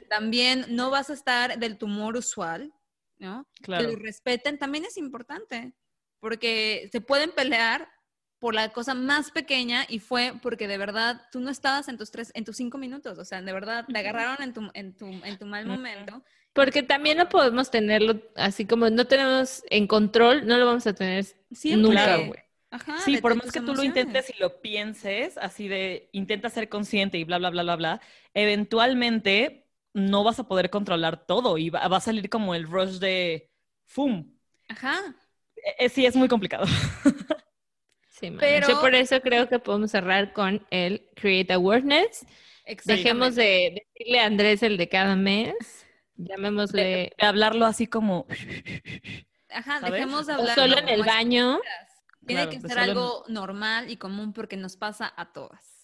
También 0.10 0.66
no 0.70 0.90
vas 0.90 1.10
a 1.10 1.14
estar 1.14 1.60
del 1.60 1.78
tumor 1.78 2.16
usual, 2.16 2.74
¿no? 3.20 3.48
Claro. 3.62 3.86
Que 3.86 3.94
lo 3.94 4.00
respeten 4.00 4.58
también 4.58 4.86
es 4.86 4.98
importante, 4.98 5.74
porque 6.20 6.90
se 6.92 7.02
pueden 7.02 7.32
pelear 7.32 7.90
por 8.40 8.54
la 8.54 8.70
cosa 8.70 8.94
más 8.94 9.32
pequeña 9.32 9.86
y 9.90 10.00
fue 10.00 10.34
porque 10.42 10.68
de 10.68 10.78
verdad 10.78 11.22
tú 11.32 11.40
no 11.40 11.50
estabas 11.50 11.88
en 11.88 11.98
tus 11.98 12.12
tres, 12.12 12.32
en 12.36 12.46
tus 12.46 12.58
cinco 12.58 12.78
minutos, 12.78 13.18
o 13.18 13.26
sea, 13.26 13.42
de 13.42 13.54
verdad 13.54 13.86
te 13.92 13.98
agarraron 13.98 14.42
en 14.42 14.54
tu, 14.54 14.70
en 14.74 14.96
tu, 14.96 15.08
en 15.08 15.38
tu 15.40 15.46
mal 15.46 15.66
momento. 15.66 16.24
Porque 16.54 16.84
también 16.84 17.18
no 17.18 17.28
podemos 17.28 17.70
tenerlo 17.70 18.22
así 18.36 18.66
como 18.66 18.90
no 18.90 19.06
tenemos 19.08 19.64
en 19.70 19.88
control, 19.88 20.46
no 20.46 20.58
lo 20.58 20.66
vamos 20.66 20.88
a 20.88 20.94
tener 20.94 21.26
Siempre. 21.52 21.90
nunca, 21.90 22.18
güey. 22.18 22.40
sí, 23.04 23.18
por 23.18 23.36
más 23.36 23.52
que 23.52 23.62
tú 23.62 23.74
lo 23.74 23.84
intentes 23.84 24.30
y 24.30 24.40
lo 24.40 24.62
pienses, 24.62 25.38
así 25.38 25.68
de 25.68 26.10
intenta 26.12 26.50
ser 26.50 26.70
consciente 26.70 27.18
y 27.18 27.24
bla, 27.24 27.40
bla, 27.40 27.50
bla, 27.50 27.64
bla, 27.64 27.76
bla, 27.76 28.02
eventualmente 28.34 29.65
no 29.96 30.26
vas 30.26 30.40
a 30.40 30.48
poder 30.48 30.70
controlar 30.70 31.26
todo 31.26 31.58
y 31.58 31.70
va, 31.70 31.80
a 31.80 32.00
salir 32.02 32.30
como 32.30 32.54
el 32.54 32.68
rush 32.68 33.00
de 33.00 33.50
¡fum! 33.86 34.36
Ajá. 34.68 35.00
E, 35.56 35.86
e, 35.86 35.90
sí, 35.90 36.06
es 36.06 36.16
muy 36.16 36.28
complicado. 36.28 36.66
Sí, 38.08 38.32
Pero... 38.40 38.70
Yo 38.70 38.80
por 38.80 38.96
eso 38.96 39.20
creo 39.20 39.50
que 39.50 39.60
podemos 39.60 39.92
cerrar 39.92 40.32
con 40.32 40.66
el 40.70 41.10
Create 41.18 41.52
Awareness. 41.52 42.26
Dejemos 42.86 43.36
de 43.36 43.84
decirle 43.94 44.22
a 44.22 44.26
Andrés 44.26 44.64
el 44.64 44.78
de 44.78 44.88
cada 44.88 45.18
mes. 45.18 45.54
Llamémosle. 46.16 46.82
De, 46.82 47.14
hablarlo 47.20 47.66
así 47.66 47.88
como. 47.88 48.26
Ajá, 49.50 49.82
dejemos 49.82 50.28
de 50.28 50.34
hablar. 50.34 50.56
solo 50.56 50.78
en 50.78 50.88
el 50.88 51.04
baño. 51.04 51.60
Tiene 52.26 52.48
que 52.48 52.62
ser 52.62 52.80
algo 52.80 53.26
normal 53.28 53.90
y 53.90 53.98
común 53.98 54.32
porque 54.32 54.56
nos 54.56 54.78
pasa 54.78 55.14
a 55.18 55.34
todas. 55.34 55.75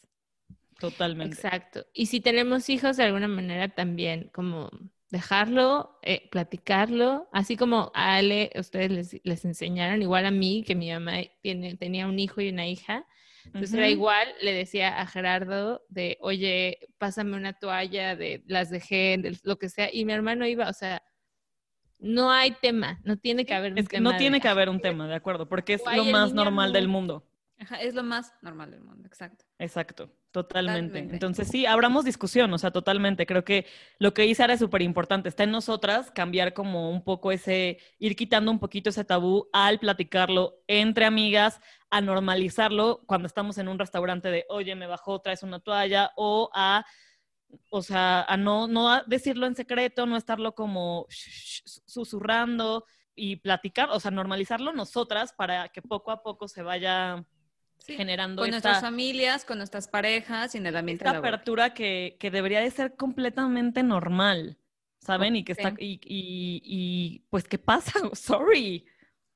Totalmente. 0.82 1.36
Exacto. 1.36 1.86
Y 1.94 2.08
si 2.08 2.22
tenemos 2.22 2.68
hijos, 2.70 2.98
de 2.98 3.04
alguna 3.04 3.28
manera 3.28 3.70
también, 3.70 4.32
como 4.34 4.72
dejarlo, 5.12 6.00
eh, 6.02 6.28
platicarlo, 6.32 7.30
así 7.32 7.56
como 7.56 7.92
a 7.94 8.16
Ale, 8.16 8.52
ustedes 8.56 9.22
les, 9.24 9.46
enseñaron, 9.46 10.02
igual 10.02 10.26
a 10.26 10.32
mí, 10.32 10.64
que 10.66 10.74
mi 10.74 10.90
mamá 10.92 11.18
tiene, 11.42 11.78
tenía 11.78 12.08
un 12.08 12.18
hijo 12.18 12.42
y 12.42 12.50
una 12.50 12.68
hija, 12.68 13.06
Entonces 13.46 13.74
era 13.74 13.90
igual, 13.90 14.28
le 14.42 14.54
decía 14.54 15.00
a 15.00 15.06
Gerardo 15.06 15.84
de, 15.90 16.18
oye, 16.22 16.80
pásame 16.98 17.38
una 17.38 17.54
toalla, 17.54 18.16
de 18.16 18.44
las 18.48 18.72
dejé, 18.72 19.18
de 19.20 19.38
lo 19.44 19.60
que 19.60 19.70
sea, 19.70 19.90
y 19.94 20.06
mi 20.06 20.14
hermano 20.14 20.48
iba, 20.48 20.68
o 20.68 20.74
sea, 20.74 21.04
no 22.00 22.32
hay 22.32 22.52
tema, 22.60 23.00
no 23.04 23.18
tiene 23.18 23.46
que 23.46 23.54
haber 23.54 23.74
un 23.74 23.78
es 23.78 23.88
que 23.88 24.00
No 24.00 24.18
tiene 24.18 24.42
que 24.42 24.48
haber 24.48 24.70
un 24.70 24.80
tema, 24.80 25.08
de 25.08 25.14
acuerdo, 25.14 25.48
porque 25.48 25.74
es 25.76 25.84
lo 25.96 26.06
más 26.06 26.34
normal 26.34 26.74
del 26.74 26.88
mundo. 26.88 27.28
Ajá, 27.62 27.76
es 27.76 27.94
lo 27.94 28.02
más 28.04 28.34
normal 28.42 28.72
del 28.72 28.82
mundo, 28.82 29.08
exacto. 29.08 29.46
Exacto, 29.60 30.12
totalmente. 30.32 30.98
Entonces 30.98 31.48
sí, 31.48 31.68
abramos 31.68 32.04
discusión, 32.04 32.52
o 32.52 32.58
sea, 32.58 32.72
totalmente. 32.72 33.28
Creo 33.28 33.44
que 33.44 33.68
lo 34.00 34.16
que 34.16 34.24
dice 34.24 34.42
ahora 34.42 34.56
es 34.56 34.60
súper 34.60 34.82
importante. 34.82 35.30
Está 35.30 35.44
en 35.44 35.52
nosotras 35.52 36.10
cambiar 36.10 36.56
como 36.56 36.90
un 36.90 37.04
poco 37.04 37.32
ese, 37.32 37.78
ir 38.00 38.16
quitando 38.16 38.50
un 38.50 38.58
poquito 38.58 38.90
ese 38.90 39.06
tabú 39.06 39.48
al 39.54 39.78
platicarlo 39.80 40.64
entre 40.66 41.06
amigas, 41.06 41.62
a 41.92 42.02
normalizarlo 42.02 43.04
cuando 43.06 43.28
estamos 43.28 43.60
en 43.60 43.68
un 43.68 43.78
restaurante 43.78 44.32
de, 44.32 44.46
oye, 44.50 44.76
me 44.76 44.88
bajó, 44.88 45.22
traes 45.22 45.44
una 45.44 45.60
toalla, 45.60 46.12
o 46.16 46.50
a 46.56 46.84
o 47.70 47.84
sea, 47.84 48.24
a 48.24 48.38
no, 48.38 48.68
no 48.68 49.04
decirlo 49.06 49.46
en 49.46 49.56
secreto, 49.56 50.06
no 50.06 50.18
estarlo 50.18 50.56
como 50.56 51.06
susurrando 51.10 52.86
y 53.14 53.36
platicar, 53.36 53.90
o 53.92 54.00
sea, 54.00 54.10
normalizarlo 54.10 54.74
nosotras 54.74 55.34
para 55.34 55.70
que 55.70 55.82
poco 55.82 56.12
a 56.12 56.24
poco 56.24 56.48
se 56.48 56.64
vaya 56.64 57.26
generando 57.86 58.42
con 58.42 58.52
nuestras 58.52 58.82
familias, 58.82 59.46
con 59.46 59.58
nuestras 59.58 59.88
parejas 59.88 60.56
y 60.56 60.58
en 60.58 60.68
el 60.68 60.78
ambiente 60.78 61.06
esta 61.06 61.18
apertura 61.18 61.74
que, 61.74 62.18
que, 62.20 62.32
debería 62.32 62.62
de 62.62 62.72
ser 62.72 62.96
completamente 62.96 63.84
normal, 63.84 64.58
¿saben? 65.00 65.36
Y 65.36 65.44
que 65.44 65.54
está 65.54 65.74
y, 65.78 66.00
y, 66.04 66.62
y, 66.64 67.20
pues 67.30 67.48
qué 67.48 67.58
pasa, 67.58 67.94
sorry. 68.14 68.86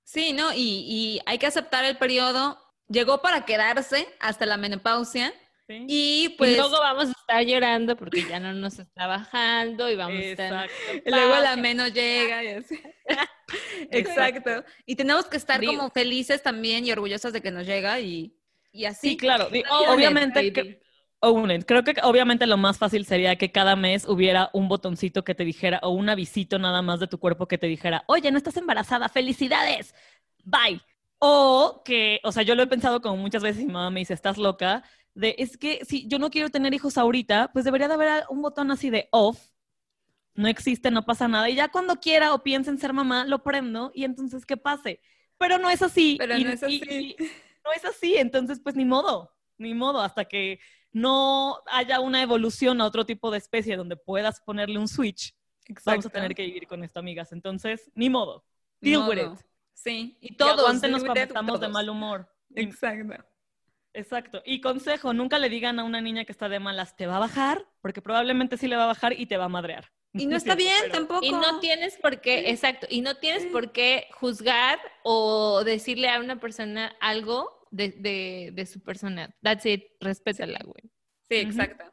Sí, 0.04 0.34
no, 0.34 0.54
y, 0.54 0.86
y 0.88 1.20
hay 1.26 1.38
que 1.38 1.48
aceptar 1.48 1.86
el 1.86 1.98
periodo. 1.98 2.60
Llegó 2.88 3.22
para 3.22 3.46
quedarse 3.46 4.08
hasta 4.20 4.46
la 4.46 4.58
menopausia. 4.58 5.34
Y 5.68 6.36
pues. 6.38 6.58
luego 6.58 6.80
vamos 6.80 7.08
a 7.08 7.12
estar 7.12 7.44
llorando 7.44 7.96
porque 7.96 8.24
ya 8.24 8.40
no 8.40 8.54
nos 8.54 8.78
está 8.80 9.08
bajando 9.08 9.90
y 9.90 9.96
vamos 9.96 10.20
a 10.20 10.26
estar. 10.26 10.70
Y 11.06 11.10
luego 11.10 11.36
la 11.40 11.56
menos 11.56 11.94
llega 11.94 12.44
y 12.44 12.48
así. 12.50 12.80
Exacto. 13.92 14.64
Y 14.86 14.96
tenemos 14.96 15.26
que 15.26 15.38
estar 15.38 15.64
como 15.64 15.90
felices 15.90 16.44
también 16.44 16.86
y 16.86 16.92
orgullosas 16.92 17.34
de 17.34 17.42
que 17.42 17.52
nos 17.52 17.66
llega 17.66 18.00
y, 18.00 18.36
y 18.72 18.86
así. 18.86 19.10
Sí, 19.10 19.18
claro. 19.18 19.50
obviamente. 19.92 20.80
Creo 21.66 21.84
que 21.84 21.96
obviamente 22.04 22.46
lo 22.46 22.58
más 22.58 22.78
fácil 22.78 23.06
sería 23.06 23.36
que 23.36 23.52
cada 23.52 23.76
mes 23.76 24.08
hubiera 24.08 24.52
un 24.54 24.68
botoncito 24.68 25.24
que 25.24 25.34
te 25.34 25.44
dijera 25.44 25.80
o 25.82 25.90
un 25.90 26.10
avisito 26.10 26.60
nada 26.60 26.84
más 26.84 27.00
de 27.00 27.08
tu 27.08 27.20
cuerpo 27.20 27.48
que 27.48 27.58
te 27.58 27.66
dijera, 27.66 28.04
oye, 28.08 28.30
no 28.30 28.38
estás 28.38 28.58
embarazada, 28.58 29.10
felicidades, 29.10 29.96
bye. 30.44 30.82
O 31.18 31.82
que, 31.84 32.20
o 32.24 32.32
sea, 32.32 32.44
yo 32.44 32.54
lo 32.54 32.62
he 32.62 32.68
pensado 32.68 33.02
como 33.02 33.18
muchas 33.18 33.42
veces 33.42 33.64
y 33.64 33.66
mi 33.66 33.74
mamá 33.74 33.90
me 33.90 34.02
dice, 34.02 34.14
estás 34.14 34.38
loca, 34.38 34.84
de 35.16 35.36
es 35.40 35.58
que 35.58 35.84
si 35.86 36.08
yo 36.08 36.20
no 36.20 36.30
quiero 36.30 36.50
tener 36.50 36.74
hijos 36.74 36.98
ahorita, 36.98 37.52
pues 37.52 37.66
debería 37.66 37.88
de 37.88 37.96
haber 37.96 38.24
un 38.30 38.42
botón 38.42 38.70
así 38.70 38.90
de 38.90 39.10
off 39.12 39.40
no 40.36 40.48
existe, 40.50 40.92
no 40.92 41.06
pasa 41.06 41.28
nada. 41.28 41.50
Y 41.50 41.56
ya 41.56 41.70
cuando 41.70 42.00
quiera 42.00 42.34
o 42.34 42.44
piense 42.44 42.70
en 42.70 42.78
ser 42.78 42.94
mamá, 42.94 43.26
lo 43.26 43.42
prendo 43.42 43.92
y 43.96 44.04
entonces 44.04 44.46
que 44.46 44.58
pase. 44.58 45.00
Pero 45.38 45.58
no 45.58 45.70
es 45.70 45.82
así. 45.82 46.18
Pero 46.20 46.38
no 46.38 46.50
es 46.50 46.62
así. 46.62 47.16
no 47.64 47.72
es 47.74 47.86
así, 47.86 48.16
entonces 48.16 48.60
pues 48.62 48.76
ni 48.76 48.86
modo, 48.86 49.34
ni 49.58 49.74
modo, 49.74 50.02
hasta 50.02 50.26
que 50.26 50.60
no 50.92 51.58
haya 51.68 52.00
una 52.00 52.22
evolución 52.22 52.80
a 52.80 52.86
otro 52.86 53.06
tipo 53.06 53.32
de 53.32 53.38
especie 53.38 53.76
donde 53.76 53.96
puedas 53.96 54.42
ponerle 54.42 54.78
un 54.78 54.88
switch. 54.88 55.36
Vamos 55.84 56.06
a 56.06 56.10
tener 56.10 56.36
que 56.36 56.46
vivir 56.46 56.68
con 56.68 56.84
esto, 56.84 57.00
amigas. 57.00 57.32
Entonces, 57.32 57.92
ni 57.96 58.10
modo. 58.10 58.46
Deal 58.82 59.08
with 59.10 59.18
it. 59.18 59.46
Sí. 59.74 60.18
Y 60.22 60.36
todos. 60.36 60.70
antes 60.70 60.92
nos 60.92 61.04
estamos 61.04 61.60
de 61.60 61.68
mal 61.70 61.90
humor. 61.90 62.32
Exacto. 62.54 63.26
Exacto. 63.96 64.44
Y 64.46 64.62
consejo, 64.62 65.14
nunca 65.14 65.40
le 65.40 65.50
digan 65.50 65.80
a 65.80 65.84
una 65.84 66.02
niña 66.02 66.26
que 66.26 66.32
está 66.32 66.50
de 66.50 66.60
malas, 66.60 66.96
te 66.96 67.08
va 67.08 67.16
a 67.16 67.20
bajar, 67.20 67.66
porque 67.82 68.02
probablemente 68.02 68.58
sí 68.58 68.68
le 68.68 68.76
va 68.76 68.84
a 68.84 68.88
bajar 68.88 69.20
y 69.20 69.26
te 69.26 69.38
va 69.38 69.46
a 69.46 69.50
madrear. 69.50 69.92
Y 70.14 70.26
no 70.28 70.36
está 70.36 70.56
bien 70.56 70.92
tampoco. 70.92 71.26
Y 71.26 71.32
no 71.32 71.60
tienes 71.60 71.98
por 71.98 72.22
qué, 72.22 72.50
exacto, 72.50 72.88
y 72.90 73.02
no 73.02 73.16
tienes 73.16 73.46
por 73.46 73.72
qué 73.72 74.08
juzgar 74.12 74.80
o 75.04 75.64
decirle 75.64 76.10
a 76.10 76.20
una 76.20 76.40
persona 76.40 76.96
algo 77.00 77.68
de, 77.72 78.52
de, 78.54 78.66
su 78.66 78.82
persona. 78.82 79.34
That's 79.42 79.66
it, 79.66 79.84
respétala, 80.00 80.60
güey. 80.64 80.92
Sí, 81.30 81.36
exacto. 81.38 81.86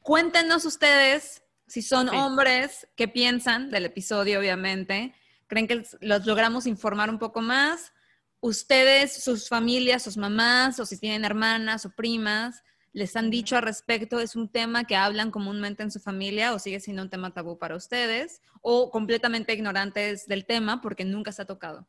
Cuéntenos 0.00 0.64
ustedes 0.64 1.42
si 1.66 1.82
son 1.82 2.08
hombres, 2.08 2.88
qué 2.96 3.08
piensan 3.08 3.70
del 3.70 3.84
episodio, 3.84 4.40
obviamente. 4.40 5.14
¿Creen 5.46 5.66
que 5.66 5.82
los 6.00 6.26
logramos 6.26 6.66
informar 6.66 7.10
un 7.10 7.18
poco 7.18 7.42
más? 7.42 7.92
Ustedes, 8.40 9.22
sus 9.22 9.48
familias, 9.48 10.02
sus 10.02 10.16
mamás, 10.16 10.78
o 10.78 10.86
si 10.86 10.98
tienen 10.98 11.24
hermanas 11.24 11.84
o 11.84 11.90
primas, 11.90 12.62
les 12.92 13.16
han 13.16 13.30
dicho 13.30 13.56
al 13.56 13.62
respecto? 13.62 14.20
¿Es 14.20 14.36
un 14.36 14.48
tema 14.48 14.84
que 14.84 14.96
hablan 14.96 15.30
comúnmente 15.30 15.82
en 15.82 15.90
su 15.90 16.00
familia 16.00 16.54
o 16.54 16.58
sigue 16.58 16.80
siendo 16.80 17.02
un 17.02 17.10
tema 17.10 17.32
tabú 17.32 17.58
para 17.58 17.76
ustedes? 17.76 18.40
¿O 18.60 18.90
completamente 18.90 19.52
ignorantes 19.52 20.26
del 20.26 20.44
tema 20.44 20.80
porque 20.80 21.04
nunca 21.04 21.32
se 21.32 21.42
ha 21.42 21.46
tocado? 21.46 21.88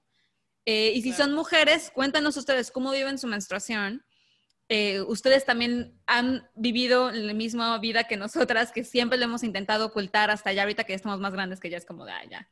Eh, 0.65 0.91
y 0.93 1.01
si 1.01 1.13
son 1.13 1.33
mujeres, 1.33 1.91
cuéntanos 1.93 2.37
ustedes 2.37 2.71
cómo 2.71 2.91
viven 2.91 3.17
su 3.17 3.27
menstruación. 3.27 4.03
Eh, 4.67 5.01
ustedes 5.01 5.45
también 5.45 5.99
han 6.05 6.47
vivido 6.55 7.11
la 7.11 7.33
misma 7.33 7.75
vida 7.79 8.03
que 8.03 8.17
nosotras, 8.17 8.71
que 8.71 8.83
siempre 8.83 9.17
lo 9.17 9.25
hemos 9.25 9.43
intentado 9.43 9.87
ocultar 9.87 10.29
hasta 10.29 10.53
ya 10.53 10.61
ahorita 10.61 10.83
que 10.83 10.93
ya 10.93 10.97
estamos 10.97 11.19
más 11.19 11.33
grandes, 11.33 11.59
que 11.59 11.71
ya 11.71 11.77
es 11.77 11.85
como 11.85 12.05
de, 12.05 12.11
ah, 12.11 12.23
ya, 12.29 12.49